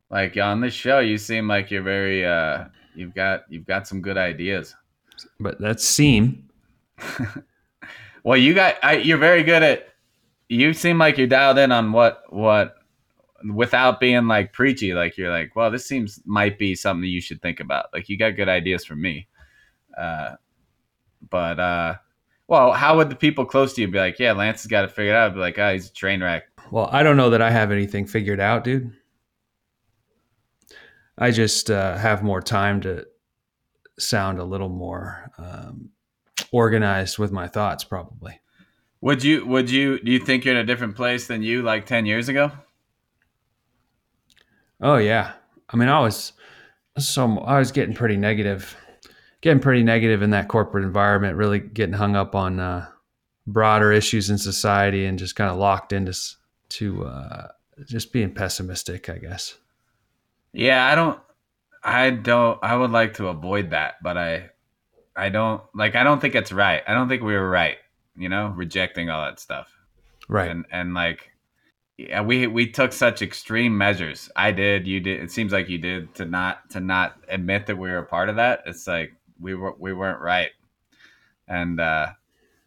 Like 0.10 0.38
on 0.38 0.62
this 0.62 0.74
show, 0.74 1.00
you 1.00 1.18
seem 1.18 1.48
like 1.48 1.72
you're 1.72 1.84
very 1.84 2.26
uh 2.26 2.66
you've 2.96 3.16
got 3.16 3.44
you've 3.50 3.66
got 3.66 3.88
some 3.88 4.02
good 4.02 4.18
ideas. 4.18 4.76
But 5.40 5.60
that's 5.60 5.84
seem. 5.84 6.50
Well, 8.24 8.38
you 8.38 8.54
got 8.54 8.76
I, 8.84 8.98
you're 8.98 9.18
very 9.18 9.44
good 9.44 9.64
at 9.64 9.88
you 10.48 10.74
seem 10.74 10.98
like 10.98 11.18
you're 11.18 11.28
dialed 11.28 11.58
in 11.58 11.72
on 11.72 11.92
what 11.92 12.22
what 12.30 12.76
without 13.54 14.00
being 14.00 14.28
like 14.28 14.54
preachy 14.54 14.94
like 14.94 15.18
you're 15.18 15.32
like, 15.32 15.56
well, 15.56 15.72
this 15.72 15.86
seems 15.86 16.20
might 16.26 16.58
be 16.60 16.76
something 16.76 17.10
you 17.10 17.22
should 17.22 17.42
think 17.42 17.60
about. 17.60 17.88
Like 17.94 18.10
you 18.10 18.18
got 18.18 18.36
good 18.36 18.50
ideas 18.50 18.86
for 18.86 18.96
me. 18.96 19.28
Uh 19.98 20.36
but 21.30 21.60
uh 21.60 21.96
well, 22.48 22.74
how 22.74 22.98
would 22.98 23.10
the 23.10 23.16
people 23.16 23.46
close 23.46 23.74
to 23.74 23.82
you 23.82 23.88
be 23.88 23.98
like, 23.98 24.20
yeah, 24.20 24.34
Lance 24.34 24.64
has 24.64 24.68
got 24.68 24.82
to 24.82 24.90
figure 24.90 25.14
it 25.14 25.16
out? 25.16 25.32
I'd 25.32 25.36
be 25.36 25.40
like, 25.40 25.58
ah, 25.58 25.72
he's 25.72 25.88
a 25.88 25.94
train 25.94 26.22
wreck. 26.22 26.44
Well, 26.70 26.90
I 26.92 27.02
don't 27.02 27.16
know 27.16 27.30
that 27.30 27.42
I 27.42 27.50
have 27.50 27.72
anything 27.72 28.06
figured 28.06 28.42
out, 28.42 28.66
dude. 28.66 28.92
I 31.18 31.32
just 31.32 31.72
uh, 31.72 31.98
have 31.98 32.24
more 32.24 32.42
time 32.42 32.82
to 32.82 33.06
sound 33.98 34.40
a 34.40 34.44
little 34.44 34.68
more 34.68 35.32
um, 35.38 35.92
organized 36.52 37.18
with 37.18 37.32
my 37.32 37.48
thoughts, 37.48 37.84
probably. 37.86 38.42
Would 39.02 39.24
you 39.24 39.46
would 39.46 39.70
you 39.70 40.00
do 40.00 40.12
you 40.12 40.20
think 40.20 40.46
you're 40.46 40.54
in 40.54 40.60
a 40.60 40.66
different 40.66 40.96
place 40.96 41.28
than 41.28 41.42
you 41.42 41.64
like 41.64 41.86
10 41.86 42.06
years 42.06 42.30
ago? 42.30 42.52
Oh 44.82 44.98
yeah. 44.98 45.34
I 45.70 45.78
mean, 45.78 45.90
I 45.90 46.00
was 46.00 46.34
so 46.98 47.40
I 47.40 47.60
was 47.60 47.72
getting 47.72 47.96
pretty 47.96 48.18
negative, 48.18 48.76
getting 49.42 49.62
pretty 49.62 49.84
negative 49.84 50.22
in 50.22 50.32
that 50.32 50.48
corporate 50.48 50.84
environment. 50.84 51.38
Really 51.38 51.60
getting 51.60 51.94
hung 51.94 52.16
up 52.16 52.36
on 52.36 52.60
uh, 52.60 52.88
broader 53.48 53.92
issues 53.92 54.30
in 54.30 54.38
society 54.38 55.06
and 55.06 55.20
just 55.20 55.36
kind 55.36 55.52
of 55.52 55.58
locked 55.58 55.94
into 55.94 56.14
to 56.70 57.06
uh, 57.06 57.48
just 57.86 58.12
being 58.12 58.34
pessimistic, 58.34 59.10
I 59.10 59.18
guess. 59.18 59.58
Yeah, 60.54 60.86
I 60.86 60.96
don't 60.96 61.20
I 61.84 62.10
don't 62.10 62.60
I 62.62 62.76
would 62.76 62.92
like 62.92 63.16
to 63.16 63.28
avoid 63.28 63.72
that, 63.72 63.96
but 64.04 64.18
I 64.18 64.50
I 65.16 65.30
don't 65.30 65.62
like 65.74 65.96
I 65.96 66.04
don't 66.04 66.20
think 66.20 66.36
it's 66.36 66.52
right. 66.52 66.84
I 66.88 66.94
don't 66.94 67.08
think 67.08 67.24
we 67.24 67.34
were 67.34 67.50
right, 67.50 67.78
you 68.16 68.30
know, 68.30 68.48
rejecting 68.56 69.10
all 69.10 69.26
that 69.26 69.40
stuff. 69.40 69.70
Right. 70.28 70.50
And 70.50 70.66
and 70.72 70.94
like 70.94 71.31
yeah, 72.10 72.22
we 72.22 72.48
we 72.48 72.68
took 72.68 72.94
such 72.94 73.22
extreme 73.22 73.78
measures. 73.78 74.30
I 74.36 74.52
did, 74.52 74.88
you 74.88 75.00
did. 75.00 75.22
It 75.22 75.32
seems 75.32 75.52
like 75.52 75.70
you 75.70 75.78
did 75.78 76.14
to 76.16 76.26
not 76.26 76.70
to 76.72 76.80
not 76.80 77.18
admit 77.28 77.68
that 77.68 77.78
we 77.78 77.90
were 77.90 78.00
a 78.00 78.06
part 78.06 78.30
of 78.30 78.38
that. 78.38 78.64
It's 78.66 78.88
like 78.88 79.14
we 79.40 79.56
were 79.56 79.74
we 79.78 79.94
weren't 79.94 80.22
right. 80.22 80.52
And 81.48 81.80
uh 81.80 82.08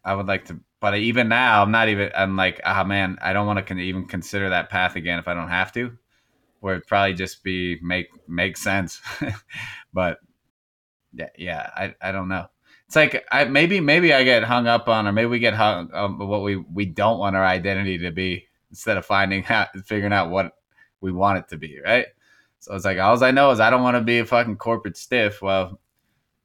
I 0.03 0.13
would 0.13 0.27
like 0.27 0.45
to 0.45 0.59
but 0.79 0.95
even 0.97 1.29
now 1.29 1.63
I'm 1.63 1.71
not 1.71 1.89
even 1.89 2.11
I'm 2.15 2.35
like, 2.35 2.61
ah 2.63 2.83
man, 2.83 3.17
I 3.21 3.33
don't 3.33 3.47
want 3.47 3.57
to 3.57 3.63
con- 3.63 3.79
even 3.79 4.05
consider 4.05 4.49
that 4.49 4.69
path 4.69 4.95
again 4.95 5.19
if 5.19 5.27
I 5.27 5.33
don't 5.33 5.49
have 5.49 5.71
to 5.73 5.97
where 6.65 6.73
it'd 6.73 6.87
probably 6.87 7.13
just 7.13 7.43
be 7.43 7.77
make 7.83 8.07
make 8.27 8.57
sense. 8.57 8.99
but 9.93 10.17
yeah, 11.13 11.29
yeah, 11.37 11.69
I, 11.75 11.95
I 12.01 12.11
don't 12.11 12.27
know. 12.27 12.47
It's 12.87 12.95
like 12.95 13.23
I 13.31 13.45
maybe 13.45 13.79
maybe 13.79 14.13
I 14.13 14.23
get 14.23 14.43
hung 14.43 14.65
up 14.65 14.87
on, 14.89 15.07
or 15.07 15.11
maybe 15.11 15.27
we 15.27 15.37
get 15.37 15.53
hung 15.53 15.91
on 15.91 16.17
what 16.17 16.41
we 16.41 16.55
we 16.55 16.85
don't 16.85 17.19
want 17.19 17.35
our 17.35 17.45
identity 17.45 17.99
to 17.99 18.11
be 18.11 18.47
instead 18.75 18.97
of 18.97 19.05
finding 19.05 19.45
out 19.49 19.69
figuring 19.85 20.13
out 20.13 20.29
what 20.29 20.53
we 21.01 21.11
want 21.11 21.39
it 21.39 21.47
to 21.49 21.57
be, 21.57 21.79
right? 21.83 22.07
So 22.59 22.75
it's 22.75 22.85
like 22.85 22.99
all 22.99 23.23
I 23.23 23.31
know 23.31 23.51
is 23.51 23.59
I 23.59 23.69
don't 23.69 23.83
want 23.83 23.95
to 23.95 24.01
be 24.01 24.19
a 24.19 24.25
fucking 24.25 24.57
corporate 24.57 24.97
stiff. 24.97 25.41
Well, 25.41 25.79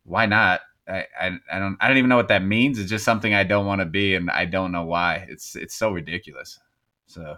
why 0.05 0.27
not? 0.27 0.61
I, 0.89 1.07
I, 1.19 1.39
I 1.53 1.59
don't 1.59 1.77
I 1.81 1.89
don't 1.89 1.99
even 1.99 2.09
know 2.09 2.17
what 2.17 2.29
that 2.29 2.45
means. 2.45 2.79
It's 2.79 2.91
just 2.91 3.05
something 3.05 3.35
I 3.35 3.45
don't 3.45 3.67
want 3.67 3.81
to 3.81 3.87
be, 3.87 4.15
and 4.15 4.31
I 4.31 4.45
don't 4.45 4.73
know 4.73 4.85
why. 4.85 5.27
It's 5.29 5.57
it's 5.57 5.75
so 5.75 5.91
ridiculous. 5.91 6.59
So 7.07 7.37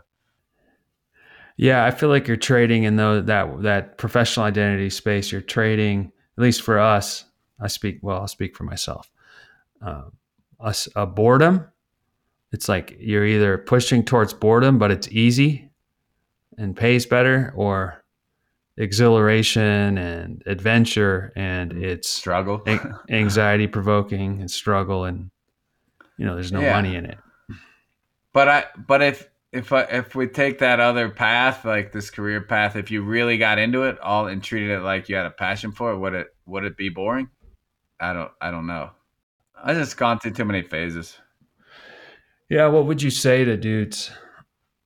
Yeah, 1.57 1.84
I 1.84 1.90
feel 1.90 2.09
like 2.09 2.26
you're 2.26 2.36
trading 2.36 2.84
in 2.84 2.97
the, 2.97 3.22
that 3.26 3.62
that 3.62 3.99
professional 3.99 4.47
identity 4.47 4.90
space. 4.90 5.30
You're 5.30 5.40
trading, 5.40 6.12
at 6.36 6.43
least 6.43 6.62
for 6.62 6.78
us. 6.78 7.24
I 7.61 7.68
speak 7.68 8.01
well. 8.03 8.20
I'll 8.20 8.28
speak 8.28 8.57
for 8.57 8.64
myself. 8.64 9.11
Uh, 9.80 10.05
us 10.61 10.88
a 10.97 11.07
boredom. 11.07 11.66
It's 12.53 12.68
like 12.68 12.96
you're 13.00 13.24
either 13.24 13.59
pushing 13.59 14.05
towards 14.05 14.34
boredom, 14.34 14.78
but 14.78 14.90
it's 14.90 15.09
easy 15.09 15.70
and 16.59 16.76
pays 16.76 17.07
better, 17.07 17.53
or 17.57 18.03
exhilaration 18.76 19.98
and 19.98 20.42
adventure, 20.46 21.32
and 21.34 21.72
mm. 21.72 21.82
it's 21.82 22.09
struggle. 22.09 22.62
anxiety 23.11 23.66
provoking 23.66 24.40
and 24.40 24.50
struggle, 24.50 25.05
and 25.05 25.30
you 26.18 26.26
know 26.26 26.34
there's 26.34 26.53
no 26.53 26.61
Yeah. 26.61 26.74
money 26.74 26.94
in 26.94 27.07
it. 27.07 27.18
But 28.32 28.48
I 28.48 28.64
but 28.86 29.03
if 29.03 29.28
if 29.53 29.72
I, 29.72 29.82
if 29.82 30.14
we 30.14 30.26
take 30.26 30.59
that 30.61 30.80
other 30.80 31.11
path, 31.11 31.64
like 31.64 31.92
this 31.92 32.11
career 32.11 32.40
path, 32.40 32.76
if 32.76 32.90
you 32.90 33.03
really 33.03 33.36
got 33.36 33.59
into 33.59 33.82
it 33.84 33.98
all 34.00 34.26
and 34.26 34.42
treated 34.42 34.70
it 34.70 34.80
like 34.80 35.09
you 35.09 35.16
had 35.16 35.26
a 35.26 35.30
passion 35.30 35.72
for 35.72 35.92
it, 35.92 35.98
would 35.98 36.14
it 36.14 36.28
would 36.46 36.64
it 36.64 36.76
be 36.76 36.88
boring? 36.88 37.28
I 38.00 38.12
don't 38.12 38.32
I 38.40 38.50
don't 38.50 38.66
know. 38.66 38.90
I 39.62 39.74
just 39.74 39.96
gone 39.96 40.18
through 40.18 40.32
too 40.32 40.44
many 40.44 40.62
phases. 40.62 41.18
Yeah, 42.53 42.66
what 42.66 42.84
would 42.84 43.00
you 43.00 43.09
say 43.09 43.46
to 43.46 43.57
dudes 43.57 44.11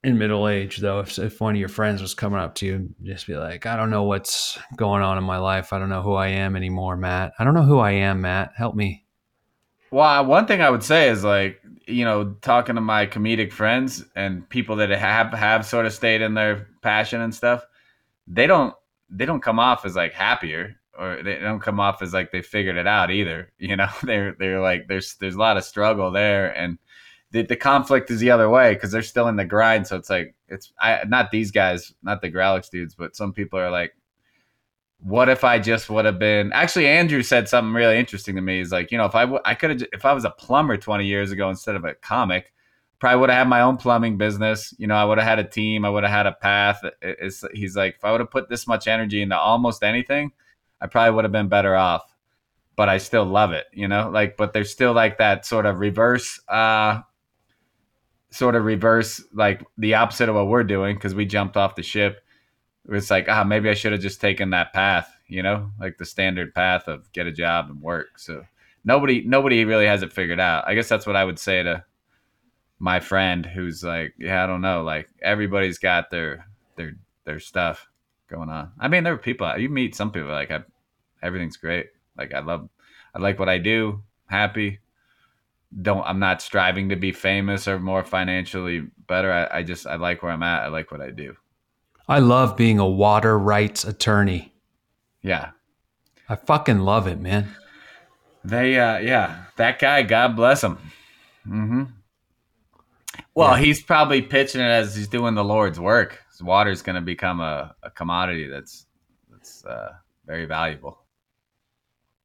in 0.04 0.18
middle 0.18 0.46
age 0.46 0.76
though? 0.76 1.00
If 1.00 1.18
if 1.18 1.40
one 1.40 1.56
of 1.56 1.58
your 1.58 1.68
friends 1.68 2.00
was 2.00 2.14
coming 2.14 2.38
up 2.38 2.54
to 2.56 2.66
you, 2.66 2.94
just 3.02 3.26
be 3.26 3.34
like, 3.34 3.66
"I 3.66 3.74
don't 3.74 3.90
know 3.90 4.04
what's 4.04 4.56
going 4.76 5.02
on 5.02 5.18
in 5.18 5.24
my 5.24 5.38
life. 5.38 5.72
I 5.72 5.80
don't 5.80 5.88
know 5.88 6.00
who 6.00 6.14
I 6.14 6.28
am 6.28 6.54
anymore, 6.54 6.96
Matt. 6.96 7.32
I 7.40 7.42
don't 7.42 7.54
know 7.54 7.64
who 7.64 7.80
I 7.80 7.90
am, 7.90 8.20
Matt. 8.20 8.52
Help 8.56 8.76
me." 8.76 9.04
Well, 9.90 10.24
one 10.26 10.46
thing 10.46 10.60
I 10.62 10.70
would 10.70 10.84
say 10.84 11.08
is 11.08 11.24
like 11.24 11.60
you 11.88 12.04
know 12.04 12.36
talking 12.40 12.76
to 12.76 12.80
my 12.80 13.04
comedic 13.04 13.52
friends 13.52 14.04
and 14.14 14.48
people 14.48 14.76
that 14.76 14.90
have 14.90 15.32
have 15.32 15.66
sort 15.66 15.86
of 15.86 15.92
stayed 15.92 16.22
in 16.22 16.34
their 16.34 16.68
passion 16.82 17.20
and 17.20 17.34
stuff, 17.34 17.66
they 18.28 18.46
don't 18.46 18.74
they 19.10 19.26
don't 19.26 19.42
come 19.42 19.58
off 19.58 19.84
as 19.84 19.96
like 19.96 20.12
happier 20.12 20.76
or 20.96 21.20
they 21.20 21.40
don't 21.40 21.58
come 21.58 21.80
off 21.80 22.00
as 22.00 22.12
like 22.12 22.30
they 22.30 22.42
figured 22.42 22.76
it 22.76 22.86
out 22.86 23.10
either. 23.10 23.50
You 23.58 23.74
know, 23.74 23.88
they're 24.04 24.36
they're 24.38 24.60
like 24.60 24.86
there's 24.86 25.16
there's 25.16 25.34
a 25.34 25.40
lot 25.40 25.56
of 25.56 25.64
struggle 25.64 26.12
there, 26.12 26.56
and 26.56 26.78
the, 27.36 27.42
the 27.42 27.56
conflict 27.56 28.10
is 28.10 28.18
the 28.20 28.30
other 28.30 28.48
way 28.48 28.74
because 28.74 28.90
they're 28.90 29.02
still 29.02 29.28
in 29.28 29.36
the 29.36 29.44
grind. 29.44 29.86
So 29.86 29.96
it's 29.96 30.10
like 30.10 30.34
it's 30.48 30.72
I 30.80 31.02
not 31.06 31.30
these 31.30 31.50
guys, 31.50 31.92
not 32.02 32.20
the 32.22 32.30
Grawlix 32.30 32.70
dudes, 32.70 32.94
but 32.94 33.14
some 33.14 33.32
people 33.32 33.58
are 33.58 33.70
like, 33.70 33.94
what 35.00 35.28
if 35.28 35.44
I 35.44 35.58
just 35.58 35.90
would 35.90 36.04
have 36.06 36.18
been? 36.18 36.52
Actually, 36.52 36.88
Andrew 36.88 37.22
said 37.22 37.48
something 37.48 37.74
really 37.74 37.98
interesting 37.98 38.34
to 38.36 38.40
me. 38.42 38.58
He's 38.58 38.72
like, 38.72 38.90
you 38.90 38.98
know, 38.98 39.04
if 39.04 39.14
I 39.14 39.22
w- 39.22 39.42
I 39.44 39.54
could 39.54 39.70
have 39.70 39.88
if 39.92 40.04
I 40.04 40.12
was 40.12 40.24
a 40.24 40.30
plumber 40.30 40.76
20 40.76 41.04
years 41.06 41.30
ago 41.30 41.50
instead 41.50 41.76
of 41.76 41.84
a 41.84 41.94
comic, 41.94 42.52
probably 42.98 43.20
would 43.20 43.30
have 43.30 43.38
had 43.40 43.48
my 43.48 43.60
own 43.60 43.76
plumbing 43.76 44.16
business. 44.16 44.72
You 44.78 44.86
know, 44.86 44.94
I 44.96 45.04
would 45.04 45.18
have 45.18 45.26
had 45.26 45.38
a 45.38 45.44
team. 45.48 45.84
I 45.84 45.90
would 45.90 46.02
have 46.02 46.12
had 46.12 46.26
a 46.26 46.32
path. 46.32 46.80
It- 46.82 47.18
it's, 47.20 47.44
he's 47.52 47.76
like, 47.76 47.96
if 47.96 48.04
I 48.04 48.10
would 48.12 48.20
have 48.20 48.30
put 48.30 48.48
this 48.48 48.66
much 48.66 48.88
energy 48.88 49.20
into 49.22 49.38
almost 49.38 49.82
anything, 49.82 50.32
I 50.80 50.86
probably 50.86 51.14
would 51.14 51.24
have 51.24 51.32
been 51.32 51.48
better 51.48 51.76
off. 51.76 52.02
But 52.74 52.88
I 52.88 52.98
still 52.98 53.24
love 53.24 53.52
it, 53.52 53.66
you 53.72 53.88
know. 53.88 54.10
Like, 54.10 54.36
but 54.36 54.52
there's 54.52 54.70
still 54.70 54.92
like 54.92 55.18
that 55.18 55.46
sort 55.46 55.64
of 55.66 55.78
reverse, 55.78 56.40
uh, 56.48 57.00
sort 58.36 58.54
of 58.54 58.64
reverse, 58.64 59.22
like 59.32 59.64
the 59.78 59.94
opposite 59.94 60.28
of 60.28 60.34
what 60.34 60.48
we're 60.48 60.64
doing 60.64 60.94
because 60.94 61.14
we 61.14 61.24
jumped 61.24 61.56
off 61.56 61.74
the 61.74 61.82
ship. 61.82 62.22
It's 62.88 63.10
like, 63.10 63.28
ah, 63.28 63.44
maybe 63.44 63.68
I 63.68 63.74
should 63.74 63.92
have 63.92 64.00
just 64.00 64.20
taken 64.20 64.50
that 64.50 64.72
path, 64.72 65.10
you 65.26 65.42
know, 65.42 65.70
like 65.80 65.98
the 65.98 66.04
standard 66.04 66.54
path 66.54 66.86
of 66.86 67.10
get 67.12 67.26
a 67.26 67.32
job 67.32 67.68
and 67.68 67.80
work. 67.82 68.18
So 68.18 68.44
nobody, 68.84 69.22
nobody 69.26 69.64
really 69.64 69.86
has 69.86 70.02
it 70.02 70.12
figured 70.12 70.38
out. 70.38 70.64
I 70.68 70.74
guess 70.74 70.88
that's 70.88 71.06
what 71.06 71.16
I 71.16 71.24
would 71.24 71.38
say 71.38 71.62
to 71.62 71.84
my 72.78 73.00
friend 73.00 73.46
who's 73.46 73.82
like, 73.82 74.14
yeah, 74.18 74.44
I 74.44 74.46
don't 74.46 74.60
know, 74.60 74.82
like 74.82 75.08
everybody's 75.22 75.78
got 75.78 76.10
their 76.10 76.46
their 76.76 76.92
their 77.24 77.40
stuff 77.40 77.88
going 78.28 78.50
on. 78.50 78.72
I 78.78 78.88
mean, 78.88 79.04
there 79.04 79.14
are 79.14 79.18
people 79.18 79.50
you 79.58 79.68
meet 79.68 79.94
some 79.94 80.10
people 80.12 80.28
like 80.28 80.50
I, 80.50 80.60
everything's 81.22 81.56
great. 81.56 81.86
Like 82.16 82.34
I 82.34 82.40
love, 82.40 82.68
I 83.14 83.18
like 83.18 83.38
what 83.38 83.48
I 83.48 83.58
do. 83.58 84.02
Happy. 84.26 84.80
Don't 85.82 86.04
I'm 86.06 86.18
not 86.18 86.40
striving 86.40 86.88
to 86.88 86.96
be 86.96 87.12
famous 87.12 87.68
or 87.68 87.78
more 87.78 88.02
financially 88.04 88.86
better. 89.06 89.30
I, 89.32 89.58
I 89.58 89.62
just 89.62 89.86
I 89.86 89.96
like 89.96 90.22
where 90.22 90.32
I'm 90.32 90.42
at. 90.42 90.62
I 90.62 90.68
like 90.68 90.90
what 90.90 91.00
I 91.02 91.10
do. 91.10 91.36
I 92.08 92.20
love 92.20 92.56
being 92.56 92.78
a 92.78 92.88
water 92.88 93.38
rights 93.38 93.84
attorney. 93.84 94.52
Yeah. 95.22 95.50
I 96.28 96.36
fucking 96.36 96.78
love 96.80 97.06
it, 97.06 97.20
man. 97.20 97.48
They 98.44 98.78
uh 98.78 98.98
yeah, 98.98 99.44
that 99.56 99.78
guy, 99.78 100.02
God 100.02 100.34
bless 100.36 100.62
him. 100.62 100.78
Mm-hmm. 101.46 101.82
Well, 103.34 103.56
Yeah. 103.58 103.64
he's 103.64 103.82
probably 103.82 104.22
pitching 104.22 104.60
it 104.60 104.64
as 104.70 104.94
he's 104.96 105.08
doing 105.08 105.34
the 105.34 105.44
Lord's 105.44 105.78
work. 105.78 106.22
His 106.30 106.42
water's 106.42 106.80
gonna 106.82 107.02
become 107.02 107.40
a, 107.40 107.74
a 107.82 107.90
commodity 107.90 108.46
that's 108.46 108.86
that's 109.30 109.64
uh, 109.64 109.92
very 110.26 110.46
valuable. 110.46 110.98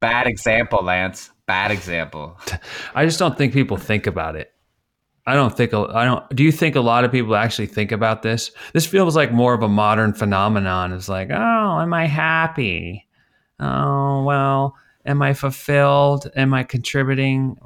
Bad 0.00 0.26
example, 0.26 0.82
Lance. 0.82 1.30
Bad 1.52 1.70
example. 1.70 2.38
I 2.94 3.04
just 3.04 3.18
don't 3.18 3.36
think 3.36 3.52
people 3.52 3.76
think 3.76 4.06
about 4.06 4.36
it. 4.36 4.54
I 5.26 5.34
don't 5.34 5.54
think 5.54 5.74
I 5.74 6.06
don't. 6.06 6.26
Do 6.34 6.42
you 6.42 6.50
think 6.50 6.76
a 6.76 6.80
lot 6.80 7.04
of 7.04 7.12
people 7.12 7.36
actually 7.36 7.66
think 7.66 7.92
about 7.92 8.22
this? 8.22 8.52
This 8.72 8.86
feels 8.86 9.14
like 9.14 9.32
more 9.32 9.52
of 9.52 9.62
a 9.62 9.68
modern 9.68 10.14
phenomenon. 10.14 10.94
It's 10.94 11.10
like, 11.10 11.28
oh, 11.30 11.78
am 11.78 11.92
I 11.92 12.06
happy? 12.06 13.06
Oh, 13.60 14.24
well, 14.24 14.76
am 15.04 15.20
I 15.20 15.34
fulfilled? 15.34 16.30
Am 16.34 16.54
I 16.54 16.62
contributing 16.62 17.58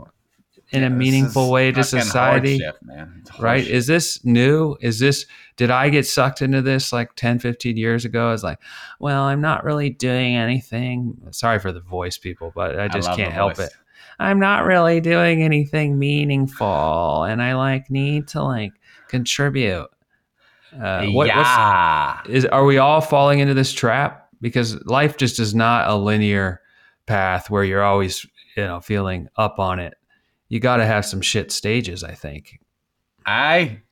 in 0.71 0.81
Yeah, 0.81 0.89
a 0.89 0.91
meaningful 0.91 1.51
way 1.51 1.71
to 1.73 1.85
society? 1.85 2.61
man. 2.83 3.23
Right 3.39 3.65
horseshit. 3.65 3.69
is 3.71 3.87
this 3.87 4.25
new 4.25 4.77
is 4.81 4.99
this 4.99 5.27
did 5.57 5.71
i 5.71 5.89
get 5.89 6.07
sucked 6.07 6.43
into 6.43 6.61
this 6.63 6.93
like 6.93 7.15
10 7.15 7.39
15 7.39 7.77
years 7.77 8.05
ago 8.05 8.33
it's 8.33 8.43
like 8.43 8.59
well 8.99 9.23
i'm 9.23 9.41
not 9.41 9.65
really 9.65 9.91
doing 9.91 10.35
anything 10.37 11.17
sorry 11.31 11.59
for 11.59 11.71
the 11.73 11.81
voice 11.81 12.19
people 12.19 12.53
but 12.55 12.79
i 12.81 12.89
just 12.89 13.09
love 13.09 13.17
can't 13.17 13.33
help 13.33 13.57
voice. 13.57 13.67
it 13.69 13.73
i'm 14.19 14.41
not 14.41 14.65
really 14.65 15.01
doing 15.01 15.43
anything 15.43 15.99
meaningful 15.99 17.23
and 17.25 17.41
i 17.43 17.55
like 17.55 17.89
need 17.91 18.27
to 18.29 18.43
like 18.43 18.73
contribute 19.09 19.87
uh, 20.79 21.07
what, 21.07 21.27
yeah. 21.29 22.21
is 22.29 22.45
are 22.47 22.65
we 22.65 22.77
all 22.77 23.01
falling 23.01 23.39
into 23.39 23.55
this 23.55 23.73
trap 23.73 24.29
because 24.41 24.75
life 24.85 25.17
just 25.17 25.39
is 25.39 25.55
not 25.55 25.89
a 25.89 25.95
linear 25.95 26.61
path 27.07 27.49
where 27.49 27.65
you're 27.65 27.83
always 27.85 28.27
you 28.57 28.65
know 28.65 28.81
feeling 28.81 29.29
up 29.37 29.59
on 29.59 29.79
it 29.79 29.95
you 30.49 30.61
got 30.61 30.77
to 30.77 30.87
have 30.87 31.05
some 31.05 31.21
shit 31.21 31.51
stages 31.53 32.05
i 32.05 32.13
think 32.13 32.61
I 33.27 33.83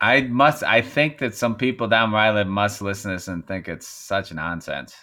I 0.00 0.22
must 0.22 0.62
I 0.64 0.82
think 0.82 1.18
that 1.18 1.34
some 1.34 1.56
people 1.56 1.88
down 1.88 2.10
where 2.10 2.20
I 2.20 2.32
live 2.32 2.48
must 2.48 2.82
listen 2.82 3.10
to 3.10 3.16
this 3.16 3.28
and 3.28 3.46
think 3.46 3.68
it's 3.68 3.86
such 3.86 4.32
nonsense. 4.32 4.94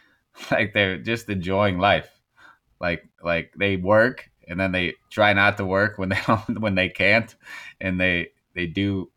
like 0.50 0.74
they're 0.74 0.98
just 0.98 1.28
enjoying 1.30 1.78
life. 1.78 2.10
Like 2.80 3.08
like 3.22 3.52
they 3.56 3.76
work 3.76 4.28
and 4.48 4.58
then 4.58 4.72
they 4.72 4.94
try 5.10 5.32
not 5.32 5.56
to 5.58 5.64
work 5.64 5.98
when 5.98 6.08
they 6.10 6.20
don't 6.26 6.60
when 6.60 6.74
they 6.74 6.88
can't 6.88 7.34
and 7.80 8.00
they 8.00 8.28
they 8.54 8.66
do 8.66 9.10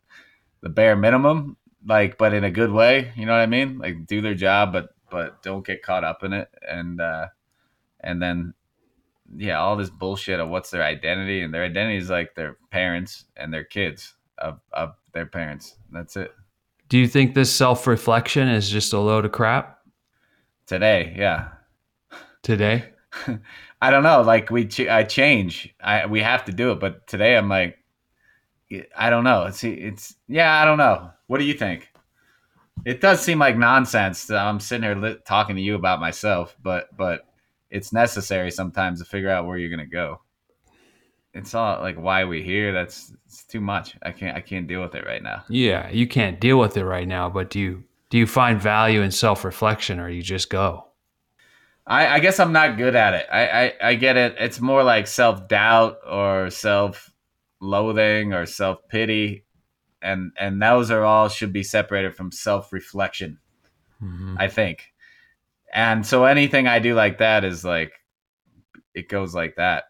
the 0.62 0.70
bare 0.70 0.96
minimum 0.96 1.58
like 1.88 2.18
but 2.20 2.34
in 2.34 2.44
a 2.44 2.52
good 2.52 2.72
way, 2.72 3.12
you 3.16 3.26
know 3.26 3.34
what 3.34 3.42
I 3.42 3.48
mean? 3.48 3.80
Like 3.80 4.06
do 4.06 4.22
their 4.22 4.36
job 4.36 4.74
but 4.74 4.90
but 5.10 5.42
don't 5.42 5.66
get 5.66 5.84
caught 5.84 6.04
up 6.04 6.24
in 6.24 6.34
it 6.34 6.50
and 6.68 7.02
uh 7.02 7.28
and 8.00 8.22
then 8.22 8.54
yeah, 9.36 9.60
all 9.60 9.76
this 9.76 9.90
bullshit 9.90 10.40
of 10.40 10.50
what's 10.50 10.70
their 10.70 10.84
identity, 10.84 11.42
and 11.42 11.54
their 11.54 11.64
identity 11.64 11.98
is 11.98 12.10
like 12.10 12.36
their 12.36 12.58
parents 12.70 13.26
and 13.38 13.54
their 13.54 13.64
kids 13.64 14.16
of, 14.38 14.60
of 14.74 14.96
their 15.14 15.26
parents. 15.26 15.76
That's 15.92 16.18
it. 16.18 16.34
Do 16.90 16.98
you 16.98 17.08
think 17.08 17.34
this 17.34 17.52
self 17.52 17.88
reflection 17.88 18.48
is 18.48 18.70
just 18.70 18.94
a 18.94 19.00
load 19.00 19.26
of 19.26 19.32
crap 19.32 19.80
Today, 20.66 21.14
yeah. 21.18 21.50
today? 22.44 22.86
I 23.82 23.92
don't 23.92 24.04
know. 24.04 24.22
Like 24.22 24.50
we, 24.52 24.68
ch- 24.68 24.88
I 24.88 25.04
change. 25.04 25.74
I 25.82 26.06
we 26.06 26.22
have 26.22 26.46
to 26.46 26.52
do 26.52 26.72
it, 26.72 26.80
but 26.80 27.08
today 27.08 27.36
I'm 27.36 27.50
like, 27.50 27.78
I 28.96 29.10
don't 29.10 29.24
know. 29.24 29.46
It's 29.46 29.64
it's 29.64 30.16
yeah. 30.28 30.62
I 30.62 30.66
don't 30.66 30.78
know. 30.78 31.12
What 31.28 31.40
do 31.40 31.44
you 31.44 31.54
think? 31.54 31.90
It 32.86 33.02
does 33.02 33.22
seem 33.22 33.40
like 33.40 33.58
nonsense. 33.58 34.28
That 34.28 34.46
I'm 34.46 34.60
sitting 34.60 34.84
here 34.84 34.96
li- 34.96 35.18
talking 35.26 35.56
to 35.56 35.62
you 35.62 35.76
about 35.76 36.00
myself, 36.00 36.56
but 36.62 36.96
but 36.96 37.26
it's 37.72 37.92
necessary 37.92 38.52
sometimes 38.52 39.00
to 39.00 39.06
figure 39.06 39.30
out 39.30 39.46
where 39.48 39.58
you're 39.58 39.70
gonna 39.72 39.86
go. 39.88 40.22
It's 41.34 41.56
all 41.56 41.80
like 41.80 41.96
why 41.96 42.26
we 42.26 42.44
here. 42.44 42.74
That's 42.74 43.14
it's 43.26 43.44
too 43.46 43.62
much. 43.62 43.96
I 44.04 44.12
can't 44.12 44.38
I 44.38 44.42
can't 44.42 44.68
deal 44.68 44.82
with 44.82 44.94
it 44.96 45.06
right 45.06 45.24
now. 45.24 45.44
Yeah, 45.50 45.90
you 45.90 46.06
can't 46.08 46.40
deal 46.40 46.60
with 46.60 46.78
it 46.78 46.86
right 46.86 47.08
now, 47.08 47.30
but 47.30 47.50
do 47.50 47.60
you 47.60 47.84
do 48.10 48.18
you 48.18 48.28
find 48.28 48.62
value 48.62 49.02
in 49.02 49.12
self 49.12 49.46
reflection 49.46 50.00
or 50.00 50.10
you 50.10 50.22
just 50.22 50.50
go? 50.50 50.88
I, 51.88 52.08
I 52.16 52.20
guess 52.20 52.40
I'm 52.40 52.52
not 52.52 52.78
good 52.78 52.96
at 52.96 53.14
it. 53.16 53.26
I, 53.32 53.48
I, 53.48 53.74
I 53.82 53.96
get 53.96 54.16
it. 54.16 54.36
It's 54.40 54.62
more 54.62 54.84
like 54.84 55.08
self 55.08 55.48
doubt 55.48 55.98
or 56.08 56.50
self 56.50 57.12
loathing 57.60 58.34
or 58.34 58.46
self 58.46 58.88
pity, 58.90 59.46
and 60.02 60.32
and 60.38 60.62
those 60.62 60.92
are 60.92 61.04
all 61.04 61.30
should 61.30 61.54
be 61.54 61.64
separated 61.64 62.16
from 62.16 62.32
self 62.32 62.74
reflection. 62.74 63.40
Mhm. 64.04 64.36
I 64.38 64.48
think, 64.48 64.91
and 65.72 66.06
so 66.06 66.26
anything 66.26 66.68
I 66.68 66.80
do 66.80 66.94
like 66.94 67.20
that 67.20 67.44
is 67.44 67.64
like 67.64 67.94
it 68.94 69.10
goes 69.10 69.34
like 69.34 69.56
that. 69.56 69.86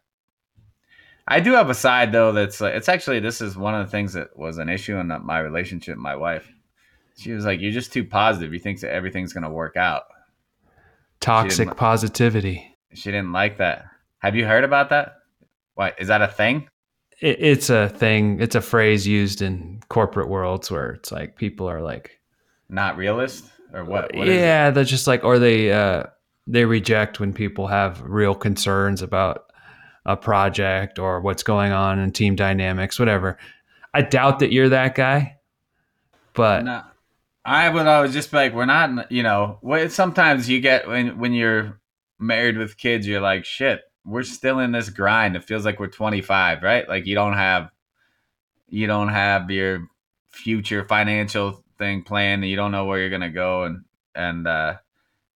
I 1.28 1.40
do 1.40 1.54
have 1.54 1.70
a 1.70 1.76
side 1.76 2.12
though 2.12 2.32
that's 2.32 2.62
like 2.62 2.74
it's 2.76 2.90
actually 2.90 3.20
this 3.20 3.42
is 3.42 3.58
one 3.58 3.76
of 3.76 3.86
the 3.86 3.92
things 3.92 4.14
that 4.14 4.38
was 4.38 4.58
an 4.58 4.70
issue 4.70 4.98
in 4.98 5.12
my 5.24 5.40
relationship 5.40 5.96
with 5.96 6.04
my 6.04 6.16
wife. 6.16 6.52
She 7.18 7.32
was 7.32 7.46
like, 7.46 7.60
"You're 7.60 7.72
just 7.72 7.94
too 7.94 8.04
positive. 8.04 8.54
You 8.54 8.60
think 8.60 8.80
that 8.82 8.94
everything's 8.94 9.34
gonna 9.34 9.52
work 9.52 9.78
out." 9.78 10.04
Toxic 11.20 11.68
didn't- 11.68 11.78
positivity. 11.78 12.78
She 12.94 13.12
didn't 13.12 13.32
like 13.32 13.58
that. 13.58 13.86
Have 14.20 14.36
you 14.36 14.46
heard 14.46 14.64
about 14.64 14.90
that? 14.90 15.18
What 15.76 15.96
is 16.00 16.10
that 16.10 16.22
a 16.22 16.28
thing? 16.28 16.68
It, 17.22 17.38
it's 17.40 17.70
a 17.70 17.90
thing. 17.90 18.42
It's 18.42 18.56
a 18.56 18.62
phrase 18.62 19.08
used 19.08 19.42
in 19.42 19.82
corporate 19.88 20.28
worlds 20.28 20.70
where 20.70 20.92
it's 20.92 21.12
like 21.12 21.38
people 21.38 21.70
are 21.70 21.82
like, 21.82 22.20
Not 22.70 22.98
realist 22.98 23.46
or 23.74 23.86
what? 23.86 24.16
what 24.16 24.28
yeah, 24.28 24.70
they're 24.72 24.84
just 24.84 25.08
like, 25.08 25.24
or 25.24 25.40
they 25.40 25.72
uh, 25.72 26.04
they 26.48 26.66
reject 26.66 27.20
when 27.20 27.34
people 27.34 27.68
have 27.68 28.02
real 28.02 28.36
concerns 28.36 29.02
about 29.02 29.52
a 30.06 30.18
project 30.18 31.00
or 31.00 31.22
what's 31.22 31.44
going 31.44 31.72
on 31.72 32.00
in 32.00 32.12
team 32.12 32.36
dynamics, 32.36 33.00
whatever. 33.00 33.38
I 33.94 34.02
doubt 34.02 34.40
that 34.40 34.52
you're 34.52 34.70
that 34.70 34.96
guy, 34.96 35.38
but 36.34 36.64
No. 36.64 36.84
I 37.44 37.70
would 37.70 37.88
always 37.88 38.14
just 38.14 38.30
be 38.30 38.38
like, 38.38 38.54
we're 38.54 38.66
not, 38.66 39.12
you 39.12 39.24
know, 39.24 39.58
what 39.62 39.92
sometimes 39.92 40.48
you 40.48 40.60
get 40.60 40.88
when 40.88 41.18
when 41.18 41.34
you're 41.34 41.80
married 42.20 42.58
with 42.58 42.78
kids, 42.78 43.08
you're 43.08 43.22
like, 43.22 43.46
shit, 43.46 43.82
we're 44.06 44.24
still 44.24 44.60
in 44.60 44.72
this 44.72 44.90
grind. 44.90 45.36
It 45.36 45.44
feels 45.44 45.66
like 45.66 45.80
we're 45.80 45.88
25, 45.88 46.62
right? 46.62 46.88
Like 46.88 47.08
you 47.08 47.16
don't 47.16 47.34
have, 47.34 47.72
you 48.70 48.86
don't 48.86 49.10
have 49.10 49.50
your 49.50 49.88
future 50.30 50.86
financial 50.86 51.64
thing 51.82 52.04
planned. 52.04 52.44
And 52.44 52.50
you 52.50 52.56
don't 52.56 52.72
know 52.72 52.86
where 52.86 53.00
you're 53.00 53.10
gonna 53.10 53.30
go, 53.30 53.64
and 53.64 53.84
and 54.16 54.48
uh, 54.48 54.76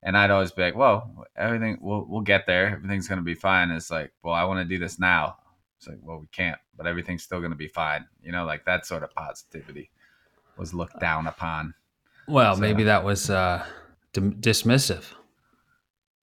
and 0.03 0.17
I'd 0.17 0.31
always 0.31 0.53
be 0.53 0.63
like, 0.63 0.77
well, 0.77 1.27
everything, 1.37 1.79
we'll 1.81 2.05
we'll 2.09 2.21
get 2.21 2.47
there. 2.47 2.69
Everything's 2.69 3.09
gonna 3.09 3.23
be 3.23 3.35
fine. 3.35 3.71
It's 3.71 3.91
like, 3.91 4.13
well, 4.23 4.35
I 4.35 4.45
want 4.45 4.61
to 4.61 4.65
do 4.75 4.79
this 4.79 4.99
now. 4.99 5.39
It's 5.79 5.89
like, 5.89 5.99
well, 6.03 6.19
we 6.21 6.27
can't, 6.29 6.59
but 6.77 6.87
everything's 6.87 7.23
still 7.23 7.41
gonna 7.41 7.55
be 7.57 7.69
fine. 7.69 8.07
You 8.23 8.33
know, 8.33 8.45
like 8.45 8.65
that 8.67 8.87
sort 8.87 9.03
of 9.03 9.11
positivity 9.15 9.91
was 10.57 10.73
looked 10.75 11.01
down 11.01 11.27
upon. 11.27 11.75
well, 12.29 12.55
So- 12.55 12.61
maybe 12.61 12.85
that 12.85 13.03
was 13.05 13.29
uh, 13.31 13.65
dim- 14.13 14.41
dismissive. 14.41 15.05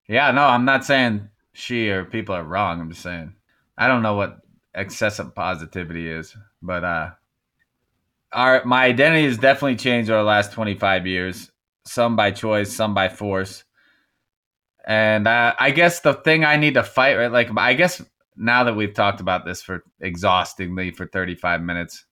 Yeah, 0.08 0.30
no, 0.32 0.42
I'm 0.44 0.64
not 0.64 0.84
saying 0.84 1.28
she 1.52 1.88
or 1.90 2.04
people 2.04 2.34
are 2.34 2.44
wrong. 2.44 2.80
I'm 2.80 2.90
just 2.90 3.02
saying 3.02 3.34
I 3.78 3.88
don't 3.88 4.02
know 4.02 4.14
what 4.14 4.38
excessive 4.74 5.34
positivity 5.34 6.08
is, 6.08 6.36
but 6.62 6.84
uh 6.84 7.10
our 8.32 8.64
my 8.64 8.84
identity 8.84 9.24
has 9.24 9.38
definitely 9.38 9.76
changed 9.76 10.10
over 10.10 10.20
the 10.20 10.24
last 10.24 10.52
25 10.52 11.06
years. 11.06 11.50
Some 11.86 12.16
by 12.16 12.30
choice, 12.30 12.72
some 12.72 12.94
by 12.94 13.08
force. 13.08 13.64
And 14.86 15.26
uh, 15.28 15.54
I 15.58 15.70
guess 15.70 16.00
the 16.00 16.14
thing 16.14 16.44
I 16.44 16.56
need 16.56 16.74
to 16.74 16.82
fight, 16.82 17.16
right? 17.16 17.30
Like, 17.30 17.50
I 17.56 17.74
guess 17.74 18.02
now 18.36 18.64
that 18.64 18.76
we've 18.76 18.94
talked 18.94 19.20
about 19.20 19.44
this 19.44 19.62
for 19.62 19.84
exhaustingly 20.02 20.90
for 20.90 21.06
35 21.06 21.62
minutes, 21.62 22.06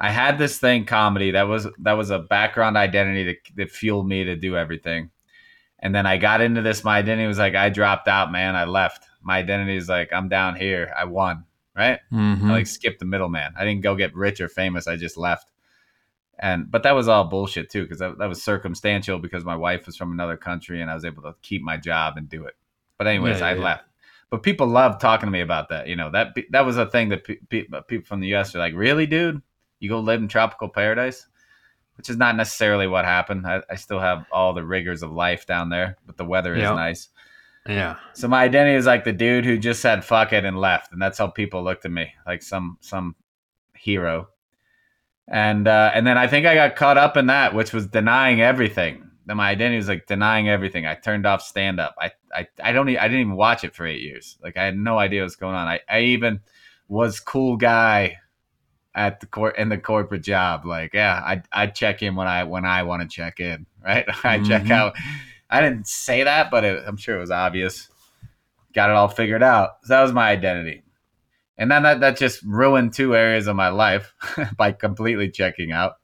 I 0.00 0.10
had 0.10 0.38
this 0.38 0.58
thing 0.58 0.86
comedy 0.86 1.32
that 1.32 1.48
was 1.48 1.66
that 1.80 1.92
was 1.92 2.10
a 2.10 2.18
background 2.18 2.76
identity 2.76 3.24
that, 3.24 3.36
that 3.56 3.70
fueled 3.70 4.08
me 4.08 4.24
to 4.24 4.36
do 4.36 4.56
everything. 4.56 5.10
And 5.78 5.94
then 5.94 6.06
I 6.06 6.16
got 6.18 6.40
into 6.40 6.62
this. 6.62 6.84
My 6.84 6.98
identity 6.98 7.26
was 7.26 7.38
like, 7.38 7.54
I 7.54 7.70
dropped 7.70 8.06
out, 8.06 8.30
man. 8.30 8.54
I 8.54 8.64
left. 8.64 9.06
My 9.22 9.38
identity 9.38 9.76
is 9.76 9.88
like, 9.88 10.12
I'm 10.12 10.28
down 10.28 10.56
here. 10.56 10.92
I 10.96 11.04
won, 11.04 11.44
right? 11.76 12.00
Mhm. 12.12 12.44
I 12.44 12.52
like 12.52 12.66
skipped 12.66 13.00
the 13.00 13.04
middleman. 13.06 13.52
I 13.56 13.64
didn't 13.64 13.82
go 13.82 13.94
get 13.94 14.14
rich 14.14 14.40
or 14.40 14.48
famous. 14.48 14.86
I 14.86 14.96
just 14.96 15.16
left. 15.16 15.50
And 16.38 16.70
but 16.70 16.82
that 16.84 16.92
was 16.94 17.06
all 17.08 17.24
bullshit 17.24 17.70
too, 17.70 17.82
because 17.82 17.98
that, 17.98 18.18
that 18.18 18.28
was 18.28 18.42
circumstantial 18.42 19.18
because 19.18 19.44
my 19.44 19.56
wife 19.56 19.86
was 19.86 19.96
from 19.96 20.12
another 20.12 20.36
country 20.36 20.80
and 20.80 20.90
I 20.90 20.94
was 20.94 21.04
able 21.04 21.22
to 21.24 21.34
keep 21.42 21.62
my 21.62 21.76
job 21.76 22.16
and 22.16 22.28
do 22.28 22.44
it. 22.46 22.54
But 22.96 23.06
anyways, 23.06 23.40
Yeah, 23.40 23.46
I 23.46 23.54
yeah, 23.54 23.62
left. 23.62 23.84
But 24.30 24.42
people 24.42 24.66
love 24.66 25.00
talking 25.00 25.26
to 25.26 25.30
me 25.30 25.40
about 25.40 25.68
that. 25.68 25.86
You 25.88 25.96
know 25.96 26.10
that 26.12 26.34
that 26.50 26.64
was 26.64 26.76
a 26.78 26.86
thing 26.86 27.10
that 27.10 27.24
pe- 27.24 27.40
pe- 27.48 27.66
people 27.88 28.06
from 28.06 28.20
the 28.20 28.28
U.S. 28.28 28.54
are 28.54 28.58
like, 28.58 28.74
"Really, 28.74 29.06
dude? 29.06 29.42
You 29.80 29.88
go 29.88 30.00
live 30.00 30.20
in 30.20 30.28
tropical 30.28 30.68
paradise?" 30.68 31.26
Which 31.96 32.08
is 32.08 32.16
not 32.16 32.36
necessarily 32.36 32.86
what 32.86 33.04
happened. 33.04 33.46
I, 33.46 33.60
I 33.68 33.74
still 33.74 34.00
have 34.00 34.24
all 34.32 34.54
the 34.54 34.64
rigors 34.64 35.02
of 35.02 35.12
life 35.12 35.44
down 35.46 35.68
there, 35.68 35.98
but 36.06 36.16
the 36.16 36.24
weather 36.24 36.54
is 36.54 36.62
nice. 36.74 37.08
Yeah. 37.68 37.96
So 38.14 38.26
my 38.28 38.42
identity 38.44 38.76
is 38.76 38.86
like 38.86 39.04
the 39.04 39.12
dude 39.12 39.44
who 39.44 39.58
just 39.58 39.80
said 39.80 40.04
fuck 40.04 40.32
it 40.32 40.44
and 40.44 40.58
left, 40.58 40.92
and 40.92 41.00
that's 41.00 41.18
how 41.18 41.26
people 41.28 41.62
looked 41.62 41.84
at 41.84 41.90
me, 41.90 42.12
like 42.26 42.42
some 42.42 42.78
some 42.80 43.14
hero. 43.74 44.28
And 45.28 45.68
uh, 45.68 45.92
and 45.94 46.06
then 46.06 46.18
I 46.18 46.26
think 46.26 46.46
I 46.46 46.54
got 46.54 46.74
caught 46.76 46.98
up 46.98 47.16
in 47.16 47.26
that, 47.26 47.54
which 47.54 47.72
was 47.72 47.86
denying 47.86 48.40
everything. 48.40 49.08
Then 49.26 49.36
my 49.36 49.50
identity 49.50 49.76
was 49.76 49.88
like 49.88 50.06
denying 50.06 50.48
everything. 50.48 50.86
I 50.86 50.94
turned 50.94 51.26
off 51.26 51.42
stand 51.42 51.78
up. 51.78 51.94
I 52.00 52.10
I 52.34 52.48
I 52.62 52.72
don't 52.72 52.88
I 52.88 53.06
didn't 53.06 53.20
even 53.20 53.36
watch 53.36 53.62
it 53.62 53.74
for 53.74 53.86
eight 53.86 54.00
years. 54.00 54.38
Like 54.42 54.56
I 54.56 54.64
had 54.64 54.76
no 54.76 54.98
idea 54.98 55.22
what's 55.22 55.36
going 55.36 55.54
on. 55.54 55.68
I 55.68 55.80
I 55.88 56.00
even 56.00 56.40
was 56.88 57.20
cool 57.20 57.56
guy 57.56 58.16
at 58.92 59.20
the 59.20 59.26
court 59.26 59.56
in 59.56 59.68
the 59.68 59.78
corporate 59.78 60.22
job. 60.24 60.66
Like 60.66 60.94
yeah, 60.94 61.22
I 61.24 61.42
I 61.52 61.66
check 61.68 62.02
in 62.02 62.16
when 62.16 62.26
I 62.26 62.42
when 62.42 62.64
I 62.64 62.82
want 62.82 63.02
to 63.02 63.08
check 63.08 63.38
in. 63.38 63.66
Right, 63.84 64.04
I 64.24 64.40
check 64.40 64.64
Mhm. 64.64 64.72
out. 64.72 64.96
I 65.50 65.60
didn't 65.60 65.86
say 65.86 66.22
that, 66.22 66.50
but 66.50 66.64
it, 66.64 66.84
I'm 66.86 66.96
sure 66.96 67.16
it 67.16 67.20
was 67.20 67.30
obvious 67.30 67.90
got 68.72 68.90
it 68.90 68.96
all 68.96 69.08
figured 69.08 69.42
out. 69.42 69.78
So 69.82 69.94
that 69.94 70.02
was 70.02 70.12
my 70.12 70.30
identity. 70.30 70.82
And 71.58 71.70
then 71.70 71.82
that, 71.82 72.00
that 72.00 72.16
just 72.16 72.42
ruined 72.42 72.94
two 72.94 73.14
areas 73.14 73.46
of 73.46 73.56
my 73.56 73.68
life 73.68 74.14
by 74.56 74.72
completely 74.72 75.30
checking 75.30 75.72
out. 75.72 75.94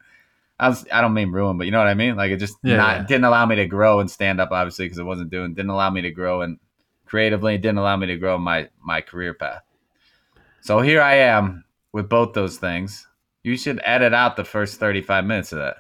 I, 0.59 0.69
was, 0.69 0.87
I 0.91 1.01
don't 1.01 1.15
mean 1.15 1.33
ruin, 1.33 1.59
but 1.59 1.65
you 1.65 1.71
know 1.71 1.79
what 1.79 1.89
I 1.89 1.95
mean? 1.95 2.17
Like 2.17 2.31
it 2.31 2.39
just 2.39 2.57
Yeah, 2.63 2.77
not, 2.77 2.97
yeah. 2.97 3.07
didn't 3.07 3.25
allow 3.25 3.47
me 3.47 3.57
to 3.57 3.67
grow 3.67 4.01
and 4.01 4.11
stand 4.11 4.41
up, 4.41 4.51
obviously, 4.53 4.87
because 4.87 4.99
it 4.99 5.05
wasn't 5.05 5.31
doing, 5.31 5.55
didn't 5.55 5.71
allow 5.71 5.91
me 5.91 6.03
to 6.03 6.11
grow 6.11 6.43
and 6.43 6.59
creatively, 7.05 7.55
it 7.55 7.63
didn't 7.63 7.79
allow 7.79 7.97
me 7.97 8.07
to 8.07 8.17
grow 8.17 8.39
my, 8.39 8.69
my 8.83 9.01
career 9.01 9.35
path. 9.35 9.63
So 10.61 10.81
here 10.81 11.01
I 11.01 11.17
am 11.17 11.65
with 11.93 12.09
both 12.09 12.33
those 12.33 12.57
things. 12.59 13.07
You 13.43 13.57
should 13.57 13.81
edit 13.85 14.13
out 14.13 14.37
the 14.37 14.45
first 14.45 14.81
35 14.81 15.25
minutes 15.25 15.53
of 15.53 15.59
that. 15.59 15.77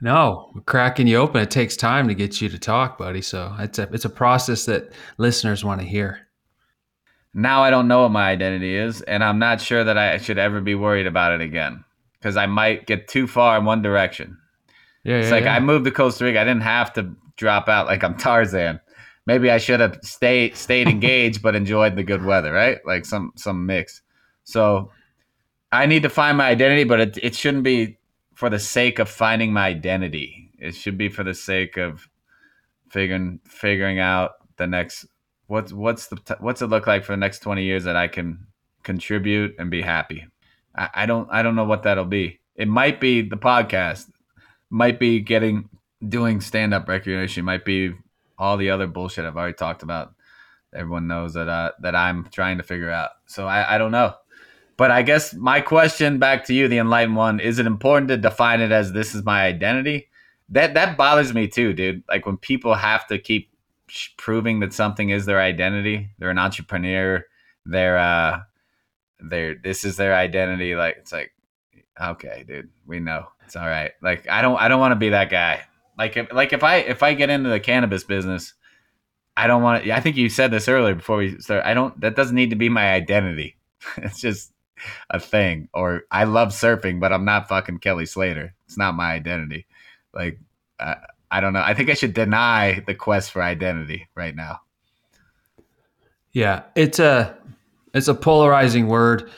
No, 0.00 0.52
cracking 0.66 1.06
you 1.06 1.16
open. 1.16 1.42
It 1.42 1.50
takes 1.50 1.76
time 1.76 2.08
to 2.08 2.14
get 2.14 2.40
you 2.40 2.48
to 2.48 2.58
talk, 2.58 2.96
buddy. 2.98 3.20
So 3.22 3.54
it's 3.58 3.78
a 3.78 3.82
it's 3.92 4.04
a 4.06 4.10
process 4.10 4.64
that 4.64 4.92
listeners 5.18 5.64
want 5.64 5.80
to 5.82 5.86
hear. 5.86 6.26
now 7.34 7.62
I 7.62 7.70
don't 7.70 7.88
know 7.88 8.02
what 8.02 8.10
my 8.10 8.30
identity 8.30 8.74
is, 8.74 9.02
and 9.02 9.22
I'm 9.22 9.38
not 9.38 9.60
sure 9.60 9.84
that 9.84 9.98
I 9.98 10.18
should 10.18 10.38
ever 10.38 10.60
be 10.60 10.74
worried 10.74 11.06
about 11.06 11.32
it 11.32 11.40
again 11.40 11.84
because 12.14 12.36
I 12.36 12.46
might 12.46 12.86
get 12.86 13.08
too 13.08 13.26
far 13.26 13.58
in 13.58 13.64
one 13.64 13.82
direction. 13.82 14.36
Yeah, 15.04 15.16
It's 15.18 15.28
yeah, 15.28 15.30
like 15.30 15.44
yeah. 15.44 15.54
I 15.56 15.60
moved 15.60 15.84
to 15.86 15.90
Costa 15.90 16.24
Rica. 16.24 16.40
I 16.40 16.44
didn't 16.44 16.62
have 16.62 16.92
to 16.94 17.14
drop 17.36 17.68
out 17.68 17.86
like 17.86 18.02
I'm 18.02 18.16
Tarzan. 18.18 18.80
Maybe 19.26 19.50
I 19.50 19.58
should 19.58 19.80
have 19.80 19.98
stayed 20.02 20.56
stayed 20.56 20.88
engaged 20.96 21.42
but 21.42 21.54
enjoyed 21.54 21.96
the 21.96 22.02
good 22.04 22.24
weather, 22.24 22.52
right? 22.52 22.78
Like 22.86 23.04
some 23.04 23.32
some 23.36 23.66
mix. 23.66 24.02
So 24.44 24.90
I 25.72 25.86
need 25.86 26.02
to 26.02 26.08
find 26.10 26.38
my 26.38 26.48
identity, 26.48 26.84
but 26.84 27.00
it 27.00 27.18
it 27.22 27.34
shouldn't 27.36 27.64
be 27.64 27.98
for 28.40 28.48
the 28.48 28.58
sake 28.58 28.98
of 28.98 29.06
finding 29.06 29.52
my 29.52 29.66
identity. 29.66 30.50
It 30.58 30.74
should 30.74 30.96
be 30.96 31.10
for 31.10 31.22
the 31.22 31.34
sake 31.34 31.76
of 31.76 32.08
figuring 32.88 33.38
figuring 33.44 33.98
out 33.98 34.30
the 34.56 34.66
next 34.66 35.04
what's 35.46 35.74
what's 35.74 36.06
the 36.06 36.16
what's 36.40 36.62
it 36.62 36.68
look 36.68 36.86
like 36.86 37.04
for 37.04 37.12
the 37.12 37.18
next 37.18 37.40
20 37.40 37.62
years 37.62 37.84
that 37.84 37.96
I 37.96 38.08
can 38.08 38.46
contribute 38.82 39.56
and 39.58 39.70
be 39.70 39.82
happy. 39.82 40.26
I, 40.74 40.88
I 40.94 41.06
don't 41.06 41.28
I 41.30 41.42
don't 41.42 41.54
know 41.54 41.66
what 41.66 41.82
that'll 41.82 42.06
be. 42.06 42.40
It 42.56 42.66
might 42.66 42.98
be 42.98 43.20
the 43.20 43.36
podcast, 43.36 44.10
might 44.70 44.98
be 44.98 45.20
getting 45.20 45.68
doing 46.08 46.40
stand 46.40 46.72
up 46.72 46.88
recreation, 46.88 47.44
might 47.44 47.66
be 47.66 47.92
all 48.38 48.56
the 48.56 48.70
other 48.70 48.86
bullshit 48.86 49.26
I've 49.26 49.36
already 49.36 49.52
talked 49.52 49.82
about. 49.82 50.14
Everyone 50.74 51.06
knows 51.06 51.34
that 51.34 51.50
uh, 51.50 51.72
that 51.80 51.94
I'm 51.94 52.26
trying 52.32 52.56
to 52.56 52.64
figure 52.64 52.90
out. 52.90 53.10
So 53.26 53.46
I, 53.46 53.74
I 53.74 53.76
don't 53.76 53.92
know. 53.92 54.14
But 54.80 54.90
I 54.90 55.02
guess 55.02 55.34
my 55.34 55.60
question 55.60 56.18
back 56.18 56.46
to 56.46 56.54
you, 56.54 56.66
the 56.66 56.78
enlightened 56.78 57.14
one, 57.14 57.38
is 57.38 57.58
it 57.58 57.66
important 57.66 58.08
to 58.08 58.16
define 58.16 58.62
it 58.62 58.72
as 58.72 58.94
this 58.94 59.14
is 59.14 59.22
my 59.26 59.42
identity? 59.42 60.08
That 60.48 60.72
that 60.72 60.96
bothers 60.96 61.34
me 61.34 61.48
too, 61.48 61.74
dude. 61.74 62.02
Like 62.08 62.24
when 62.24 62.38
people 62.38 62.72
have 62.72 63.06
to 63.08 63.18
keep 63.18 63.50
proving 64.16 64.60
that 64.60 64.72
something 64.72 65.10
is 65.10 65.26
their 65.26 65.38
identity. 65.38 66.08
They're 66.18 66.30
an 66.30 66.38
entrepreneur. 66.38 67.26
They're 67.66 67.98
uh, 67.98 68.40
they're 69.20 69.54
this 69.54 69.84
is 69.84 69.98
their 69.98 70.14
identity. 70.14 70.74
Like 70.74 70.96
it's 71.00 71.12
like, 71.12 71.32
okay, 72.00 72.46
dude, 72.48 72.70
we 72.86 73.00
know 73.00 73.26
it's 73.44 73.56
all 73.56 73.68
right. 73.68 73.92
Like 74.00 74.30
I 74.30 74.40
don't 74.40 74.58
I 74.58 74.68
don't 74.68 74.80
want 74.80 74.92
to 74.92 74.96
be 74.96 75.10
that 75.10 75.28
guy. 75.28 75.60
Like 75.98 76.16
if 76.16 76.32
like 76.32 76.54
if 76.54 76.64
I 76.64 76.76
if 76.76 77.02
I 77.02 77.12
get 77.12 77.28
into 77.28 77.50
the 77.50 77.60
cannabis 77.60 78.04
business, 78.04 78.54
I 79.36 79.46
don't 79.46 79.62
want 79.62 79.84
to. 79.84 79.94
I 79.94 80.00
think 80.00 80.16
you 80.16 80.30
said 80.30 80.50
this 80.50 80.68
earlier 80.68 80.94
before 80.94 81.18
we 81.18 81.38
start. 81.38 81.66
I 81.66 81.74
don't. 81.74 82.00
That 82.00 82.16
doesn't 82.16 82.34
need 82.34 82.48
to 82.48 82.56
be 82.56 82.70
my 82.70 82.94
identity. 82.94 83.58
it's 83.98 84.22
just 84.22 84.54
a 85.10 85.20
thing. 85.20 85.68
Or 85.72 86.04
I 86.10 86.24
love 86.24 86.48
surfing, 86.48 87.00
but 87.00 87.12
I'm 87.12 87.24
not 87.24 87.48
fucking 87.48 87.78
Kelly 87.78 88.06
Slater. 88.06 88.54
It's 88.66 88.78
not 88.78 88.94
my 88.94 89.12
identity. 89.12 89.66
Like 90.14 90.38
uh, 90.78 90.94
I 91.30 91.40
don't 91.40 91.52
know. 91.52 91.62
I 91.64 91.74
think 91.74 91.90
I 91.90 91.94
should 91.94 92.14
deny 92.14 92.82
the 92.86 92.94
quest 92.94 93.30
for 93.30 93.42
identity 93.42 94.08
right 94.14 94.34
now. 94.34 94.60
Yeah, 96.32 96.62
it's 96.74 96.98
a 96.98 97.36
it's 97.94 98.08
a 98.08 98.14
polarizing 98.14 98.88
word 98.88 99.30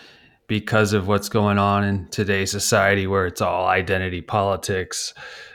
because 0.46 0.92
of 0.92 1.08
what's 1.08 1.28
going 1.28 1.58
on 1.58 1.84
in 1.84 2.08
today's 2.08 2.50
society 2.50 3.06
where 3.06 3.26
it's 3.26 3.40
all 3.40 3.66
identity 3.66 4.20
politics 4.20 5.14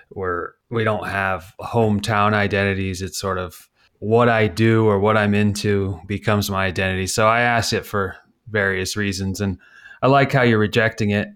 where 0.09 0.55
we 0.69 0.83
don't 0.83 1.07
have 1.07 1.53
hometown 1.59 2.33
identities 2.33 3.01
it's 3.01 3.19
sort 3.19 3.37
of 3.37 3.69
what 3.99 4.29
I 4.29 4.47
do 4.47 4.87
or 4.87 4.99
what 4.99 5.17
I'm 5.17 5.35
into 5.35 5.99
becomes 6.07 6.49
my 6.49 6.65
identity 6.65 7.05
so 7.05 7.27
I 7.27 7.41
ask 7.41 7.73
it 7.73 7.85
for 7.85 8.15
various 8.49 8.95
reasons 8.95 9.39
and 9.41 9.59
I 10.01 10.07
like 10.07 10.31
how 10.31 10.43
you're 10.43 10.59
rejecting 10.59 11.09
it 11.09 11.29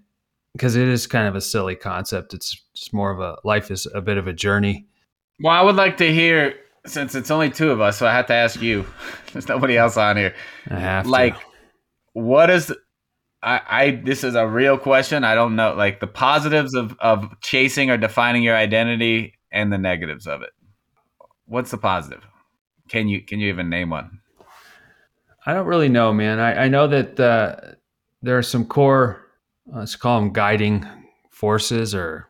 because 0.54 0.76
it 0.76 0.88
is 0.88 1.08
kind 1.08 1.28
of 1.28 1.36
a 1.36 1.42
silly 1.42 1.76
concept 1.76 2.34
it's 2.34 2.62
just 2.74 2.94
more 2.94 3.12
of 3.12 3.20
a 3.20 3.38
life 3.44 3.72
is 3.72 3.88
a 3.94 4.02
bit 4.02 4.18
of 4.18 4.28
a 4.28 4.34
journey 4.34 4.86
Well, 5.40 5.54
I 5.54 5.62
would 5.62 5.76
like 5.76 5.98
to 5.98 6.12
hear 6.12 6.56
since 6.86 7.14
it's 7.16 7.30
only 7.30 7.50
two 7.50 7.70
of 7.72 7.80
us, 7.80 7.98
so 7.98 8.08
I 8.08 8.12
have 8.12 8.26
to 8.28 8.34
ask 8.34 8.60
you. 8.60 8.86
There's 9.34 9.48
nobody 9.48 9.78
else 9.78 9.98
on 9.98 10.18
here. 10.18 10.34
I 10.70 10.80
have 10.80 11.06
like 11.06 11.40
to. 11.40 11.46
what 12.14 12.50
is 12.50 12.74
I, 13.44 13.62
I 13.70 13.92
this 13.92 14.24
is 14.24 14.36
a 14.36 14.48
real 14.48 14.78
question 14.78 15.24
i 15.24 15.34
don't 15.34 15.56
know 15.56 15.74
like 15.74 16.00
the 16.00 16.08
positives 16.08 16.76
of 16.76 16.96
of 17.00 17.40
chasing 17.42 17.90
or 17.90 17.98
defining 17.98 18.44
your 18.44 18.56
identity 18.56 19.34
and 19.52 19.74
the 19.74 19.80
negatives 19.80 20.28
of 20.28 20.44
it 20.44 20.52
what's 21.46 21.72
the 21.72 21.78
positive 21.78 22.24
can 22.88 23.08
you 23.08 23.22
can 23.22 23.40
you 23.40 23.50
even 23.50 23.70
name 23.70 23.90
one 23.90 24.22
I 25.46 25.54
don't 25.54 25.66
really 25.66 25.90
know, 25.90 26.14
man. 26.14 26.40
I, 26.40 26.66
I 26.66 26.68
know 26.68 26.88
that 26.88 27.20
uh, 27.20 27.56
there 28.22 28.38
are 28.38 28.44
some 28.44 28.66
core, 28.66 29.26
let's 29.66 29.96
call 29.96 30.20
them 30.20 30.32
guiding 30.32 30.86
forces, 31.30 31.96
or 31.96 32.28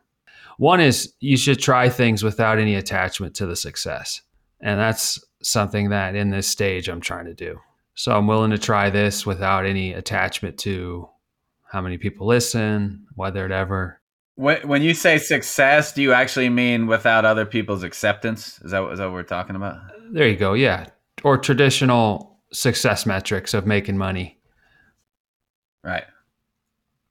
one 0.57 0.79
is 0.79 1.13
you 1.19 1.37
should 1.37 1.59
try 1.59 1.89
things 1.89 2.23
without 2.23 2.59
any 2.59 2.75
attachment 2.75 3.35
to 3.35 3.45
the 3.45 3.55
success. 3.55 4.21
And 4.61 4.79
that's 4.79 5.19
something 5.41 5.89
that 5.89 6.15
in 6.15 6.29
this 6.29 6.47
stage 6.47 6.87
I'm 6.87 7.01
trying 7.01 7.25
to 7.25 7.33
do. 7.33 7.59
So 7.95 8.15
I'm 8.15 8.27
willing 8.27 8.51
to 8.51 8.57
try 8.57 8.89
this 8.89 9.25
without 9.25 9.65
any 9.65 9.93
attachment 9.93 10.57
to 10.59 11.09
how 11.63 11.81
many 11.81 11.97
people 11.97 12.27
listen, 12.27 13.05
whether 13.15 13.45
it 13.45 13.51
ever. 13.51 13.99
when, 14.35 14.67
when 14.67 14.81
you 14.81 14.93
say 14.93 15.17
success 15.17 15.93
do 15.93 16.01
you 16.01 16.13
actually 16.13 16.49
mean 16.49 16.87
without 16.87 17.25
other 17.25 17.45
people's 17.45 17.83
acceptance 17.83 18.59
is 18.61 18.71
that, 18.71 18.83
is 18.91 18.99
that 18.99 19.05
what 19.05 19.13
we're 19.13 19.23
talking 19.23 19.55
about 19.55 19.77
There 20.11 20.27
you 20.27 20.35
go. 20.35 20.53
Yeah. 20.53 20.87
Or 21.23 21.37
traditional 21.37 22.39
success 22.51 23.05
metrics 23.05 23.53
of 23.53 23.65
making 23.65 23.97
money. 23.97 24.37
Right 25.83 26.05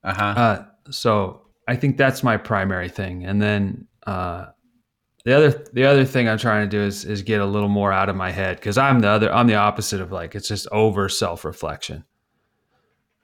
uh-huh 0.03 0.23
Uh, 0.23 0.65
so 0.89 1.41
I 1.67 1.75
think 1.75 1.97
that's 1.97 2.23
my 2.23 2.37
primary 2.37 2.89
thing. 2.89 3.25
And 3.25 3.41
then 3.41 3.87
uh, 4.05 4.47
the 5.23 5.33
other 5.33 5.65
the 5.73 5.85
other 5.85 6.05
thing 6.05 6.27
I'm 6.27 6.37
trying 6.37 6.67
to 6.67 6.77
do 6.77 6.81
is 6.81 7.05
is 7.05 7.21
get 7.21 7.41
a 7.41 7.45
little 7.45 7.69
more 7.69 7.91
out 7.93 8.09
of 8.09 8.15
my 8.15 8.31
head 8.31 8.57
because 8.57 8.77
I'm 8.77 8.99
the 8.99 9.07
other 9.07 9.33
I'm 9.33 9.47
the 9.47 9.55
opposite 9.55 10.01
of 10.01 10.11
like 10.11 10.35
it's 10.35 10.47
just 10.47 10.67
over 10.71 11.07
self 11.07 11.45
reflection. 11.45 12.03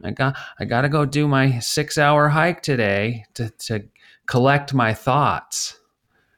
I 0.03 0.11
got 0.11 0.37
I 0.59 0.65
got 0.65 0.81
to 0.81 0.89
go 0.89 1.05
do 1.05 1.27
my 1.27 1.59
six 1.59 1.97
hour 1.97 2.29
hike 2.29 2.61
today 2.61 3.25
to 3.33 3.49
to 3.49 3.83
collect 4.27 4.73
my 4.73 4.93
thoughts. 4.93 5.77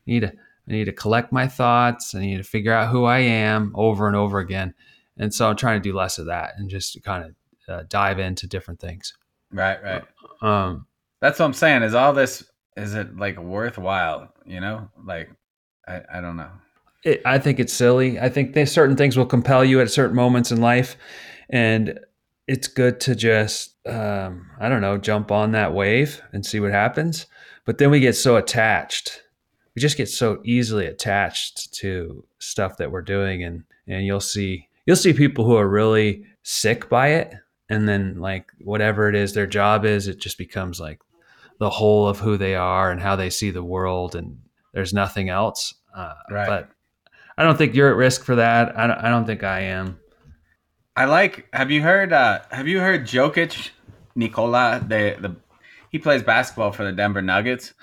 I 0.07 0.11
need 0.11 0.21
to 0.21 0.29
I 0.29 0.71
need 0.71 0.85
to 0.85 0.93
collect 0.93 1.33
my 1.33 1.47
thoughts. 1.47 2.15
I 2.15 2.21
need 2.21 2.37
to 2.37 2.43
figure 2.43 2.73
out 2.73 2.89
who 2.89 3.03
I 3.03 3.19
am 3.19 3.73
over 3.75 4.07
and 4.07 4.15
over 4.15 4.39
again. 4.39 4.73
And 5.17 5.33
so 5.33 5.49
I'm 5.49 5.57
trying 5.57 5.81
to 5.81 5.89
do 5.89 5.95
less 5.95 6.17
of 6.17 6.27
that 6.27 6.53
and 6.57 6.69
just 6.69 7.03
kind 7.03 7.25
of 7.25 7.35
uh, 7.69 7.83
dive 7.87 8.19
into 8.19 8.47
different 8.47 8.79
things. 8.79 9.13
Right, 9.51 9.77
right. 9.83 10.03
Um, 10.41 10.87
That's 11.21 11.39
what 11.39 11.45
I'm 11.45 11.53
saying. 11.53 11.83
Is 11.83 11.93
all 11.93 12.13
this 12.13 12.43
is 12.77 12.95
it 12.95 13.17
like 13.17 13.37
worthwhile? 13.39 14.33
You 14.45 14.61
know, 14.61 14.89
like 15.05 15.29
I, 15.87 16.01
I 16.15 16.21
don't 16.21 16.37
know. 16.37 16.49
it, 17.03 17.21
I 17.25 17.39
think 17.39 17.59
it's 17.59 17.73
silly. 17.73 18.19
I 18.19 18.29
think 18.29 18.53
there's 18.53 18.71
certain 18.71 18.95
things 18.95 19.17
will 19.17 19.25
compel 19.25 19.63
you 19.63 19.81
at 19.81 19.91
certain 19.91 20.15
moments 20.15 20.51
in 20.51 20.61
life, 20.61 20.95
and 21.49 21.99
it's 22.47 22.67
good 22.67 22.99
to 23.01 23.15
just 23.15 23.75
um, 23.87 24.49
I 24.59 24.69
don't 24.69 24.81
know 24.81 24.97
jump 24.97 25.31
on 25.31 25.51
that 25.51 25.73
wave 25.73 26.21
and 26.31 26.45
see 26.45 26.59
what 26.59 26.71
happens. 26.71 27.27
But 27.65 27.77
then 27.77 27.91
we 27.91 27.99
get 27.99 28.13
so 28.15 28.35
attached. 28.35 29.21
We 29.75 29.81
just 29.81 29.97
get 29.97 30.09
so 30.09 30.41
easily 30.43 30.87
attached 30.87 31.73
to 31.75 32.25
stuff 32.39 32.77
that 32.77 32.91
we're 32.91 33.01
doing, 33.01 33.43
and 33.43 33.63
and 33.87 34.05
you'll 34.05 34.19
see 34.19 34.67
you'll 34.85 34.95
see 34.95 35.13
people 35.13 35.45
who 35.45 35.55
are 35.55 35.67
really 35.67 36.23
sick 36.43 36.89
by 36.89 37.09
it, 37.09 37.33
and 37.69 37.87
then 37.87 38.19
like 38.19 38.51
whatever 38.59 39.07
it 39.09 39.15
is 39.15 39.33
their 39.33 39.47
job 39.47 39.85
is, 39.85 40.07
it 40.07 40.19
just 40.19 40.37
becomes 40.37 40.79
like 40.79 40.99
the 41.59 41.69
whole 41.69 42.07
of 42.07 42.19
who 42.19 42.37
they 42.37 42.55
are 42.55 42.91
and 42.91 43.01
how 43.01 43.15
they 43.15 43.29
see 43.29 43.51
the 43.51 43.63
world, 43.63 44.15
and 44.15 44.39
there's 44.73 44.93
nothing 44.93 45.29
else. 45.29 45.73
Uh, 45.95 46.13
Right. 46.29 46.47
But 46.47 46.69
I 47.37 47.43
don't 47.43 47.57
think 47.57 47.73
you're 47.75 47.89
at 47.89 47.95
risk 47.95 48.23
for 48.23 48.35
that. 48.35 48.77
I 48.77 48.87
don't, 48.87 48.97
I 48.99 49.09
don't 49.09 49.25
think 49.25 49.43
I 49.43 49.61
am. 49.61 49.99
I 50.95 51.05
like. 51.05 51.47
Have 51.53 51.71
you 51.71 51.81
heard? 51.81 52.11
uh 52.11 52.41
Have 52.51 52.67
you 52.67 52.79
heard 52.79 53.05
Jokic, 53.05 53.69
Nikola? 54.15 54.83
The 54.85 55.15
the 55.19 55.35
he 55.89 55.99
plays 55.99 56.21
basketball 56.21 56.71
for 56.71 56.83
the 56.83 56.91
Denver 56.91 57.21
Nuggets. 57.21 57.73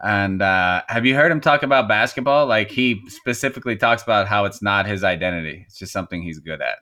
And 0.00 0.42
uh, 0.42 0.82
have 0.88 1.04
you 1.06 1.16
heard 1.16 1.32
him 1.32 1.40
talk 1.40 1.64
about 1.64 1.88
basketball? 1.88 2.46
Like 2.46 2.70
he 2.70 3.02
specifically 3.08 3.76
talks 3.76 4.02
about 4.02 4.28
how 4.28 4.44
it's 4.44 4.62
not 4.62 4.86
his 4.86 5.02
identity; 5.02 5.64
it's 5.66 5.78
just 5.78 5.92
something 5.92 6.22
he's 6.22 6.38
good 6.38 6.60
at, 6.60 6.78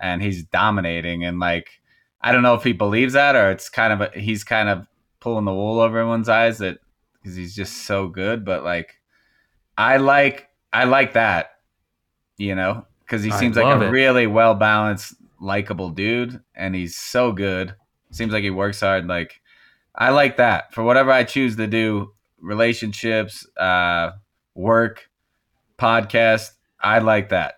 and 0.00 0.22
he's 0.22 0.44
dominating. 0.44 1.24
And 1.24 1.38
like, 1.38 1.80
I 2.20 2.32
don't 2.32 2.42
know 2.42 2.54
if 2.54 2.64
he 2.64 2.72
believes 2.72 3.12
that 3.12 3.36
or 3.36 3.50
it's 3.50 3.68
kind 3.68 3.92
of 3.92 4.00
a, 4.00 4.18
he's 4.18 4.44
kind 4.44 4.68
of 4.68 4.86
pulling 5.20 5.44
the 5.44 5.54
wool 5.54 5.80
over 5.80 5.98
everyone's 5.98 6.28
eyes 6.28 6.58
that 6.58 6.78
because 7.14 7.36
he's 7.36 7.54
just 7.54 7.84
so 7.84 8.08
good. 8.08 8.44
But 8.44 8.64
like, 8.64 8.96
I 9.76 9.98
like 9.98 10.48
I 10.72 10.84
like 10.84 11.12
that, 11.14 11.50
you 12.36 12.54
know, 12.54 12.86
because 13.00 13.22
he 13.22 13.30
I 13.30 13.38
seems 13.38 13.56
like 13.56 13.64
a 13.66 13.86
it. 13.86 13.90
really 13.90 14.26
well 14.26 14.54
balanced, 14.54 15.14
likable 15.40 15.90
dude, 15.90 16.40
and 16.54 16.74
he's 16.74 16.96
so 16.96 17.32
good. 17.32 17.74
Seems 18.10 18.32
like 18.32 18.42
he 18.42 18.50
works 18.50 18.80
hard. 18.80 19.06
Like 19.06 19.40
I 19.94 20.10
like 20.10 20.36
that 20.38 20.72
for 20.74 20.82
whatever 20.82 21.10
I 21.10 21.24
choose 21.24 21.56
to 21.56 21.66
do, 21.66 22.12
relationships, 22.40 23.46
uh, 23.56 24.12
work, 24.54 25.08
podcast. 25.78 26.50
I 26.80 26.98
like 27.00 27.30
that. 27.30 27.57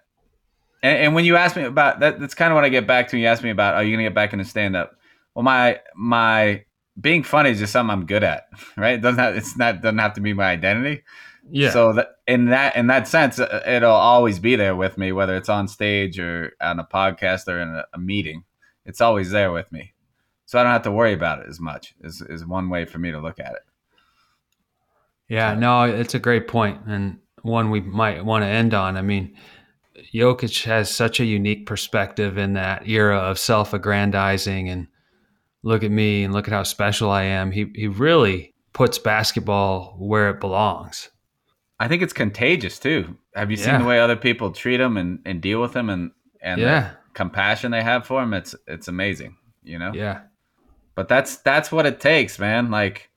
And, 0.83 0.99
and 0.99 1.14
when 1.14 1.24
you 1.24 1.37
ask 1.37 1.57
me 1.57 1.64
about 1.64 2.01
that, 2.01 2.20
that's 2.20 2.35
kind 2.35 2.53
of 2.53 2.55
what 2.55 2.64
I 2.64 2.68
get 2.68 2.87
back 2.87 3.09
to. 3.09 3.16
When 3.16 3.22
you 3.22 3.28
ask 3.28 3.43
me 3.43 3.51
about, 3.51 3.74
are 3.74 3.83
you 3.83 3.93
gonna 3.93 4.05
get 4.05 4.14
back 4.14 4.33
into 4.33 4.45
stand 4.45 4.76
up? 4.76 4.97
Well, 5.35 5.43
my 5.43 5.81
my 5.95 6.64
being 7.01 7.22
funny 7.22 7.51
is 7.51 7.59
just 7.59 7.72
something 7.72 7.93
I'm 7.93 8.07
good 8.07 8.24
at, 8.24 8.49
right? 8.76 8.95
It 8.95 9.03
doesn't 9.03 9.18
have, 9.18 9.37
it's 9.37 9.57
not 9.57 9.83
doesn't 9.83 9.99
have 9.99 10.14
to 10.14 10.20
be 10.20 10.33
my 10.33 10.47
identity. 10.47 11.03
Yeah. 11.51 11.70
So 11.70 11.93
that 11.95 12.16
in 12.26 12.47
that 12.47 12.76
in 12.76 12.87
that 12.89 13.09
sense, 13.09 13.39
uh, 13.39 13.62
it'll 13.66 13.91
always 13.91 14.39
be 14.39 14.57
there 14.57 14.76
with 14.76 14.99
me, 14.99 15.12
whether 15.12 15.37
it's 15.37 15.49
on 15.49 15.68
stage 15.68 16.18
or 16.18 16.53
on 16.61 16.78
a 16.78 16.85
podcast 16.85 17.49
or 17.49 17.61
in 17.61 17.68
a, 17.68 17.85
a 17.95 17.99
meeting. 17.99 18.45
It's 18.87 19.01
always 19.01 19.31
there 19.31 19.53
with 19.53 19.70
me, 19.72 19.93
so 20.47 20.59
I 20.59 20.62
don't 20.62 20.72
have 20.72 20.83
to 20.83 20.93
worry 20.93 21.12
about 21.12 21.41
it 21.41 21.47
as 21.49 21.61
much. 21.61 21.95
Is 22.03 22.22
is 22.22 22.47
one 22.47 22.68
way 22.68 22.85
for 22.85 22.99
me 22.99 23.11
to 23.11 23.20
look 23.20 23.39
at 23.39 23.53
it. 23.53 23.62
Yeah, 25.28 25.55
no, 25.55 25.85
it's 25.85 26.14
a 26.14 26.18
great 26.18 26.49
point 26.49 26.81
and 26.87 27.18
one 27.43 27.70
we 27.70 27.81
might 27.81 28.24
want 28.24 28.43
to 28.43 28.49
end 28.49 28.74
on. 28.74 28.97
I 28.97 29.03
mean, 29.03 29.37
Jokic 30.13 30.65
has 30.65 30.95
such 30.95 31.21
a 31.21 31.25
unique 31.25 31.67
perspective 31.67 32.37
in 32.39 32.55
that 32.55 32.89
era 32.89 33.17
of 33.19 33.39
self-aggrandizing 33.39 34.69
and 34.69 34.89
look 35.63 35.83
at 35.85 35.91
me 35.91 36.25
and 36.25 36.33
look 36.33 36.49
at 36.49 36.53
how 36.55 36.63
special 36.65 37.11
I 37.11 37.23
am. 37.25 37.51
He 37.53 37.71
he 37.75 37.87
really 37.87 38.55
puts 38.73 38.99
basketball 38.99 39.97
where 39.99 40.31
it 40.31 40.41
belongs. 40.41 41.11
I 41.79 41.89
think 41.89 42.03
it's 42.03 42.13
contagious 42.13 42.79
too. 42.79 43.17
Have 43.35 43.51
you 43.51 43.57
seen 43.57 43.79
the 43.81 43.85
way 43.87 44.01
other 44.01 44.17
people 44.17 44.51
treat 44.53 44.81
him 44.81 44.97
and, 44.97 45.21
and 45.25 45.41
deal 45.41 45.61
with 45.61 45.75
him 45.75 45.89
and 45.89 46.11
and 46.43 46.61
the 46.61 46.65
Yeah. 46.67 46.91
compassion 47.15 47.71
they 47.71 47.83
have 47.83 48.07
for 48.07 48.23
him? 48.23 48.35
It's 48.35 48.55
it's 48.67 48.89
amazing, 48.89 49.37
you 49.63 49.79
know. 49.79 49.93
Yeah. 49.95 50.23
But 50.95 51.09
that's 51.09 51.37
that's 51.39 51.71
what 51.71 51.87
it 51.87 52.01
takes, 52.01 52.39
man. 52.39 52.71
Like 52.71 53.11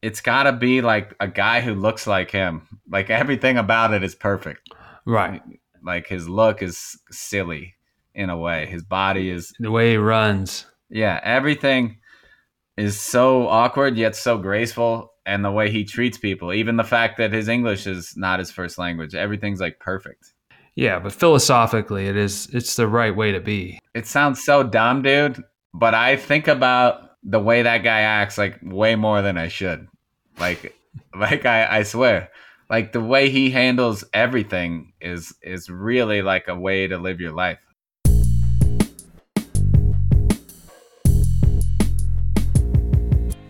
it's 0.00 0.20
got 0.20 0.44
to 0.44 0.52
be 0.52 0.80
like 0.80 1.14
a 1.20 1.28
guy 1.28 1.60
who 1.60 1.74
looks 1.74 2.06
like 2.06 2.30
him. 2.30 2.66
Like 2.90 3.10
everything 3.10 3.58
about 3.58 3.92
it 3.92 4.02
is 4.02 4.14
perfect. 4.14 4.68
Right. 5.04 5.42
Like 5.88 6.06
his 6.06 6.28
look 6.28 6.62
is 6.62 7.00
silly 7.10 7.74
in 8.14 8.28
a 8.28 8.36
way. 8.36 8.66
His 8.66 8.82
body 8.82 9.30
is 9.30 9.54
The 9.58 9.70
way 9.70 9.92
he 9.92 9.96
runs. 9.96 10.66
yeah, 10.90 11.18
everything 11.24 11.96
is 12.76 13.00
so 13.00 13.48
awkward 13.48 13.96
yet 13.96 14.14
so 14.14 14.36
graceful 14.36 15.14
and 15.24 15.42
the 15.42 15.50
way 15.50 15.70
he 15.70 15.84
treats 15.84 16.18
people, 16.18 16.52
even 16.52 16.76
the 16.76 16.84
fact 16.84 17.16
that 17.16 17.32
his 17.32 17.48
English 17.48 17.86
is 17.86 18.12
not 18.18 18.38
his 18.38 18.50
first 18.50 18.76
language. 18.76 19.14
Everything's 19.14 19.60
like 19.62 19.80
perfect. 19.80 20.34
Yeah, 20.74 20.98
but 20.98 21.12
philosophically 21.12 22.06
it 22.06 22.16
is 22.16 22.48
it's 22.52 22.76
the 22.76 22.86
right 22.86 23.16
way 23.16 23.32
to 23.32 23.40
be. 23.40 23.78
It 23.94 24.06
sounds 24.06 24.44
so 24.44 24.62
dumb, 24.62 25.00
dude, 25.00 25.42
but 25.72 25.94
I 25.94 26.16
think 26.16 26.48
about 26.48 27.12
the 27.22 27.40
way 27.40 27.62
that 27.62 27.78
guy 27.78 28.00
acts 28.00 28.36
like 28.36 28.58
way 28.62 28.94
more 28.94 29.22
than 29.22 29.38
I 29.38 29.48
should. 29.48 29.88
Like 30.38 30.76
like 31.18 31.46
I, 31.46 31.78
I 31.78 31.82
swear. 31.82 32.28
Like 32.70 32.92
the 32.92 33.00
way 33.00 33.30
he 33.30 33.50
handles 33.50 34.04
everything 34.12 34.92
is 35.00 35.34
is 35.40 35.70
really 35.70 36.20
like 36.20 36.48
a 36.48 36.54
way 36.54 36.86
to 36.86 36.98
live 36.98 37.18
your 37.18 37.32
life. 37.32 37.60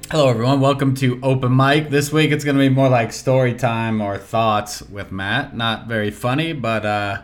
Hello, 0.08 0.28
everyone. 0.28 0.60
Welcome 0.60 0.94
to 0.94 1.18
Open 1.24 1.56
Mic. 1.56 1.90
This 1.90 2.12
week 2.12 2.30
it's 2.30 2.44
going 2.44 2.56
to 2.56 2.60
be 2.60 2.68
more 2.68 2.88
like 2.88 3.12
story 3.12 3.54
time 3.54 4.00
or 4.00 4.18
thoughts 4.18 4.82
with 4.82 5.10
Matt. 5.10 5.56
Not 5.56 5.88
very 5.88 6.12
funny, 6.12 6.52
but 6.52 6.86
uh, 6.86 7.22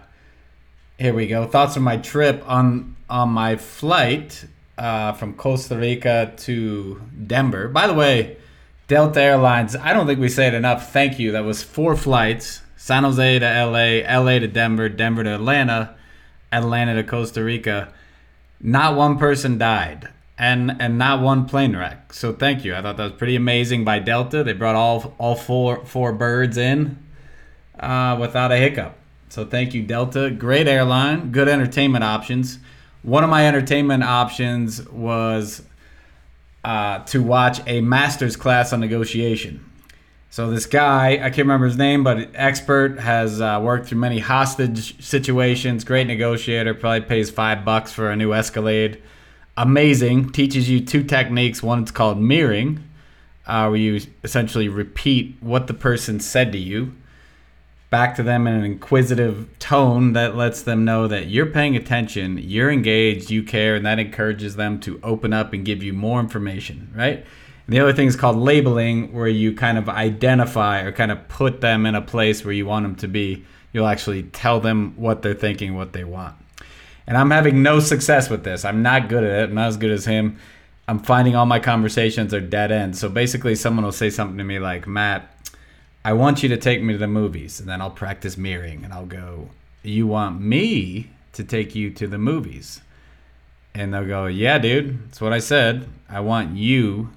here 0.98 1.14
we 1.14 1.28
go. 1.28 1.46
Thoughts 1.46 1.76
on 1.76 1.84
my 1.84 1.98
trip 1.98 2.42
on 2.44 2.96
on 3.08 3.28
my 3.28 3.54
flight 3.54 4.44
uh, 4.76 5.12
from 5.12 5.34
Costa 5.34 5.76
Rica 5.76 6.32
to 6.38 7.00
Denver. 7.28 7.68
By 7.68 7.86
the 7.86 7.94
way, 7.94 8.38
Delta 8.86 9.20
Airlines. 9.20 9.74
I 9.76 9.92
don't 9.92 10.06
think 10.06 10.20
we 10.20 10.28
say 10.28 10.46
it 10.48 10.54
enough. 10.54 10.92
Thank 10.92 11.18
you. 11.18 11.32
That 11.32 11.44
was 11.44 11.62
four 11.62 11.96
flights: 11.96 12.62
San 12.76 13.04
Jose 13.04 13.38
to 13.38 13.44
LA, 13.46 14.20
LA 14.20 14.38
to 14.38 14.46
Denver, 14.46 14.88
Denver 14.88 15.24
to 15.24 15.34
Atlanta, 15.34 15.96
Atlanta 16.52 16.94
to 16.94 17.02
Costa 17.02 17.42
Rica. 17.42 17.92
Not 18.60 18.96
one 18.96 19.18
person 19.18 19.58
died, 19.58 20.10
and 20.38 20.76
and 20.80 20.98
not 20.98 21.22
one 21.22 21.46
plane 21.46 21.76
wreck. 21.76 22.12
So 22.12 22.32
thank 22.32 22.64
you. 22.64 22.74
I 22.74 22.82
thought 22.82 22.96
that 22.98 23.04
was 23.04 23.12
pretty 23.12 23.36
amazing 23.36 23.84
by 23.84 24.00
Delta. 24.00 24.44
They 24.44 24.52
brought 24.52 24.74
all 24.74 25.14
all 25.18 25.34
four 25.34 25.84
four 25.84 26.12
birds 26.12 26.56
in 26.56 26.98
uh, 27.78 28.16
without 28.20 28.52
a 28.52 28.56
hiccup. 28.56 28.96
So 29.28 29.44
thank 29.44 29.74
you, 29.74 29.82
Delta. 29.82 30.30
Great 30.30 30.68
airline, 30.68 31.32
good 31.32 31.48
entertainment 31.48 32.04
options. 32.04 32.58
One 33.02 33.24
of 33.24 33.30
my 33.30 33.46
entertainment 33.46 34.04
options 34.04 34.86
was 34.88 35.62
uh, 36.64 37.00
to 37.04 37.22
watch 37.22 37.60
a 37.66 37.80
master's 37.80 38.36
class 38.36 38.72
on 38.72 38.80
negotiation. 38.80 39.70
So 40.30 40.50
this 40.50 40.66
guy, 40.66 41.12
I 41.12 41.30
can't 41.30 41.38
remember 41.38 41.66
his 41.66 41.76
name, 41.76 42.02
but 42.02 42.30
expert 42.34 42.98
has 42.98 43.40
uh, 43.40 43.60
worked 43.62 43.86
through 43.86 43.98
many 43.98 44.18
hostage 44.18 45.00
situations. 45.00 45.84
Great 45.84 46.08
negotiator. 46.08 46.74
Probably 46.74 47.02
pays 47.02 47.30
five 47.30 47.64
bucks 47.64 47.92
for 47.92 48.10
a 48.10 48.16
new 48.16 48.32
Escalade. 48.32 49.00
Amazing. 49.56 50.30
Teaches 50.30 50.68
you 50.68 50.80
two 50.80 51.04
techniques. 51.04 51.62
One 51.62 51.84
is 51.84 51.92
called 51.92 52.18
mirroring, 52.18 52.82
uh, 53.46 53.68
where 53.68 53.76
you 53.76 54.00
essentially 54.24 54.68
repeat 54.68 55.36
what 55.40 55.68
the 55.68 55.74
person 55.74 56.18
said 56.18 56.50
to 56.50 56.58
you 56.58 56.94
back 57.94 58.16
to 58.16 58.24
them 58.24 58.48
in 58.48 58.54
an 58.54 58.64
inquisitive 58.64 59.48
tone 59.60 60.14
that 60.14 60.34
lets 60.34 60.62
them 60.62 60.84
know 60.84 61.06
that 61.06 61.28
you're 61.28 61.46
paying 61.46 61.76
attention, 61.76 62.36
you're 62.38 62.68
engaged, 62.68 63.30
you 63.30 63.40
care, 63.40 63.76
and 63.76 63.86
that 63.86 64.00
encourages 64.00 64.56
them 64.56 64.80
to 64.80 64.98
open 65.04 65.32
up 65.32 65.52
and 65.52 65.64
give 65.64 65.80
you 65.80 65.92
more 65.92 66.18
information, 66.18 66.92
right? 66.96 67.18
And 67.18 67.24
the 67.68 67.78
other 67.78 67.92
thing 67.92 68.08
is 68.08 68.16
called 68.16 68.36
labeling, 68.36 69.12
where 69.12 69.28
you 69.28 69.54
kind 69.54 69.78
of 69.78 69.88
identify 69.88 70.80
or 70.80 70.90
kind 70.90 71.12
of 71.12 71.28
put 71.28 71.60
them 71.60 71.86
in 71.86 71.94
a 71.94 72.02
place 72.02 72.44
where 72.44 72.52
you 72.52 72.66
want 72.66 72.82
them 72.82 72.96
to 72.96 73.06
be. 73.06 73.44
You'll 73.72 73.86
actually 73.86 74.24
tell 74.24 74.58
them 74.58 74.94
what 74.96 75.22
they're 75.22 75.32
thinking, 75.32 75.76
what 75.76 75.92
they 75.92 76.02
want. 76.02 76.34
And 77.06 77.16
I'm 77.16 77.30
having 77.30 77.62
no 77.62 77.78
success 77.78 78.28
with 78.28 78.42
this. 78.42 78.64
I'm 78.64 78.82
not 78.82 79.08
good 79.08 79.22
at 79.22 79.30
it. 79.30 79.50
I'm 79.50 79.54
not 79.54 79.68
as 79.68 79.76
good 79.76 79.92
as 79.92 80.04
him. 80.04 80.40
I'm 80.88 80.98
finding 80.98 81.36
all 81.36 81.46
my 81.46 81.60
conversations 81.60 82.34
are 82.34 82.40
dead 82.40 82.72
ends. 82.72 82.98
So 82.98 83.08
basically, 83.08 83.54
someone 83.54 83.84
will 83.84 83.92
say 83.92 84.10
something 84.10 84.38
to 84.38 84.42
me 84.42 84.58
like, 84.58 84.88
Matt, 84.88 85.33
I 86.04 86.12
want 86.12 86.42
you 86.42 86.50
to 86.50 86.58
take 86.58 86.82
me 86.82 86.92
to 86.92 86.98
the 86.98 87.06
movies, 87.06 87.60
and 87.60 87.68
then 87.68 87.80
I'll 87.80 87.90
practice 87.90 88.36
mirroring, 88.36 88.84
and 88.84 88.92
I'll 88.92 89.06
go, 89.06 89.48
you 89.82 90.06
want 90.06 90.40
me 90.40 91.10
to 91.32 91.44
take 91.44 91.74
you 91.74 91.90
to 91.92 92.06
the 92.06 92.18
movies? 92.18 92.82
And 93.74 93.92
they'll 93.92 94.06
go, 94.06 94.26
yeah, 94.26 94.58
dude, 94.58 95.08
that's 95.08 95.20
what 95.20 95.32
I 95.32 95.38
said. 95.38 95.88
I 96.08 96.20
want 96.20 96.56
you 96.56 97.10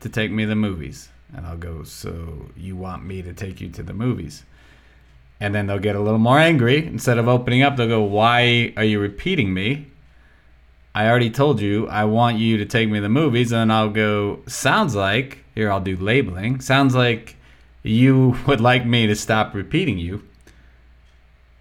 to 0.00 0.08
take 0.08 0.30
me 0.32 0.44
to 0.44 0.48
the 0.48 0.56
movies. 0.56 1.10
And 1.34 1.46
I'll 1.46 1.56
go, 1.56 1.84
so 1.84 2.50
you 2.56 2.74
want 2.74 3.04
me 3.04 3.22
to 3.22 3.32
take 3.32 3.60
you 3.60 3.68
to 3.70 3.82
the 3.82 3.92
movies? 3.92 4.44
And 5.38 5.54
then 5.54 5.66
they'll 5.66 5.78
get 5.78 5.96
a 5.96 6.00
little 6.00 6.18
more 6.18 6.38
angry. 6.38 6.86
Instead 6.86 7.18
of 7.18 7.28
opening 7.28 7.62
up, 7.62 7.76
they'll 7.76 7.88
go, 7.88 8.02
why 8.02 8.72
are 8.76 8.84
you 8.84 8.98
repeating 8.98 9.52
me? 9.54 9.86
I 10.94 11.08
already 11.08 11.30
told 11.30 11.60
you 11.60 11.88
I 11.88 12.04
want 12.04 12.38
you 12.38 12.56
to 12.58 12.66
take 12.66 12.88
me 12.88 12.98
to 12.98 13.02
the 13.02 13.08
movies, 13.08 13.52
and 13.52 13.72
I'll 13.72 13.90
go, 13.90 14.40
sounds 14.46 14.94
like, 14.94 15.38
here 15.54 15.70
I'll 15.70 15.80
do 15.80 15.96
labeling, 15.96 16.60
sounds 16.60 16.94
like 16.94 17.36
you 17.82 18.36
would 18.46 18.60
like 18.60 18.86
me 18.86 19.06
to 19.06 19.16
stop 19.16 19.54
repeating 19.54 19.98
you 19.98 20.22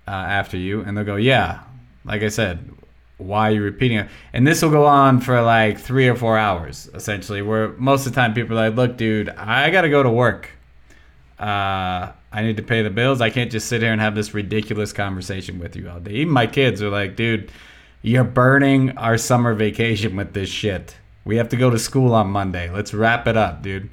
uh, 0.07 0.11
after 0.11 0.57
you. 0.57 0.81
And 0.81 0.97
they'll 0.97 1.05
go, 1.05 1.15
yeah, 1.15 1.61
like 2.05 2.21
I 2.21 2.29
said, 2.29 2.69
why 3.17 3.49
are 3.49 3.53
you 3.53 3.61
repeating 3.61 3.99
it? 3.99 4.07
And 4.33 4.45
this 4.45 4.61
will 4.61 4.71
go 4.71 4.85
on 4.85 5.21
for 5.21 5.41
like 5.41 5.79
three 5.79 6.07
or 6.07 6.15
four 6.15 6.37
hours, 6.37 6.89
essentially, 6.93 7.41
where 7.41 7.69
most 7.73 8.05
of 8.05 8.13
the 8.13 8.15
time 8.19 8.33
people 8.33 8.57
are 8.57 8.69
like, 8.69 8.75
look, 8.75 8.97
dude, 8.97 9.29
I 9.29 9.69
got 9.69 9.81
to 9.81 9.89
go 9.89 10.01
to 10.03 10.09
work. 10.09 10.49
Uh, 11.39 12.11
I 12.31 12.43
need 12.43 12.57
to 12.57 12.63
pay 12.63 12.81
the 12.81 12.89
bills. 12.89 13.19
I 13.19 13.29
can't 13.29 13.51
just 13.51 13.67
sit 13.67 13.81
here 13.81 13.91
and 13.91 14.01
have 14.01 14.15
this 14.15 14.33
ridiculous 14.33 14.93
conversation 14.93 15.59
with 15.59 15.75
you 15.75 15.89
all 15.89 15.99
day. 15.99 16.11
Even 16.11 16.33
my 16.33 16.47
kids 16.47 16.81
are 16.81 16.89
like, 16.89 17.15
dude, 17.15 17.51
you're 18.01 18.23
burning 18.23 18.97
our 18.97 19.17
summer 19.17 19.53
vacation 19.53 20.15
with 20.15 20.33
this 20.33 20.49
shit. 20.49 20.95
We 21.25 21.35
have 21.37 21.49
to 21.49 21.57
go 21.57 21.69
to 21.69 21.77
school 21.77 22.13
on 22.13 22.27
Monday. 22.27 22.69
Let's 22.69 22.93
wrap 22.93 23.27
it 23.27 23.37
up, 23.37 23.61
dude. 23.61 23.89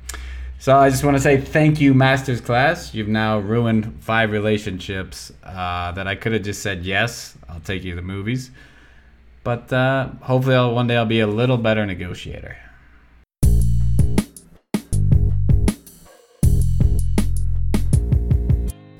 So 0.61 0.77
I 0.77 0.91
just 0.91 1.05
want 1.05 1.17
to 1.17 1.23
say 1.23 1.41
thank 1.41 1.81
you, 1.81 1.95
Masters 1.95 2.41
Class. 2.41 2.93
You've 2.93 3.07
now 3.07 3.39
ruined 3.39 4.03
five 4.03 4.33
relationships 4.33 5.33
uh, 5.45 5.93
that 5.93 6.09
I 6.09 6.17
could 6.17 6.33
have 6.33 6.43
just 6.43 6.63
said 6.63 6.85
yes. 6.85 7.39
I'll 7.49 7.61
take 7.61 7.85
you 7.85 7.93
to 7.93 7.97
the 7.97 8.03
movies, 8.03 8.51
but 9.45 9.73
uh, 9.73 10.09
hopefully, 10.21 10.57
I'll, 10.57 10.75
one 10.75 10.89
day 10.89 10.97
I'll 10.97 11.07
be 11.07 11.21
a 11.21 11.29
little 11.29 11.59
better 11.59 11.87
negotiator. 11.87 12.57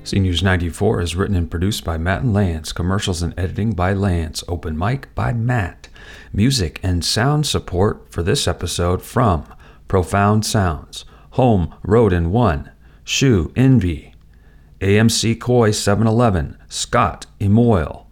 Seniors 0.05 0.41
94 0.41 1.01
is 1.01 1.15
written 1.15 1.35
and 1.35 1.51
produced 1.51 1.83
by 1.83 1.97
Matt 1.97 2.21
and 2.21 2.33
Lance. 2.33 2.71
Commercials 2.71 3.21
and 3.21 3.37
editing 3.37 3.73
by 3.73 3.91
Lance. 3.91 4.45
Open 4.47 4.77
mic 4.77 5.13
by 5.13 5.33
Matt. 5.33 5.89
Music 6.31 6.79
and 6.81 7.03
sound 7.03 7.45
support 7.45 8.11
for 8.11 8.23
this 8.23 8.47
episode 8.47 9.03
from 9.03 9.45
Profound 9.87 10.45
Sounds, 10.45 11.03
Home 11.31 11.73
Road 11.83 12.13
1, 12.13 12.71
Shoe 13.03 13.51
Envy, 13.55 14.13
AMC 14.81 15.39
Koi 15.39 15.71
711, 15.71 16.57
Scott 16.67 17.25
Emoil, 17.39 18.05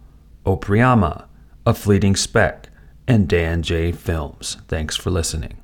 Opriama, 0.44 1.26
A 1.66 1.74
Fleeting 1.74 2.16
Speck, 2.16 2.68
and 3.06 3.28
Dan 3.28 3.62
J 3.62 3.92
Films. 3.92 4.58
Thanks 4.68 4.96
for 4.96 5.10
listening. 5.10 5.57